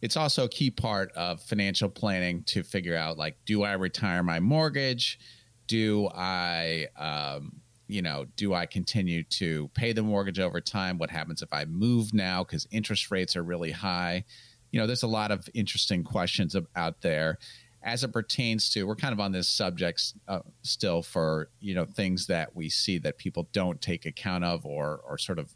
It's 0.00 0.16
also 0.16 0.44
a 0.44 0.48
key 0.48 0.70
part 0.70 1.10
of 1.12 1.42
financial 1.42 1.88
planning 1.88 2.42
to 2.44 2.62
figure 2.62 2.96
out 2.96 3.18
like, 3.18 3.36
do 3.46 3.64
I 3.64 3.72
retire 3.72 4.22
my 4.22 4.40
mortgage? 4.40 5.18
Do 5.66 6.08
I, 6.14 6.86
um, 6.98 7.60
you 7.88 8.02
know, 8.02 8.26
do 8.36 8.54
I 8.54 8.66
continue 8.66 9.24
to 9.24 9.68
pay 9.74 9.92
the 9.92 10.02
mortgage 10.02 10.38
over 10.38 10.60
time? 10.60 10.98
What 10.98 11.10
happens 11.10 11.42
if 11.42 11.52
I 11.52 11.64
move 11.64 12.12
now 12.14 12.44
because 12.44 12.66
interest 12.70 13.10
rates 13.10 13.36
are 13.36 13.42
really 13.42 13.72
high? 13.72 14.24
You 14.70 14.80
know, 14.80 14.86
there's 14.86 15.02
a 15.02 15.08
lot 15.08 15.30
of 15.30 15.48
interesting 15.54 16.04
questions 16.04 16.54
out 16.76 17.00
there 17.00 17.38
as 17.86 18.02
it 18.02 18.12
pertains 18.12 18.68
to 18.68 18.82
we're 18.82 18.96
kind 18.96 19.12
of 19.12 19.20
on 19.20 19.30
this 19.30 19.48
subject 19.48 20.12
uh, 20.26 20.40
still 20.62 21.02
for 21.02 21.48
you 21.60 21.74
know 21.74 21.84
things 21.84 22.26
that 22.26 22.54
we 22.54 22.68
see 22.68 22.98
that 22.98 23.16
people 23.16 23.48
don't 23.52 23.80
take 23.80 24.04
account 24.04 24.44
of 24.44 24.66
or 24.66 25.00
or 25.08 25.16
sort 25.16 25.38
of 25.38 25.54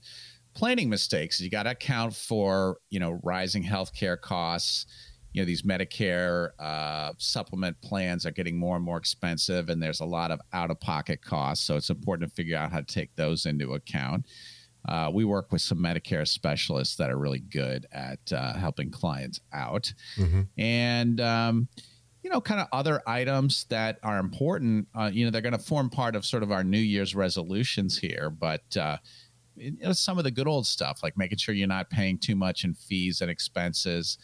planning 0.55 0.89
mistakes. 0.89 1.41
You 1.41 1.51
got 1.51 1.65
to 1.65 1.71
account 1.71 2.15
for 2.15 2.79
you 2.89 3.01
know 3.01 3.21
rising 3.23 3.65
healthcare 3.65 4.19
costs. 4.19 4.87
You 5.33 5.43
know 5.43 5.47
these 5.47 5.63
medicare 5.63 6.51
uh, 6.59 7.13
supplement 7.19 7.81
plans 7.83 8.25
are 8.25 8.33
getting 8.33 8.57
more 8.57 8.77
and 8.77 8.85
more 8.85 8.97
expensive 8.97 9.69
and 9.69 9.83
there's 9.83 10.01
a 10.01 10.07
lot 10.07 10.31
of 10.31 10.41
out 10.53 10.71
of 10.71 10.81
pocket 10.81 11.23
costs. 11.23 11.67
So 11.67 11.77
it's 11.77 11.91
important 11.91 12.31
to 12.31 12.35
figure 12.35 12.57
out 12.57 12.71
how 12.71 12.79
to 12.79 12.87
take 12.87 13.15
those 13.17 13.45
into 13.45 13.75
account. 13.75 14.27
Uh, 14.89 15.11
we 15.13 15.25
work 15.25 15.53
with 15.53 15.61
some 15.61 15.79
medicare 15.79 16.27
specialists 16.27 16.97
that 16.97 17.11
are 17.11 17.19
really 17.19 17.41
good 17.41 17.87
at 17.93 18.33
uh, 18.33 18.55
helping 18.55 18.91
clients 18.91 19.39
out. 19.53 19.93
And 20.57 21.21
um, 21.21 21.69
you 22.23 22.31
know, 22.31 22.41
kind 22.41 22.61
of 22.61 22.67
other 22.73 23.03
items 23.07 23.65
that 23.71 23.99
are 24.03 24.19
important. 24.19 24.89
Uh, 24.95 25.11
you 25.13 25.25
know, 25.25 25.31
they're 25.31 25.41
going 25.41 25.53
to 25.53 25.59
form 25.59 25.89
part 25.89 26.15
of 26.15 26.27
sort 26.27 26.43
of 26.43 26.53
our 26.53 26.63
New 26.63 26.79
Year's 26.79 27.15
resolutions 27.15 27.99
here, 27.99 28.31
but 28.31 28.77
uh, 28.77 28.99
you 29.57 29.77
know, 29.83 29.93
some 29.93 30.19
of 30.19 30.25
the 30.25 30.31
good 30.31 30.47
old 30.47 30.67
stuff, 30.67 31.03
like 31.03 31.17
making 31.17 31.39
sure 31.39 31.55
you're 31.55 31.69
not 31.69 31.91
paying 31.91 32.19
too 32.19 32.37
much 32.37 32.65
in 32.65 32.75
fees 32.75 33.21
and 33.21 33.31
expenses, 33.31 34.19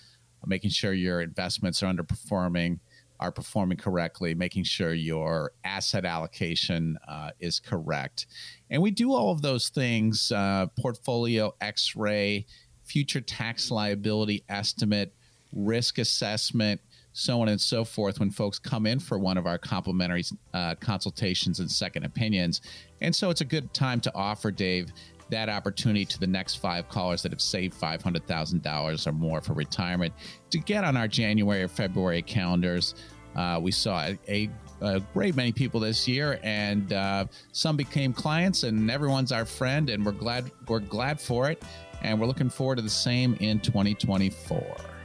making 0.47 0.71
sure 0.71 0.93
your 0.93 1.21
investments 1.21 1.83
are 1.83 1.93
underperforming, 1.93 2.79
are 3.19 3.33
performing 3.33 3.79
correctly, 3.79 4.35
making 4.35 4.65
sure 4.65 4.93
your 4.93 5.53
asset 5.65 6.05
allocation 6.05 6.99
uh, 7.09 7.31
is 7.41 7.59
correct, 7.59 8.27
and 8.71 8.83
we 8.83 8.91
do 8.91 9.13
all 9.13 9.31
of 9.31 9.41
those 9.41 9.71
things: 9.71 10.31
uh, 10.33 10.67
portfolio 10.79 11.55
X-ray, 11.63 12.45
future 12.85 13.23
tax 13.23 13.71
liability 13.71 14.45
estimate, 14.51 15.15
risk 15.53 15.99
assessment 15.99 16.81
so 17.17 17.41
on 17.41 17.49
and 17.49 17.59
so 17.59 17.83
forth 17.83 18.21
when 18.21 18.31
folks 18.31 18.59
come 18.59 18.85
in 18.85 18.99
for 18.99 19.19
one 19.19 19.39
of 19.39 19.47
our 19.47 19.57
complimentary 19.57 20.23
uh, 20.53 20.75
consultations 20.75 21.61
and 21.61 21.71
second 21.71 22.05
opinions. 22.05 22.61
And 23.01 23.17
so 23.17 23.31
it's 23.31 23.41
a 23.41 23.45
good 23.47 23.73
time 23.73 24.01
to 24.01 24.15
offer, 24.15 24.51
Dave, 24.51 24.93
that 25.31 25.49
opportunity 25.49 26.05
to 26.05 26.21
the 26.21 26.27
next 26.27 26.57
five 26.57 26.91
callers 26.91 27.23
that 27.23 27.33
have 27.33 27.41
saved 27.41 27.81
$500,000 27.81 29.07
or 29.07 29.13
more 29.13 29.41
for 29.41 29.55
retirement 29.55 30.13
to 30.51 30.59
get 30.59 30.85
on 30.85 30.95
our 30.95 31.09
January 31.09 31.63
or 31.63 31.69
February 31.69 32.21
calendars. 32.21 32.95
Uh, 33.35 33.59
we 33.63 33.71
saw 33.71 34.11
a, 34.29 34.51
a 34.83 35.01
great 35.15 35.35
many 35.35 35.53
people 35.53 35.81
this 35.81 36.07
year, 36.07 36.39
and 36.43 36.93
uh, 36.93 37.25
some 37.53 37.79
became 37.79 38.13
clients, 38.13 38.63
and 38.63 38.91
everyone's 38.91 39.33
our 39.33 39.47
friend, 39.47 39.89
and 39.89 40.05
we're 40.05 40.13
glad 40.13 40.51
we're 40.69 40.81
glad 40.81 41.19
for 41.19 41.51
it, 41.51 41.63
and 42.03 42.21
we're 42.21 42.27
looking 42.27 42.51
forward 42.51 42.77
to 42.77 42.83
the 42.83 42.91
same 42.91 43.35
in 43.41 43.59
2024. 43.61 44.96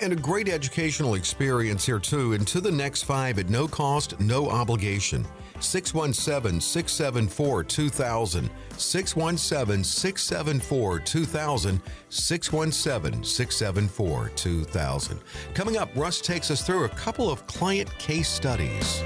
And 0.00 0.12
a 0.12 0.16
great 0.16 0.48
educational 0.48 1.14
experience 1.14 1.84
here, 1.84 1.98
too. 1.98 2.34
And 2.34 2.46
to 2.48 2.60
the 2.60 2.70
next 2.70 3.02
five 3.02 3.38
at 3.38 3.50
no 3.50 3.66
cost, 3.66 4.18
no 4.20 4.48
obligation. 4.48 5.26
617 5.60 6.60
674 6.60 7.64
2000. 7.64 8.50
617 8.76 9.84
674 9.84 10.98
2000. 11.00 11.80
617 12.08 13.24
674 13.24 14.30
2000. 14.34 15.20
Coming 15.54 15.76
up, 15.76 15.88
Russ 15.96 16.20
takes 16.20 16.50
us 16.50 16.62
through 16.62 16.84
a 16.84 16.88
couple 16.90 17.30
of 17.30 17.46
client 17.46 17.96
case 17.98 18.28
studies. 18.28 19.02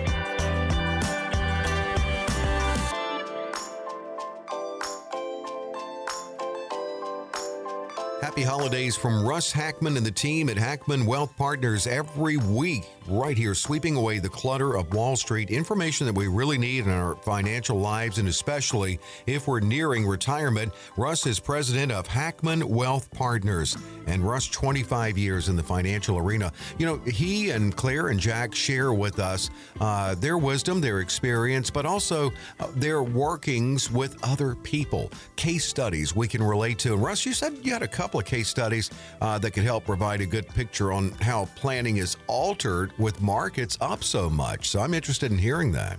Happy 8.36 8.44
holidays 8.44 8.96
from 8.98 9.26
Russ 9.26 9.50
Hackmann 9.50 9.96
and 9.96 10.04
the 10.04 10.10
team 10.10 10.50
at 10.50 10.58
Hackmann 10.58 11.06
Wealth 11.06 11.34
Partners 11.38 11.86
every 11.86 12.36
week, 12.36 12.84
right 13.08 13.34
here, 13.34 13.54
sweeping 13.54 13.96
away 13.96 14.18
the 14.18 14.28
clutter 14.28 14.76
of 14.76 14.92
Wall 14.92 15.16
Street. 15.16 15.48
Information 15.48 16.04
that 16.04 16.14
we 16.14 16.26
really 16.26 16.58
need 16.58 16.84
in 16.84 16.90
our 16.90 17.16
financial 17.16 17.80
lives, 17.80 18.18
and 18.18 18.28
especially 18.28 19.00
if 19.26 19.48
we're 19.48 19.60
nearing 19.60 20.06
retirement. 20.06 20.74
Russ 20.98 21.26
is 21.26 21.40
president 21.40 21.90
of 21.90 22.06
Hackmann 22.06 22.68
Wealth 22.68 23.10
Partners, 23.10 23.74
and 24.06 24.22
Russ, 24.22 24.48
25 24.48 25.16
years 25.16 25.48
in 25.48 25.56
the 25.56 25.62
financial 25.62 26.18
arena. 26.18 26.52
You 26.76 26.84
know, 26.84 26.96
he 27.06 27.52
and 27.52 27.74
Clare 27.74 28.08
and 28.08 28.20
Jack 28.20 28.54
share 28.54 28.92
with 28.92 29.18
us 29.18 29.48
uh, 29.80 30.14
their 30.14 30.36
wisdom, 30.36 30.82
their 30.82 31.00
experience, 31.00 31.70
but 31.70 31.86
also 31.86 32.34
uh, 32.60 32.66
their 32.74 33.02
workings 33.02 33.90
with 33.90 34.22
other 34.22 34.56
people, 34.56 35.10
case 35.36 35.64
studies 35.64 36.14
we 36.14 36.28
can 36.28 36.42
relate 36.42 36.78
to. 36.80 36.92
And 36.92 37.02
Russ, 37.02 37.24
you 37.24 37.32
said 37.32 37.56
you 37.62 37.72
had 37.72 37.82
a 37.82 37.88
couple 37.88 38.20
of 38.20 38.25
case 38.26 38.48
studies 38.48 38.90
uh, 39.20 39.38
that 39.38 39.52
could 39.52 39.64
help 39.64 39.84
provide 39.86 40.20
a 40.20 40.26
good 40.26 40.48
picture 40.48 40.92
on 40.92 41.10
how 41.22 41.46
planning 41.56 41.96
is 41.96 42.16
altered 42.26 42.92
with 42.98 43.20
markets 43.22 43.78
up 43.80 44.04
so 44.04 44.28
much. 44.28 44.68
So 44.68 44.80
I'm 44.80 44.92
interested 44.92 45.30
in 45.32 45.38
hearing 45.38 45.72
that. 45.72 45.98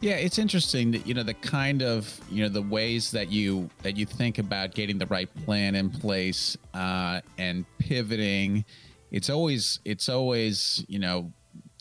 Yeah, 0.00 0.16
it's 0.16 0.38
interesting 0.38 0.90
that 0.90 1.06
you 1.06 1.14
know 1.14 1.22
the 1.22 1.34
kind 1.34 1.82
of 1.82 2.20
you 2.30 2.42
know 2.42 2.50
the 2.50 2.62
ways 2.62 3.10
that 3.12 3.32
you 3.32 3.70
that 3.82 3.96
you 3.96 4.04
think 4.04 4.38
about 4.38 4.74
getting 4.74 4.98
the 4.98 5.06
right 5.06 5.28
plan 5.44 5.74
in 5.74 5.88
place 5.88 6.56
uh, 6.74 7.22
and 7.38 7.64
pivoting. 7.78 8.64
It's 9.10 9.30
always 9.30 9.80
it's 9.86 10.10
always 10.10 10.84
you 10.86 10.98
know 10.98 11.32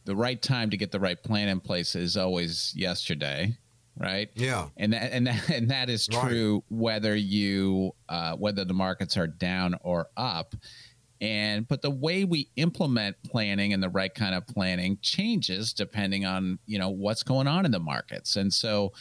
the 0.06 0.16
right 0.16 0.42
time 0.42 0.70
to 0.70 0.78
get 0.78 0.92
the 0.92 1.00
right 1.00 1.22
plan 1.22 1.50
in 1.50 1.60
place 1.60 1.96
is 1.96 2.16
always 2.16 2.74
yesterday 2.76 3.58
right? 3.98 4.30
Yeah, 4.36 4.70
and 4.78 4.94
that 4.94 5.12
and 5.12 5.28
that 5.28 5.50
and 5.50 5.70
that 5.72 5.90
is 5.90 6.08
true 6.08 6.56
right. 6.56 6.64
whether 6.70 7.16
you 7.16 7.94
uh, 8.10 8.36
whether 8.36 8.66
the 8.66 8.74
markets 8.74 9.18
are 9.18 9.28
down 9.28 9.76
or 9.82 10.08
up. 10.18 10.56
And 11.22 11.68
but 11.68 11.82
the 11.82 11.90
way 11.90 12.26
we 12.26 12.50
implement 12.58 13.16
planning 13.26 13.72
and 13.74 13.82
the 13.82 13.90
right 13.90 14.14
kind 14.14 14.36
of 14.36 14.46
planning 14.48 14.98
changes 15.02 15.74
depending 15.74 16.26
on 16.26 16.60
you 16.66 16.78
know 16.78 16.90
what's 16.90 17.24
going 17.24 17.48
on 17.48 17.66
in 17.66 17.72
the 17.72 17.80
markets, 17.80 18.36
and 18.36 18.54
so. 18.54 18.94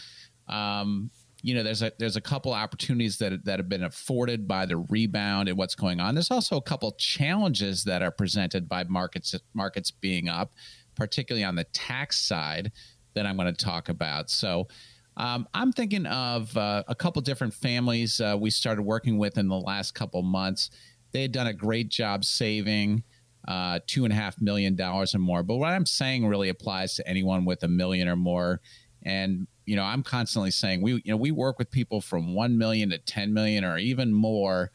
Um, 0.46 1.10
you 1.40 1.54
know, 1.54 1.62
there's 1.62 1.82
a 1.82 1.92
there's 1.98 2.16
a 2.16 2.22
couple 2.22 2.54
opportunities 2.54 3.18
that 3.18 3.44
that 3.44 3.58
have 3.58 3.68
been 3.68 3.84
afforded 3.84 4.48
by 4.48 4.64
the 4.64 4.78
rebound 4.78 5.46
and 5.46 5.58
what's 5.58 5.74
going 5.74 6.00
on. 6.00 6.14
There's 6.14 6.30
also 6.30 6.56
a 6.56 6.62
couple 6.62 6.90
challenges 6.92 7.84
that 7.84 8.00
are 8.00 8.10
presented 8.10 8.66
by 8.66 8.84
markets 8.84 9.34
markets 9.52 9.90
being 9.90 10.26
up, 10.30 10.54
particularly 10.94 11.44
on 11.44 11.54
the 11.54 11.64
tax 11.64 12.16
side 12.18 12.72
that 13.14 13.26
I'm 13.26 13.36
going 13.36 13.52
to 13.52 13.64
talk 13.64 13.88
about. 13.88 14.30
So 14.30 14.68
um, 15.16 15.46
I'm 15.54 15.72
thinking 15.72 16.06
of 16.06 16.56
uh, 16.56 16.82
a 16.88 16.94
couple 16.94 17.22
different 17.22 17.54
families 17.54 18.20
uh, 18.20 18.36
we 18.38 18.50
started 18.50 18.82
working 18.82 19.18
with 19.18 19.38
in 19.38 19.48
the 19.48 19.58
last 19.58 19.94
couple 19.94 20.22
months. 20.22 20.70
They 21.12 21.22
had 21.22 21.32
done 21.32 21.46
a 21.46 21.52
great 21.52 21.88
job 21.88 22.24
saving 22.24 23.04
uh, 23.46 23.78
two 23.86 24.04
and 24.04 24.12
a 24.12 24.16
half 24.16 24.40
million 24.40 24.74
dollars 24.74 25.14
or 25.14 25.18
more. 25.18 25.42
But 25.42 25.56
what 25.56 25.68
I'm 25.68 25.86
saying 25.86 26.26
really 26.26 26.48
applies 26.48 26.96
to 26.96 27.08
anyone 27.08 27.44
with 27.44 27.62
a 27.62 27.68
million 27.68 28.08
or 28.08 28.16
more. 28.16 28.60
And 29.02 29.46
you 29.66 29.76
know, 29.76 29.84
I'm 29.84 30.02
constantly 30.02 30.50
saying 30.50 30.82
we 30.82 30.94
you 30.94 31.02
know 31.06 31.16
we 31.16 31.30
work 31.30 31.58
with 31.58 31.70
people 31.70 32.00
from 32.00 32.34
one 32.34 32.58
million 32.58 32.90
to 32.90 32.98
ten 32.98 33.32
million 33.32 33.64
or 33.64 33.78
even 33.78 34.12
more, 34.12 34.70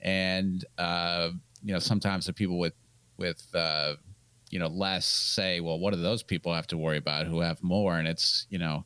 and 0.00 0.64
uh, 0.78 1.30
you 1.62 1.72
know 1.72 1.78
sometimes 1.78 2.26
the 2.26 2.32
people 2.32 2.58
with 2.58 2.74
with 3.18 3.46
uh, 3.54 3.94
you 4.52 4.58
know 4.58 4.68
less 4.68 5.06
say 5.06 5.58
well 5.60 5.80
what 5.80 5.92
do 5.92 6.00
those 6.00 6.22
people 6.22 6.54
have 6.54 6.66
to 6.68 6.78
worry 6.78 6.98
about 6.98 7.26
who 7.26 7.40
have 7.40 7.60
more? 7.62 7.98
And 7.98 8.06
it's 8.06 8.46
you 8.50 8.58
know 8.58 8.84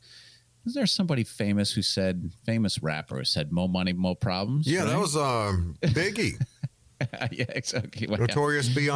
is 0.65 0.75
there 0.75 0.87
somebody 0.87 1.25
famous 1.25 1.73
who 1.73 1.83
said 1.83 2.33
famous 2.45 2.83
rapper 2.83 3.19
who 3.19 3.25
said 3.25 3.53
more 3.53 3.69
money 3.69 3.93
more 3.93 4.17
problems 4.17 4.67
yeah 4.67 4.81
right? 4.81 4.89
that 4.89 4.99
was 4.99 5.17
um 5.17 5.77
biggie. 5.83 6.41
Yeah 7.31 7.45
exactly 7.51 8.07
well, 8.07 8.19
notorious 8.19 8.71
big 8.71 8.89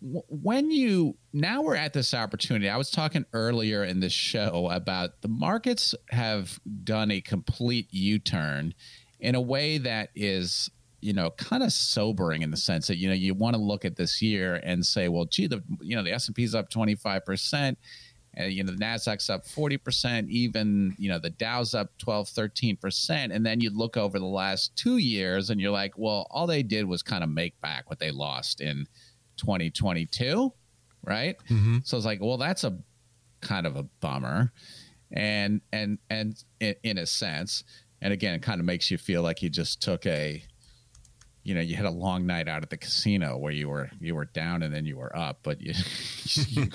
when 0.00 0.70
you 0.72 1.16
now 1.32 1.62
we're 1.62 1.76
at 1.76 1.92
this 1.92 2.14
opportunity 2.14 2.68
i 2.68 2.76
was 2.76 2.90
talking 2.90 3.24
earlier 3.32 3.84
in 3.84 4.00
this 4.00 4.12
show 4.12 4.68
about 4.72 5.20
the 5.20 5.28
markets 5.28 5.94
have 6.08 6.58
done 6.82 7.12
a 7.12 7.20
complete 7.20 7.86
u-turn 7.92 8.74
in 9.20 9.36
a 9.36 9.40
way 9.40 9.78
that 9.78 10.08
is 10.16 10.68
you 11.00 11.12
know 11.12 11.30
kind 11.30 11.62
of 11.62 11.72
sobering 11.72 12.42
in 12.42 12.50
the 12.50 12.56
sense 12.56 12.86
that 12.86 12.96
you 12.96 13.08
know 13.08 13.14
you 13.14 13.34
want 13.34 13.54
to 13.54 13.60
look 13.60 13.84
at 13.84 13.96
this 13.96 14.20
year 14.20 14.60
and 14.64 14.84
say 14.84 15.08
well 15.08 15.24
gee 15.24 15.46
the 15.46 15.62
you 15.80 15.96
know 15.96 16.02
the 16.02 16.12
s&p 16.12 16.42
is 16.42 16.54
up 16.54 16.70
25% 16.70 17.76
and 18.34 18.52
you 18.52 18.62
know 18.62 18.72
the 18.72 18.78
nasdaq's 18.78 19.30
up 19.30 19.44
40% 19.44 20.28
even 20.28 20.94
you 20.98 21.08
know 21.08 21.18
the 21.18 21.30
dow's 21.30 21.74
up 21.74 21.96
12 21.98 22.28
13% 22.28 23.34
and 23.34 23.44
then 23.44 23.60
you 23.60 23.70
look 23.70 23.96
over 23.96 24.18
the 24.18 24.24
last 24.24 24.76
two 24.76 24.98
years 24.98 25.50
and 25.50 25.60
you're 25.60 25.70
like 25.70 25.94
well 25.96 26.26
all 26.30 26.46
they 26.46 26.62
did 26.62 26.84
was 26.84 27.02
kind 27.02 27.24
of 27.24 27.30
make 27.30 27.60
back 27.60 27.88
what 27.88 27.98
they 27.98 28.10
lost 28.10 28.60
in 28.60 28.86
2022 29.38 30.52
right 31.04 31.36
mm-hmm. 31.48 31.78
so 31.82 31.96
it's 31.96 32.06
like 32.06 32.20
well 32.20 32.36
that's 32.36 32.64
a 32.64 32.76
kind 33.40 33.66
of 33.66 33.76
a 33.76 33.82
bummer 34.00 34.52
and 35.12 35.60
and 35.72 35.98
and 36.10 36.44
in, 36.60 36.74
in 36.82 36.98
a 36.98 37.06
sense 37.06 37.64
and 38.02 38.12
again 38.12 38.34
it 38.34 38.42
kind 38.42 38.60
of 38.60 38.66
makes 38.66 38.90
you 38.90 38.98
feel 38.98 39.22
like 39.22 39.42
you 39.42 39.48
just 39.48 39.80
took 39.82 40.06
a 40.06 40.42
you 41.42 41.54
know 41.54 41.60
you 41.60 41.74
had 41.74 41.86
a 41.86 41.90
long 41.90 42.26
night 42.26 42.48
out 42.48 42.62
at 42.62 42.70
the 42.70 42.76
casino 42.76 43.36
where 43.36 43.52
you 43.52 43.68
were 43.68 43.90
you 44.00 44.14
were 44.14 44.26
down 44.26 44.62
and 44.62 44.74
then 44.74 44.84
you 44.84 44.96
were 44.96 45.14
up 45.16 45.38
but 45.42 45.60
you, 45.60 45.72
you, 46.48 46.68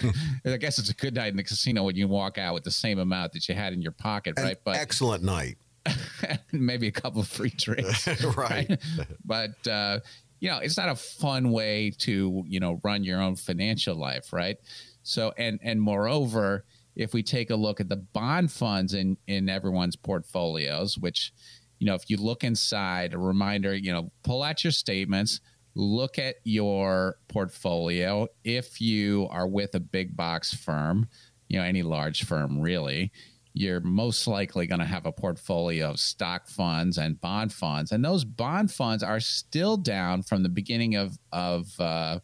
i 0.46 0.58
guess 0.58 0.80
it's 0.80 0.90
a 0.90 0.94
good 0.94 1.14
night 1.14 1.28
in 1.28 1.38
the 1.38 1.44
casino 1.44 1.84
when 1.84 1.96
you 1.96 2.08
walk 2.08 2.38
out 2.38 2.54
with 2.54 2.64
the 2.64 2.72
same 2.72 3.00
amount 3.00 3.34
that 3.34 3.48
you 3.48 3.56
had 3.56 3.74
in 3.74 3.82
your 3.82 3.92
pocket 3.92 4.38
An 4.38 4.44
right? 4.44 4.58
But 4.64 4.78
excellent 4.78 5.24
night. 5.24 5.58
Maybe 6.52 6.88
a 6.88 6.92
couple 6.92 7.22
of 7.22 7.28
free 7.28 7.54
drinks 7.56 8.08
right. 8.08 8.36
right, 8.36 8.82
but 9.24 9.68
uh, 9.68 10.00
you 10.40 10.50
know 10.50 10.58
it's 10.58 10.78
not 10.78 10.90
a 10.90 10.96
fun 10.96 11.52
way 11.52 11.92
to 12.00 12.44
you 12.48 12.60
know 12.60 12.80
run 12.84 13.04
your 13.04 13.22
own 13.22 13.36
financial 13.36 13.96
life 13.96 14.34
right? 14.34 14.58
So 15.04 15.32
and 15.38 15.60
and 15.62 15.80
moreover 15.80 16.66
if 16.96 17.14
we 17.14 17.22
take 17.22 17.50
a 17.50 17.56
look 17.56 17.80
at 17.80 17.90
the 17.90 17.98
bond 17.98 18.52
funds 18.52 18.96
in 18.96 19.18
in 19.28 19.48
everyone's 19.48 19.96
portfolios 19.96 20.98
which 20.98 21.32
you 21.80 21.88
know, 21.88 21.96
if 21.96 22.10
you 22.10 22.18
look 22.18 22.44
inside, 22.44 23.14
a 23.14 23.18
reminder, 23.18 23.76
you 23.76 23.92
know, 23.92 24.12
pull 24.24 24.44
out 24.44 24.64
your 24.64 24.72
statements, 24.72 25.42
look 25.76 26.18
at 26.18 26.36
your 26.44 27.18
portfolio. 27.28 28.28
If 28.44 28.80
you 28.80 29.28
are 29.30 29.48
with 29.48 29.76
a 29.76 29.80
big 29.80 30.16
box 30.16 30.54
firm, 30.54 31.08
you 31.50 31.60
know, 31.60 31.66
any 31.66 31.84
large 31.84 32.24
firm 32.24 32.60
really, 32.60 33.12
you're 33.54 33.80
most 33.80 34.28
likely 34.28 34.68
going 34.68 34.80
to 34.80 34.86
have 34.86 35.06
a 35.06 35.12
portfolio 35.12 35.92
of 35.92 36.00
stock 36.00 36.48
funds 36.48 36.98
and 36.98 37.20
bond 37.22 37.54
funds. 37.54 37.92
And 37.92 38.04
those 38.04 38.26
bond 38.26 38.72
funds 38.72 39.02
are 39.04 39.20
still 39.20 39.78
down 39.78 40.24
from 40.24 40.44
the 40.44 40.50
beginning 40.50 40.96
of, 40.96 41.18
of 41.32 41.68
uh, 41.80 42.20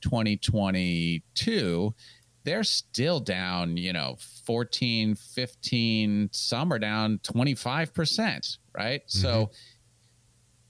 2022 0.00 1.94
they're 2.44 2.64
still 2.64 3.20
down, 3.20 3.76
you 3.76 3.92
know, 3.92 4.16
14, 4.44 5.14
15, 5.14 6.28
some 6.32 6.72
are 6.72 6.78
down 6.78 7.18
25%, 7.18 8.58
right? 8.76 9.00
Mm-hmm. 9.00 9.18
So, 9.18 9.50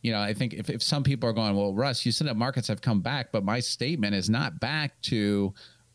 you 0.02 0.12
know, 0.12 0.20
I 0.20 0.34
think 0.34 0.54
if, 0.54 0.70
if 0.70 0.82
some 0.82 1.02
people 1.02 1.28
are 1.28 1.32
going, 1.32 1.56
well, 1.56 1.74
Russ, 1.74 2.06
you 2.06 2.12
said 2.12 2.28
that 2.28 2.36
markets 2.36 2.68
have 2.68 2.80
come 2.80 3.00
back, 3.00 3.32
but 3.32 3.44
my 3.44 3.58
statement 3.60 4.14
is 4.14 4.30
not 4.30 4.60
back 4.60 5.00
to 5.02 5.52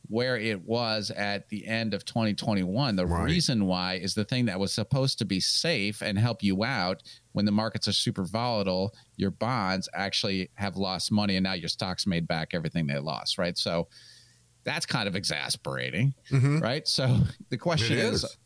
where 0.10 0.38
it 0.38 0.68
was 0.68 1.12
at 1.12 1.48
the 1.50 1.66
end 1.68 1.94
of 1.94 2.04
2021. 2.04 2.96
The 2.96 3.06
right. 3.06 3.24
reason 3.24 3.68
why 3.68 3.94
is 3.96 4.16
the 4.16 4.26
thing 4.26 4.46
that 4.46 4.60
was 4.60 4.74
supposed 4.74 5.20
to 5.20 5.26
be 5.26 5.40
safe 5.40 6.02
and 6.02 6.18
help 6.18 6.42
you 6.42 6.64
out 6.64 7.04
when 7.34 7.46
the 7.46 7.52
markets 7.52 7.88
are 7.88 7.94
super 7.94 8.24
volatile, 8.24 8.94
your 9.18 9.30
bonds 9.30 9.88
actually 9.94 10.50
have 10.56 10.78
lost 10.78 11.12
money 11.12 11.36
and 11.36 11.44
now 11.44 11.54
your 11.54 11.70
stocks 11.70 12.08
made 12.08 12.28
back 12.28 12.50
everything 12.54 12.88
they 12.88 12.98
lost, 12.98 13.38
right? 13.38 13.58
So, 13.58 13.88
that's 14.70 14.86
kind 14.86 15.08
of 15.08 15.16
exasperating, 15.16 16.14
mm-hmm. 16.30 16.60
right? 16.60 16.88
So 16.88 17.18
the 17.50 17.58
question 17.58 17.98
is, 17.98 18.24
is, 18.24 18.38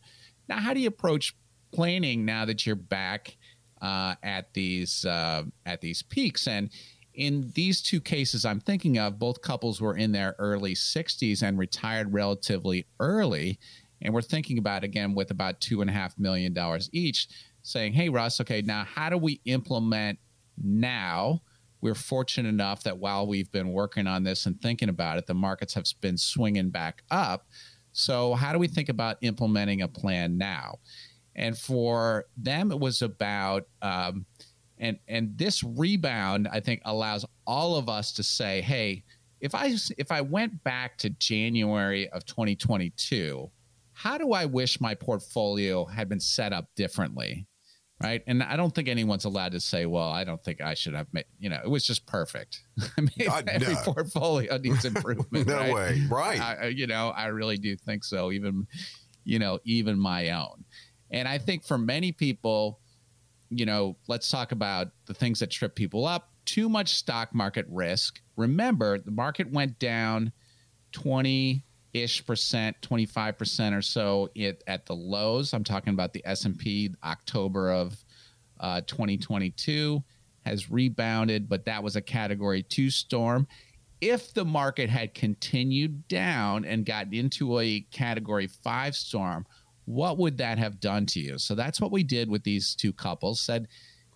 now 0.47 0.57
how 0.57 0.73
do 0.73 0.79
you 0.79 0.87
approach 0.87 1.35
planning 1.73 2.23
now 2.23 2.45
that 2.45 2.65
you're 2.65 2.75
back 2.75 3.35
uh, 3.81 4.15
at 4.23 4.53
these 4.53 5.05
uh, 5.05 5.43
at 5.65 5.81
these 5.81 6.01
peaks? 6.01 6.47
And 6.47 6.69
in 7.13 7.51
these 7.55 7.81
two 7.81 7.99
cases 7.99 8.45
I'm 8.45 8.59
thinking 8.59 8.97
of, 8.97 9.19
both 9.19 9.41
couples 9.41 9.81
were 9.81 9.97
in 9.97 10.11
their 10.11 10.35
early 10.39 10.75
60s 10.75 11.43
and 11.43 11.59
retired 11.59 12.13
relatively 12.13 12.85
early. 12.99 13.59
And 14.01 14.13
we're 14.13 14.21
thinking 14.21 14.57
about 14.57 14.83
again 14.83 15.13
with 15.13 15.31
about 15.31 15.59
two 15.59 15.81
and 15.81 15.89
a 15.89 15.93
half 15.93 16.17
million 16.17 16.53
dollars 16.53 16.89
each, 16.93 17.27
saying, 17.63 17.93
"Hey, 17.93 18.09
Russ, 18.09 18.39
okay, 18.41 18.61
now 18.61 18.85
how 18.85 19.09
do 19.09 19.17
we 19.17 19.41
implement 19.45 20.19
now?" 20.61 21.41
We're 21.83 21.93
fortunate 21.93 22.47
enough 22.47 22.81
that 22.83 22.97
while 22.97 23.27
we've 23.27 23.51
been 23.51 23.73
working 23.73 24.07
on 24.07 24.23
this 24.23 24.45
and 24.45 24.59
thinking 24.61 24.87
about 24.87 25.17
it, 25.17 25.27
the 25.27 25.33
markets 25.33 25.73
have 25.73 25.83
been 25.99 26.17
swinging 26.17 26.69
back 26.69 27.03
up. 27.11 27.45
So, 27.91 28.35
how 28.35 28.53
do 28.53 28.57
we 28.57 28.69
think 28.69 28.87
about 28.87 29.17
implementing 29.19 29.81
a 29.81 29.89
plan 29.89 30.37
now? 30.37 30.79
And 31.35 31.57
for 31.57 32.25
them, 32.37 32.71
it 32.71 32.79
was 32.79 33.01
about, 33.01 33.67
um, 33.81 34.25
and 34.77 34.97
and 35.09 35.37
this 35.37 35.61
rebound, 35.61 36.47
I 36.49 36.61
think, 36.61 36.81
allows 36.85 37.25
all 37.45 37.75
of 37.75 37.89
us 37.89 38.13
to 38.13 38.23
say, 38.23 38.61
hey, 38.61 39.03
if 39.41 39.53
I 39.53 39.75
if 39.97 40.09
I 40.09 40.21
went 40.21 40.63
back 40.63 40.97
to 40.99 41.09
January 41.09 42.07
of 42.11 42.25
2022, 42.25 43.51
how 43.91 44.17
do 44.17 44.31
I 44.31 44.45
wish 44.45 44.79
my 44.79 44.95
portfolio 44.95 45.83
had 45.83 46.07
been 46.07 46.21
set 46.21 46.53
up 46.53 46.69
differently? 46.77 47.45
Right? 48.03 48.21
And 48.27 48.43
I 48.43 48.57
don't 48.57 48.75
think 48.75 48.89
anyone's 48.89 49.25
allowed 49.25 49.53
to 49.53 49.59
say, 49.59 49.85
"Well, 49.85 50.09
I 50.09 50.23
don't 50.23 50.43
think 50.43 50.61
I 50.61 50.73
should 50.73 50.93
have 50.93 51.07
made." 51.13 51.25
You 51.39 51.49
know, 51.49 51.59
it 51.63 51.69
was 51.69 51.87
just 51.87 52.05
perfect. 52.05 52.61
I 52.97 53.01
mean, 53.01 53.29
uh, 53.29 53.41
every 53.47 53.73
no. 53.73 53.81
portfolio 53.81 54.57
needs 54.57 54.85
improvement. 54.85 55.47
no 55.47 55.55
right? 55.55 55.73
way, 55.73 56.07
right? 56.09 56.41
I, 56.41 56.67
you 56.67 56.85
know, 56.85 57.09
I 57.09 57.27
really 57.27 57.57
do 57.57 57.75
think 57.77 58.03
so. 58.03 58.31
Even, 58.31 58.67
you 59.23 59.39
know, 59.39 59.59
even 59.63 59.97
my 59.97 60.31
own. 60.31 60.65
And 61.11 61.27
I 61.27 61.37
think 61.37 61.63
for 61.63 61.77
many 61.77 62.11
people, 62.11 62.79
you 63.49 63.65
know, 63.65 63.95
let's 64.07 64.29
talk 64.29 64.51
about 64.51 64.89
the 65.05 65.13
things 65.13 65.39
that 65.39 65.49
trip 65.49 65.75
people 65.75 66.05
up. 66.05 66.29
Too 66.45 66.67
much 66.67 66.95
stock 66.95 67.33
market 67.33 67.65
risk. 67.69 68.19
Remember, 68.35 68.99
the 68.99 69.11
market 69.11 69.49
went 69.51 69.79
down 69.79 70.33
twenty 70.91 71.63
ish 71.93 72.25
percent, 72.25 72.81
25 72.81 73.37
percent 73.37 73.75
or 73.75 73.81
so 73.81 74.29
it, 74.35 74.63
at 74.67 74.85
the 74.85 74.95
lows. 74.95 75.53
I'm 75.53 75.63
talking 75.63 75.93
about 75.93 76.13
the 76.13 76.25
S&P 76.25 76.93
October 77.03 77.71
of 77.71 77.95
uh, 78.59 78.81
2022 78.81 80.03
has 80.45 80.69
rebounded, 80.69 81.47
but 81.47 81.65
that 81.65 81.83
was 81.83 81.95
a 81.95 82.01
category 82.01 82.63
two 82.63 82.89
storm. 82.89 83.47
If 84.01 84.33
the 84.33 84.43
market 84.43 84.89
had 84.89 85.13
continued 85.13 86.07
down 86.09 86.65
and 86.65 86.85
gotten 86.85 87.13
into 87.13 87.59
a 87.59 87.81
category 87.91 88.47
five 88.47 88.95
storm, 88.95 89.45
what 89.85 90.17
would 90.17 90.37
that 90.37 90.57
have 90.57 90.79
done 90.79 91.05
to 91.07 91.19
you? 91.19 91.37
So 91.37 91.55
that's 91.55 91.79
what 91.79 91.91
we 91.91 92.03
did 92.03 92.29
with 92.29 92.43
these 92.43 92.75
two 92.75 92.91
couples 92.91 93.41
said, 93.41 93.67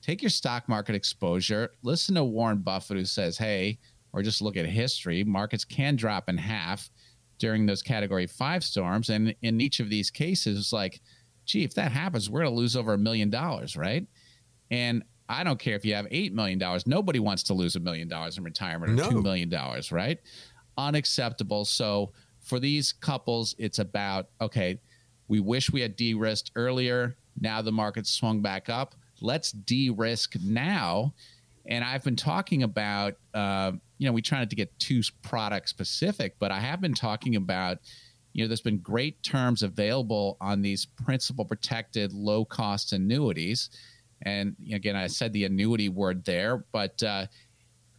take 0.01 0.21
your 0.21 0.29
stock 0.29 0.67
market 0.67 0.95
exposure, 0.95 1.71
listen 1.83 2.15
to 2.15 2.23
Warren 2.23 2.59
Buffett, 2.59 2.97
who 2.97 3.05
says, 3.05 3.37
hey, 3.37 3.79
or 4.13 4.21
just 4.21 4.41
look 4.41 4.57
at 4.57 4.65
history, 4.65 5.23
markets 5.23 5.65
can 5.65 5.95
drop 5.95 6.29
in 6.29 6.37
half 6.37 6.89
during 7.39 7.65
those 7.65 7.81
category 7.81 8.27
five 8.27 8.63
storms. 8.63 9.09
And 9.09 9.35
in 9.41 9.61
each 9.61 9.79
of 9.79 9.89
these 9.89 10.09
cases, 10.09 10.57
it's 10.57 10.73
like, 10.73 11.01
gee, 11.45 11.63
if 11.63 11.73
that 11.75 11.91
happens, 11.91 12.29
we're 12.29 12.41
going 12.41 12.53
to 12.53 12.57
lose 12.57 12.75
over 12.75 12.93
a 12.93 12.97
million 12.97 13.29
dollars, 13.29 13.75
right? 13.75 14.05
And 14.71 15.03
I 15.29 15.43
don't 15.43 15.59
care 15.59 15.75
if 15.75 15.85
you 15.85 15.93
have 15.95 16.05
$8 16.05 16.31
million. 16.33 16.61
Nobody 16.85 17.19
wants 17.19 17.43
to 17.43 17.53
lose 17.53 17.75
a 17.75 17.79
million 17.79 18.07
dollars 18.07 18.37
in 18.37 18.43
retirement 18.43 18.93
or 18.93 18.95
no. 18.95 19.09
$2 19.09 19.23
million, 19.23 19.53
right? 19.91 20.19
Unacceptable. 20.77 21.65
So 21.65 22.11
for 22.39 22.59
these 22.59 22.93
couples, 22.93 23.55
it's 23.57 23.79
about, 23.79 24.27
okay, 24.39 24.79
we 25.27 25.39
wish 25.39 25.71
we 25.71 25.81
had 25.81 25.95
de 25.95 26.13
risked 26.13 26.51
earlier. 26.55 27.17
Now 27.39 27.61
the 27.61 27.71
market's 27.71 28.09
swung 28.09 28.41
back 28.41 28.69
up. 28.69 28.95
Let's 29.21 29.51
de 29.51 29.89
risk 29.89 30.35
now. 30.41 31.13
And 31.65 31.83
I've 31.83 32.03
been 32.03 32.15
talking 32.15 32.63
about, 32.63 33.15
uh, 33.33 33.73
you 33.97 34.05
know, 34.05 34.13
we 34.13 34.21
try 34.21 34.39
not 34.39 34.49
to 34.49 34.55
get 34.55 34.77
too 34.79 35.01
product 35.21 35.69
specific, 35.69 36.35
but 36.39 36.51
I 36.51 36.59
have 36.59 36.81
been 36.81 36.93
talking 36.93 37.35
about, 37.35 37.79
you 38.33 38.43
know, 38.43 38.47
there's 38.47 38.61
been 38.61 38.79
great 38.79 39.21
terms 39.23 39.63
available 39.63 40.37
on 40.39 40.61
these 40.61 40.85
principal 40.85 41.45
protected 41.45 42.13
low 42.13 42.45
cost 42.45 42.93
annuities. 42.93 43.69
And 44.23 44.55
again, 44.71 44.95
I 44.95 45.07
said 45.07 45.33
the 45.33 45.45
annuity 45.45 45.89
word 45.89 46.25
there, 46.25 46.65
but 46.71 47.01
uh, 47.03 47.27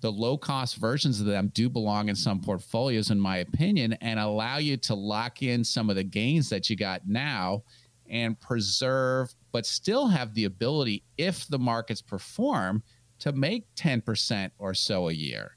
the 0.00 0.12
low 0.12 0.38
cost 0.38 0.76
versions 0.76 1.20
of 1.20 1.26
them 1.26 1.50
do 1.54 1.68
belong 1.68 2.08
in 2.08 2.14
some 2.14 2.40
portfolios, 2.40 3.10
in 3.10 3.18
my 3.18 3.38
opinion, 3.38 3.94
and 3.94 4.20
allow 4.20 4.58
you 4.58 4.76
to 4.76 4.94
lock 4.94 5.42
in 5.42 5.64
some 5.64 5.90
of 5.90 5.96
the 5.96 6.04
gains 6.04 6.48
that 6.50 6.70
you 6.70 6.76
got 6.76 7.06
now 7.06 7.62
and 8.08 8.40
preserve, 8.40 9.34
but 9.52 9.66
still 9.66 10.06
have 10.06 10.34
the 10.34 10.44
ability, 10.44 11.02
if 11.16 11.46
the 11.48 11.58
markets 11.58 12.00
perform, 12.00 12.82
to 13.18 13.32
make 13.32 13.64
10% 13.74 14.50
or 14.58 14.72
so 14.72 15.08
a 15.08 15.12
year. 15.12 15.56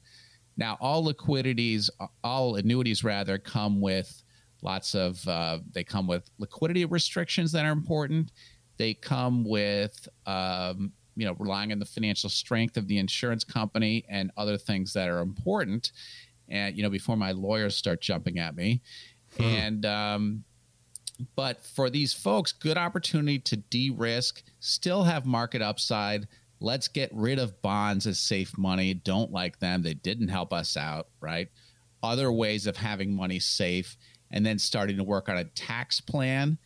Now, 0.56 0.76
all 0.80 1.04
liquidities, 1.04 1.90
all 2.22 2.56
annuities 2.56 3.02
rather, 3.04 3.38
come 3.38 3.80
with 3.80 4.22
lots 4.62 4.94
of, 4.94 5.26
uh, 5.26 5.58
they 5.72 5.84
come 5.84 6.06
with 6.06 6.30
liquidity 6.38 6.84
restrictions 6.84 7.52
that 7.52 7.64
are 7.64 7.72
important. 7.72 8.32
They 8.76 8.94
come 8.94 9.44
with, 9.44 10.08
um, 10.26 10.92
you 11.16 11.26
know, 11.26 11.34
relying 11.38 11.72
on 11.72 11.78
the 11.78 11.84
financial 11.84 12.30
strength 12.30 12.76
of 12.76 12.86
the 12.88 12.98
insurance 12.98 13.44
company 13.44 14.04
and 14.08 14.30
other 14.36 14.56
things 14.56 14.92
that 14.92 15.08
are 15.08 15.20
important. 15.20 15.92
And, 16.48 16.76
you 16.76 16.82
know, 16.82 16.90
before 16.90 17.16
my 17.16 17.32
lawyers 17.32 17.76
start 17.76 18.00
jumping 18.00 18.38
at 18.38 18.56
me. 18.56 18.82
Hmm. 19.36 19.42
And, 19.42 19.86
um, 19.86 20.44
but 21.36 21.64
for 21.64 21.90
these 21.90 22.12
folks, 22.12 22.52
good 22.52 22.76
opportunity 22.76 23.38
to 23.40 23.56
de 23.56 23.90
risk, 23.90 24.42
still 24.60 25.04
have 25.04 25.24
market 25.26 25.62
upside, 25.62 26.26
let's 26.62 26.88
get 26.88 27.10
rid 27.12 27.38
of 27.38 27.60
bonds 27.60 28.06
as 28.06 28.18
safe 28.18 28.56
money. 28.56 28.94
Don't 28.94 29.32
like 29.32 29.58
them. 29.58 29.82
They 29.82 29.94
didn't 29.94 30.28
help 30.28 30.52
us 30.52 30.76
out, 30.76 31.08
right? 31.20 31.48
Other 32.02 32.32
ways 32.32 32.66
of 32.66 32.76
having 32.76 33.14
money 33.14 33.38
safe, 33.38 33.96
and 34.30 34.46
then 34.46 34.58
starting 34.58 34.96
to 34.96 35.04
work 35.04 35.28
on 35.28 35.36
a 35.36 35.44
tax 35.44 36.00
plan. 36.00 36.58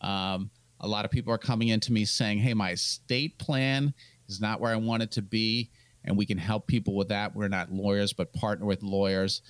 Um, 0.00 0.50
a 0.80 0.88
lot 0.88 1.04
of 1.04 1.10
people 1.10 1.32
are 1.32 1.38
coming 1.38 1.68
into 1.68 1.92
me 1.92 2.04
saying, 2.04 2.38
hey, 2.38 2.54
my 2.54 2.72
estate 2.72 3.38
plan 3.38 3.94
is 4.28 4.40
not 4.40 4.60
where 4.60 4.72
I 4.72 4.76
want 4.76 5.04
it 5.04 5.12
to 5.12 5.22
be. 5.22 5.70
And 6.04 6.16
we 6.16 6.26
can 6.26 6.38
help 6.38 6.66
people 6.66 6.96
with 6.96 7.08
that. 7.08 7.36
We're 7.36 7.46
not 7.46 7.72
lawyers, 7.72 8.12
but 8.12 8.32
partner 8.32 8.66
with 8.66 8.82
lawyers. 8.82 9.40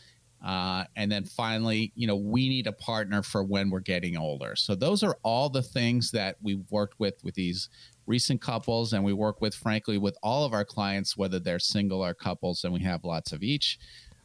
Uh, 0.44 0.84
and 0.96 1.10
then 1.10 1.24
finally, 1.24 1.92
you 1.94 2.06
know, 2.06 2.16
we 2.16 2.48
need 2.48 2.66
a 2.66 2.72
partner 2.72 3.22
for 3.22 3.42
when 3.42 3.70
we're 3.70 3.80
getting 3.80 4.18
older. 4.18 4.54
So 4.56 4.74
those 4.74 5.02
are 5.02 5.16
all 5.22 5.48
the 5.48 5.62
things 5.62 6.10
that 6.10 6.36
we've 6.42 6.64
worked 6.70 6.98
with 6.98 7.14
with 7.22 7.34
these 7.34 7.70
recent 8.06 8.40
couples, 8.40 8.92
and 8.92 9.04
we 9.04 9.12
work 9.12 9.40
with, 9.40 9.54
frankly, 9.54 9.98
with 9.98 10.16
all 10.22 10.44
of 10.44 10.52
our 10.52 10.64
clients, 10.64 11.16
whether 11.16 11.38
they're 11.38 11.58
single 11.58 12.04
or 12.04 12.14
couples, 12.14 12.64
and 12.64 12.72
we 12.72 12.80
have 12.80 13.04
lots 13.04 13.32
of 13.32 13.42
each. 13.42 13.78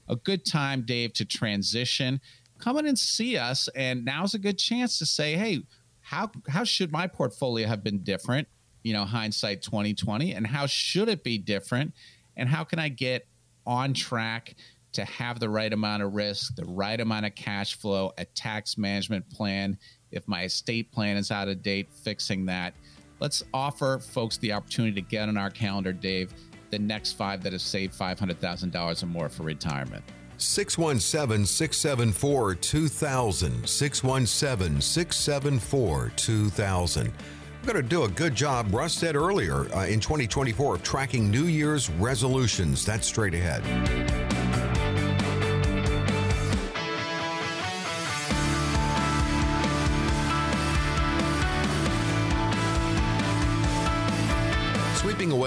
A 0.08 0.16
good 0.16 0.46
time, 0.46 0.84
Dave, 0.86 1.14
to 1.14 1.26
transition. 1.26 2.22
Come 2.60 2.78
in 2.78 2.88
and 2.88 2.98
see 2.98 3.38
us, 3.38 3.68
and 3.76 4.06
now's 4.06 4.34
a 4.34 4.40
good 4.40 4.58
chance 4.58 4.98
to 5.00 5.06
say, 5.06 5.36
hey, 5.36 5.64
how 6.02 6.32
how 6.48 6.64
should 6.64 6.92
my 6.92 7.08
portfolio 7.08 7.68
have 7.68 7.84
been 7.84 8.00
different? 8.00 8.48
You 8.84 8.94
know, 8.94 9.04
hindsight 9.04 9.62
2020, 9.62 10.34
and 10.34 10.48
how 10.48 10.66
should 10.66 11.10
it 11.10 11.24
be 11.24 11.38
different? 11.38 11.94
And 12.38 12.48
how 12.48 12.64
can 12.64 12.80
I 12.80 12.90
get 12.90 13.28
on 13.66 13.94
track 13.94 14.56
to 14.94 15.04
have 15.04 15.40
the 15.40 15.50
right 15.50 15.72
amount 15.72 16.04
of 16.04 16.16
risk, 16.16 16.56
the 16.56 16.66
right 16.66 17.00
amount 17.00 17.26
of 17.26 17.36
cash 17.36 17.78
flow, 17.78 18.14
a 18.18 18.26
tax 18.26 18.78
management 18.78 19.30
plan? 19.30 19.78
If 20.12 20.26
my 20.28 20.44
estate 20.46 20.92
plan 20.94 21.18
is 21.18 21.32
out 21.32 21.50
of 21.50 21.62
date, 21.62 21.90
fixing 21.92 22.46
that 22.46 22.74
let's 23.20 23.44
offer 23.54 24.00
folks 24.00 24.38
the 24.38 24.52
opportunity 24.52 24.94
to 24.94 25.08
get 25.08 25.30
on 25.30 25.38
our 25.38 25.50
calendar, 25.50 25.94
Dave, 25.94 26.34
the 26.70 26.80
next 26.80 27.14
five 27.14 27.42
that 27.44 27.54
have 27.54 27.62
saved 27.62 27.98
$500,000 27.98 29.04
or 29.04 29.06
more 29.06 29.30
for 29.30 29.44
retirement. 29.44 30.04
617 30.38 31.46
674 31.46 32.56
2000. 32.56 33.68
617 33.68 34.82
674 34.82 36.12
2000. 36.16 37.14
We're 37.64 37.74
going 37.74 37.84
to 37.84 37.90
do 37.90 38.04
a 38.04 38.10
good 38.10 38.36
job, 38.36 38.74
Russ 38.74 38.94
said 38.94 39.16
earlier, 39.16 39.68
uh, 39.76 39.88
in 39.88 40.00
2024 40.00 40.76
of 40.76 40.84
tracking 40.84 41.30
New 41.30 41.46
Year's 41.46 41.90
resolutions. 41.90 42.86
That's 42.86 43.08
straight 43.08 43.34
ahead. 43.34 43.64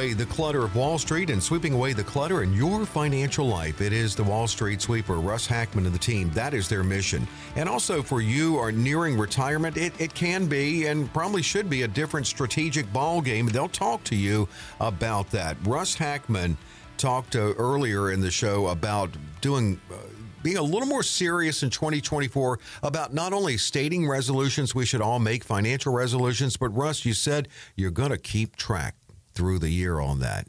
Away 0.01 0.15
the 0.15 0.25
clutter 0.25 0.65
of 0.65 0.75
Wall 0.75 0.99
Street 0.99 1.29
and 1.29 1.43
sweeping 1.43 1.75
away 1.75 1.93
the 1.93 2.03
clutter 2.03 2.43
in 2.43 2.55
your 2.55 2.87
financial 2.87 3.47
life. 3.47 3.83
It 3.83 3.93
is 3.93 4.17
the 4.17 4.25
Wall 4.25 4.49
Street 4.49 4.81
Sweeper, 4.81 5.17
Russ 5.17 5.47
Hackmann 5.47 5.85
and 5.85 5.95
the 5.95 5.99
team. 5.99 6.31
That 6.31 6.55
is 6.55 6.71
their 6.71 6.83
mission. 6.83 7.29
And 7.55 7.69
also 7.69 8.03
for 8.03 8.23
you 8.23 8.57
are 8.57 8.73
nearing 8.73 9.19
retirement, 9.19 9.77
it, 9.77 9.93
it 10.01 10.15
can 10.15 10.47
be 10.47 10.87
and 10.87 11.13
probably 11.13 11.43
should 11.43 11.69
be 11.69 11.83
a 11.83 11.89
different 11.89 12.27
strategic 12.27 12.91
ball 12.95 13.21
game. 13.21 13.49
They'll 13.49 13.69
talk 13.69 14.03
to 14.05 14.17
you 14.17 14.49
about 14.81 15.31
that. 15.33 15.59
Russ 15.67 15.95
Hackmann 15.95 16.57
talked 16.97 17.37
uh, 17.37 17.53
earlier 17.59 18.11
in 18.11 18.23
the 18.23 18.31
show 18.31 18.69
about 18.69 19.11
doing. 19.43 19.79
Uh, 19.93 19.97
being 20.43 20.57
a 20.57 20.63
little 20.63 20.89
more 20.89 21.03
serious 21.03 21.63
in 21.63 21.69
2024 21.69 22.59
about 22.83 23.13
not 23.13 23.35
only 23.35 23.59
stating 23.59 24.09
resolutions 24.09 24.75
we 24.75 24.87
should 24.87 25.03
all 25.03 25.19
make 25.19 25.45
financial 25.45 25.93
resolutions 25.93 26.57
but 26.57 26.71
Russ 26.71 27.05
you 27.05 27.13
said 27.13 27.47
you're 27.77 27.91
going 27.91 28.09
to 28.09 28.17
keep 28.17 28.57
track 28.57 28.95
through 29.41 29.59
the 29.59 29.71
year 29.71 29.99
on 30.01 30.19
that. 30.19 30.47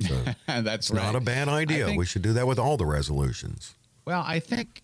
So 0.00 0.22
That's 0.46 0.90
right. 0.92 1.02
not 1.02 1.16
a 1.16 1.20
bad 1.20 1.48
idea. 1.48 1.86
Think, 1.86 1.98
we 1.98 2.06
should 2.06 2.22
do 2.22 2.32
that 2.34 2.46
with 2.46 2.58
all 2.58 2.76
the 2.76 2.86
resolutions. 2.86 3.74
Well, 4.04 4.22
I 4.24 4.38
think 4.38 4.82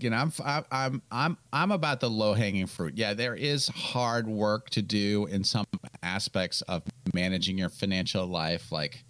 you 0.00 0.10
know 0.10 0.16
I'm 0.16 0.64
I'm 0.72 1.02
I'm 1.12 1.38
I'm 1.52 1.70
about 1.70 2.00
the 2.00 2.10
low 2.10 2.34
hanging 2.34 2.66
fruit. 2.66 2.94
Yeah, 2.96 3.14
there 3.14 3.36
is 3.36 3.68
hard 3.68 4.26
work 4.26 4.70
to 4.70 4.82
do 4.82 5.26
in 5.26 5.44
some 5.44 5.66
aspects 6.02 6.62
of 6.62 6.82
managing 7.14 7.58
your 7.58 7.68
financial 7.68 8.26
life, 8.26 8.72
like 8.72 9.04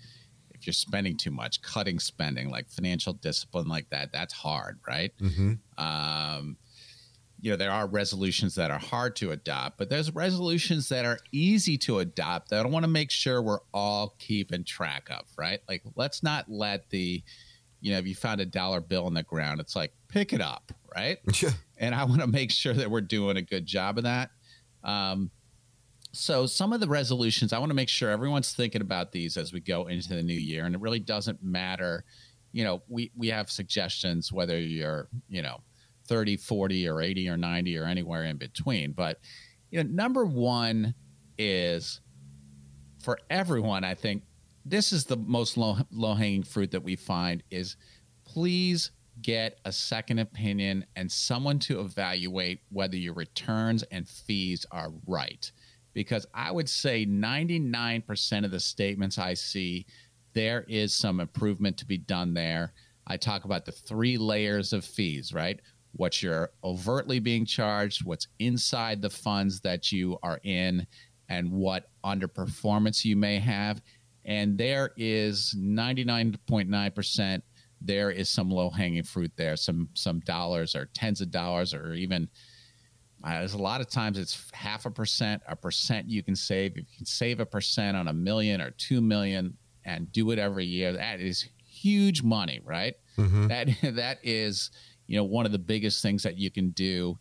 if 0.50 0.66
you're 0.66 0.74
spending 0.74 1.16
too 1.16 1.30
much, 1.30 1.62
cutting 1.62 1.98
spending, 1.98 2.50
like 2.50 2.68
financial 2.68 3.14
discipline, 3.14 3.68
like 3.68 3.88
that, 3.90 4.12
that's 4.12 4.34
hard, 4.34 4.78
right? 4.86 5.12
Mm-hmm. 5.20 5.54
Um, 5.82 6.58
you 7.40 7.50
know, 7.50 7.56
there 7.56 7.70
are 7.70 7.86
resolutions 7.86 8.54
that 8.56 8.70
are 8.70 8.78
hard 8.78 9.14
to 9.16 9.30
adopt, 9.30 9.78
but 9.78 9.88
there's 9.88 10.12
resolutions 10.12 10.88
that 10.88 11.04
are 11.04 11.18
easy 11.30 11.78
to 11.78 12.00
adopt 12.00 12.50
that 12.50 12.64
I 12.64 12.68
want 12.68 12.84
to 12.84 12.90
make 12.90 13.10
sure 13.10 13.40
we're 13.40 13.60
all 13.72 14.14
keeping 14.18 14.64
track 14.64 15.08
of, 15.10 15.24
right? 15.36 15.60
Like, 15.68 15.82
let's 15.94 16.22
not 16.22 16.46
let 16.48 16.90
the, 16.90 17.22
you 17.80 17.92
know, 17.92 17.98
if 17.98 18.06
you 18.06 18.14
found 18.14 18.40
a 18.40 18.46
dollar 18.46 18.80
bill 18.80 19.06
on 19.06 19.14
the 19.14 19.22
ground, 19.22 19.60
it's 19.60 19.76
like, 19.76 19.92
pick 20.08 20.32
it 20.32 20.40
up, 20.40 20.72
right? 20.94 21.18
Yeah. 21.42 21.50
And 21.80 21.94
I 21.94 22.04
want 22.04 22.22
to 22.22 22.26
make 22.26 22.50
sure 22.50 22.74
that 22.74 22.90
we're 22.90 23.00
doing 23.02 23.36
a 23.36 23.42
good 23.42 23.64
job 23.64 23.98
of 23.98 24.04
that. 24.04 24.30
Um, 24.82 25.30
so 26.10 26.46
some 26.46 26.72
of 26.72 26.80
the 26.80 26.88
resolutions, 26.88 27.52
I 27.52 27.58
want 27.60 27.70
to 27.70 27.74
make 27.74 27.88
sure 27.88 28.10
everyone's 28.10 28.52
thinking 28.52 28.80
about 28.80 29.12
these 29.12 29.36
as 29.36 29.52
we 29.52 29.60
go 29.60 29.86
into 29.86 30.08
the 30.08 30.22
new 30.24 30.32
year. 30.34 30.64
And 30.64 30.74
it 30.74 30.80
really 30.80 30.98
doesn't 30.98 31.40
matter, 31.40 32.04
you 32.50 32.64
know, 32.64 32.82
we, 32.88 33.12
we 33.16 33.28
have 33.28 33.48
suggestions 33.48 34.32
whether 34.32 34.58
you're, 34.58 35.06
you 35.28 35.42
know, 35.42 35.60
30, 36.08 36.36
40 36.36 36.88
or 36.88 37.00
80 37.00 37.28
or 37.28 37.36
90 37.36 37.78
or 37.78 37.84
anywhere 37.84 38.24
in 38.24 38.36
between. 38.36 38.92
But, 38.92 39.20
you 39.70 39.82
know, 39.82 39.88
number 39.90 40.24
one 40.24 40.94
is 41.36 42.00
for 43.02 43.18
everyone, 43.30 43.84
I 43.84 43.94
think 43.94 44.22
this 44.64 44.92
is 44.92 45.04
the 45.04 45.16
most 45.16 45.56
low, 45.56 45.78
low 45.92 46.14
hanging 46.14 46.42
fruit 46.42 46.72
that 46.72 46.82
we 46.82 46.96
find 46.96 47.42
is 47.50 47.76
please 48.24 48.90
get 49.22 49.58
a 49.64 49.72
second 49.72 50.18
opinion 50.18 50.84
and 50.96 51.10
someone 51.10 51.58
to 51.58 51.80
evaluate 51.80 52.60
whether 52.70 52.96
your 52.96 53.14
returns 53.14 53.82
and 53.84 54.08
fees 54.08 54.66
are 54.70 54.92
right. 55.06 55.50
Because 55.94 56.26
I 56.34 56.52
would 56.52 56.68
say 56.68 57.04
99% 57.06 58.44
of 58.44 58.50
the 58.50 58.60
statements 58.60 59.18
I 59.18 59.34
see, 59.34 59.86
there 60.34 60.64
is 60.68 60.94
some 60.94 61.18
improvement 61.18 61.76
to 61.78 61.86
be 61.86 61.98
done 61.98 62.34
there. 62.34 62.72
I 63.06 63.16
talk 63.16 63.44
about 63.44 63.64
the 63.64 63.72
three 63.72 64.18
layers 64.18 64.72
of 64.72 64.84
fees, 64.84 65.32
right? 65.32 65.60
What 65.92 66.22
you're 66.22 66.50
overtly 66.62 67.18
being 67.18 67.44
charged, 67.44 68.04
what's 68.04 68.28
inside 68.38 69.02
the 69.02 69.10
funds 69.10 69.60
that 69.60 69.90
you 69.90 70.18
are 70.22 70.40
in, 70.44 70.86
and 71.28 71.50
what 71.50 71.90
underperformance 72.04 73.04
you 73.04 73.16
may 73.16 73.38
have. 73.38 73.82
And 74.24 74.58
there 74.58 74.92
is 74.96 75.54
99.9% 75.58 77.42
there 77.80 78.10
is 78.10 78.28
some 78.28 78.50
low 78.50 78.70
hanging 78.70 79.04
fruit 79.04 79.30
there, 79.36 79.54
some 79.56 79.88
some 79.94 80.18
dollars 80.20 80.74
or 80.74 80.86
tens 80.94 81.20
of 81.20 81.30
dollars 81.30 81.72
or 81.72 81.94
even 81.94 82.28
uh, 83.24 83.38
there's 83.38 83.54
a 83.54 83.58
lot 83.58 83.80
of 83.80 83.88
times 83.88 84.18
it's 84.18 84.50
half 84.52 84.86
a 84.86 84.90
percent, 84.90 85.42
a 85.48 85.56
percent 85.56 86.08
you 86.08 86.22
can 86.22 86.36
save. 86.36 86.72
If 86.72 86.76
you 86.78 86.96
can 86.96 87.06
save 87.06 87.40
a 87.40 87.46
percent 87.46 87.96
on 87.96 88.08
a 88.08 88.12
million 88.12 88.60
or 88.60 88.70
two 88.72 89.00
million 89.00 89.56
and 89.84 90.10
do 90.12 90.30
it 90.30 90.38
every 90.38 90.64
year, 90.64 90.92
that 90.92 91.20
is 91.20 91.48
huge 91.66 92.22
money, 92.22 92.60
right? 92.64 92.94
Mm-hmm. 93.16 93.48
That 93.48 93.68
that 93.96 94.18
is, 94.22 94.70
you 95.08 95.16
know, 95.16 95.24
one 95.24 95.46
of 95.46 95.52
the 95.52 95.58
biggest 95.58 96.02
things 96.02 96.22
that 96.22 96.38
you 96.38 96.50
can 96.50 96.70
do 96.70 97.18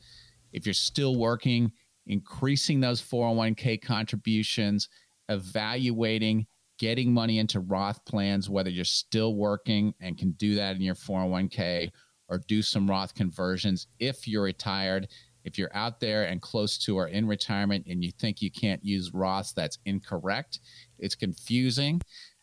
if 0.53 0.65
you're 0.65 0.73
still 0.73 1.15
working, 1.15 1.71
increasing 2.05 2.79
those 2.79 3.01
401k 3.01 3.81
contributions, 3.81 4.87
evaluating 5.29 6.45
getting 6.77 7.11
money 7.11 7.39
into 7.39 7.59
Roth 7.59 8.03
plans, 8.05 8.49
whether 8.49 8.69
you're 8.69 8.85
still 8.85 9.35
working 9.35 9.93
and 9.99 10.17
can 10.17 10.31
do 10.33 10.55
that 10.55 10.75
in 10.75 10.81
your 10.81 10.95
401k 10.95 11.89
or 12.29 12.39
do 12.47 12.61
some 12.61 12.89
Roth 12.89 13.15
conversions 13.15 13.87
if 13.99 14.27
you're 14.27 14.43
retired. 14.43 15.07
If 15.43 15.57
you're 15.57 15.73
out 15.73 16.01
there 16.01 16.25
and 16.25 16.41
close 16.41 16.77
to 16.79 16.97
or 16.97 17.07
in 17.07 17.25
retirement 17.25 17.85
and 17.87 18.03
you 18.03 18.11
think 18.11 18.41
you 18.41 18.51
can't 18.51 18.83
use 18.83 19.11
Roths, 19.11 19.53
that's 19.53 19.79
incorrect. 19.85 20.59
It's 20.99 21.15
confusing. 21.15 22.01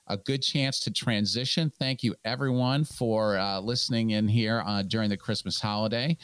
A 0.09 0.17
good 0.19 0.43
chance 0.43 0.81
to 0.81 0.91
transition. 0.91 1.73
Thank 1.79 2.03
you, 2.03 2.15
everyone, 2.25 2.85
for 2.85 3.39
uh, 3.39 3.61
listening 3.61 4.11
in 4.11 4.29
here 4.29 4.63
uh, 4.67 4.83
during 4.83 5.09
the 5.09 5.17
Christmas 5.17 5.59
holiday. 5.59 6.17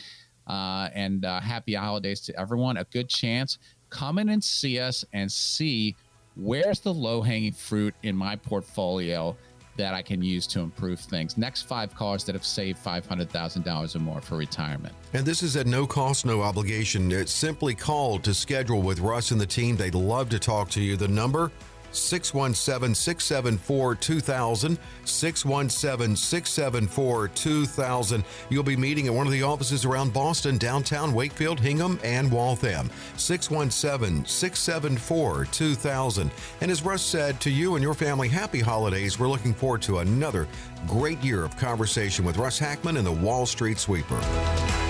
Uh, 0.47 0.89
and 0.95 1.25
uh, 1.25 1.41
happy 1.41 1.75
holidays 1.75 2.21
to 2.23 2.39
everyone. 2.39 2.77
A 2.77 2.85
good 2.85 3.09
chance. 3.09 3.59
Come 3.89 4.19
in 4.19 4.29
and 4.29 4.43
see 4.43 4.79
us 4.79 5.05
and 5.13 5.31
see 5.31 5.97
where's 6.37 6.81
the 6.81 6.93
low 6.93 7.23
hanging 7.23 7.53
fruit 7.53 7.95
in 8.03 8.17
my 8.17 8.37
portfolio 8.37 9.37
that 9.77 9.95
I 9.95 10.03
can 10.03 10.23
use 10.23 10.47
to 10.49 10.61
improve 10.61 11.01
things. 11.01 11.39
Next 11.39 11.63
five 11.63 11.95
cars 11.95 12.25
that 12.25 12.35
have 12.35 12.45
saved 12.45 12.85
$500,000 12.85 13.97
or 13.97 13.99
more 13.99 14.21
for 14.21 14.37
retirement. 14.37 14.95
And 15.15 15.25
this 15.25 15.43
is 15.43 15.57
at 15.57 15.67
no 15.67 15.87
cost, 15.87 16.27
no 16.27 16.43
obligation. 16.43 17.11
It's 17.11 17.33
simply 17.33 17.75
called 17.75 18.23
to 18.25 18.35
schedule 18.35 18.83
with 18.83 19.01
Russ 19.01 19.31
and 19.31 19.41
the 19.41 19.47
team. 19.47 19.77
They'd 19.77 19.95
love 19.95 20.29
to 20.31 20.39
talk 20.39 20.69
to 20.71 20.83
you. 20.83 20.97
The 20.97 21.09
number 21.09 21.51
617 21.93 22.95
674 22.95 23.95
2000. 23.95 24.79
617 25.05 26.17
674 26.17 27.29
2000. 27.29 28.25
You'll 28.49 28.63
be 28.63 28.77
meeting 28.77 29.07
at 29.07 29.15
one 29.15 29.27
of 29.27 29.33
the 29.33 29.43
offices 29.43 29.85
around 29.85 30.13
Boston, 30.13 30.59
downtown 30.59 31.13
Wakefield, 31.13 31.61
Hingham, 31.61 31.99
and 32.03 32.31
Waltham. 32.31 32.91
617 33.17 34.25
674 34.25 35.47
2000. 35.47 36.31
And 36.61 36.71
as 36.71 36.83
Russ 36.83 37.03
said, 37.03 37.41
to 37.41 37.51
you 37.51 37.75
and 37.75 37.83
your 37.83 37.95
family, 37.95 38.29
happy 38.29 38.61
holidays. 38.61 39.19
We're 39.19 39.29
looking 39.29 39.55
forward 39.55 39.83
to 39.83 39.99
another 39.99 40.47
great 40.87 41.23
year 41.23 41.45
of 41.45 41.57
conversation 41.57 42.25
with 42.25 42.37
Russ 42.37 42.59
Hackmann 42.59 42.97
and 42.97 43.07
the 43.07 43.13
Wall 43.13 43.47
Street 43.47 43.79
Sweeper. 43.79 44.90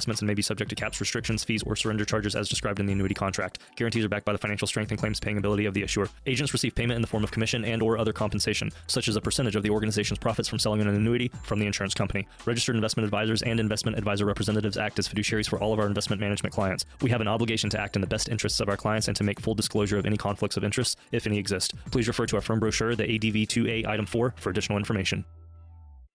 investments 0.01 0.21
and 0.21 0.27
may 0.27 0.33
be 0.33 0.41
subject 0.41 0.67
to 0.67 0.75
caps, 0.75 0.99
restrictions, 0.99 1.43
fees, 1.43 1.61
or 1.61 1.75
surrender 1.75 2.03
charges 2.03 2.35
as 2.35 2.49
described 2.49 2.79
in 2.79 2.87
the 2.87 2.91
annuity 2.91 3.13
contract. 3.13 3.59
Guarantees 3.75 4.03
are 4.03 4.09
backed 4.09 4.25
by 4.25 4.31
the 4.31 4.37
financial 4.39 4.67
strength 4.67 4.89
and 4.89 4.99
claims 4.99 5.19
paying 5.19 5.37
ability 5.37 5.67
of 5.67 5.75
the 5.75 5.83
issuer. 5.83 6.09
Agents 6.25 6.53
receive 6.53 6.73
payment 6.73 6.95
in 6.95 7.03
the 7.03 7.07
form 7.07 7.23
of 7.23 7.29
commission 7.29 7.63
and 7.63 7.83
or 7.83 7.99
other 7.99 8.11
compensation, 8.11 8.71
such 8.87 9.07
as 9.07 9.15
a 9.15 9.21
percentage 9.21 9.55
of 9.55 9.61
the 9.61 9.69
organization's 9.69 10.17
profits 10.17 10.49
from 10.49 10.57
selling 10.57 10.81
an 10.81 10.87
annuity 10.87 11.31
from 11.43 11.59
the 11.59 11.67
insurance 11.67 11.93
company. 11.93 12.27
Registered 12.47 12.75
investment 12.75 13.05
advisors 13.05 13.43
and 13.43 13.59
investment 13.59 13.95
advisor 13.95 14.25
representatives 14.25 14.75
act 14.75 14.97
as 14.97 15.07
fiduciaries 15.07 15.47
for 15.47 15.59
all 15.59 15.71
of 15.71 15.79
our 15.79 15.85
investment 15.85 16.19
management 16.19 16.55
clients. 16.55 16.83
We 17.01 17.11
have 17.11 17.21
an 17.21 17.27
obligation 17.27 17.69
to 17.69 17.79
act 17.79 17.95
in 17.95 18.01
the 18.01 18.07
best 18.07 18.27
interests 18.27 18.59
of 18.59 18.69
our 18.69 18.77
clients 18.77 19.07
and 19.07 19.15
to 19.17 19.23
make 19.23 19.39
full 19.39 19.53
disclosure 19.53 19.99
of 19.99 20.07
any 20.07 20.17
conflicts 20.17 20.57
of 20.57 20.63
interest, 20.63 20.97
if 21.11 21.27
any 21.27 21.37
exist. 21.37 21.75
Please 21.91 22.07
refer 22.07 22.25
to 22.25 22.37
our 22.37 22.41
firm 22.41 22.59
brochure, 22.59 22.95
the 22.95 23.03
ADV 23.03 23.47
2A 23.47 23.85
Item 23.85 24.07
4, 24.07 24.33
for 24.37 24.49
additional 24.49 24.79
information. 24.79 25.23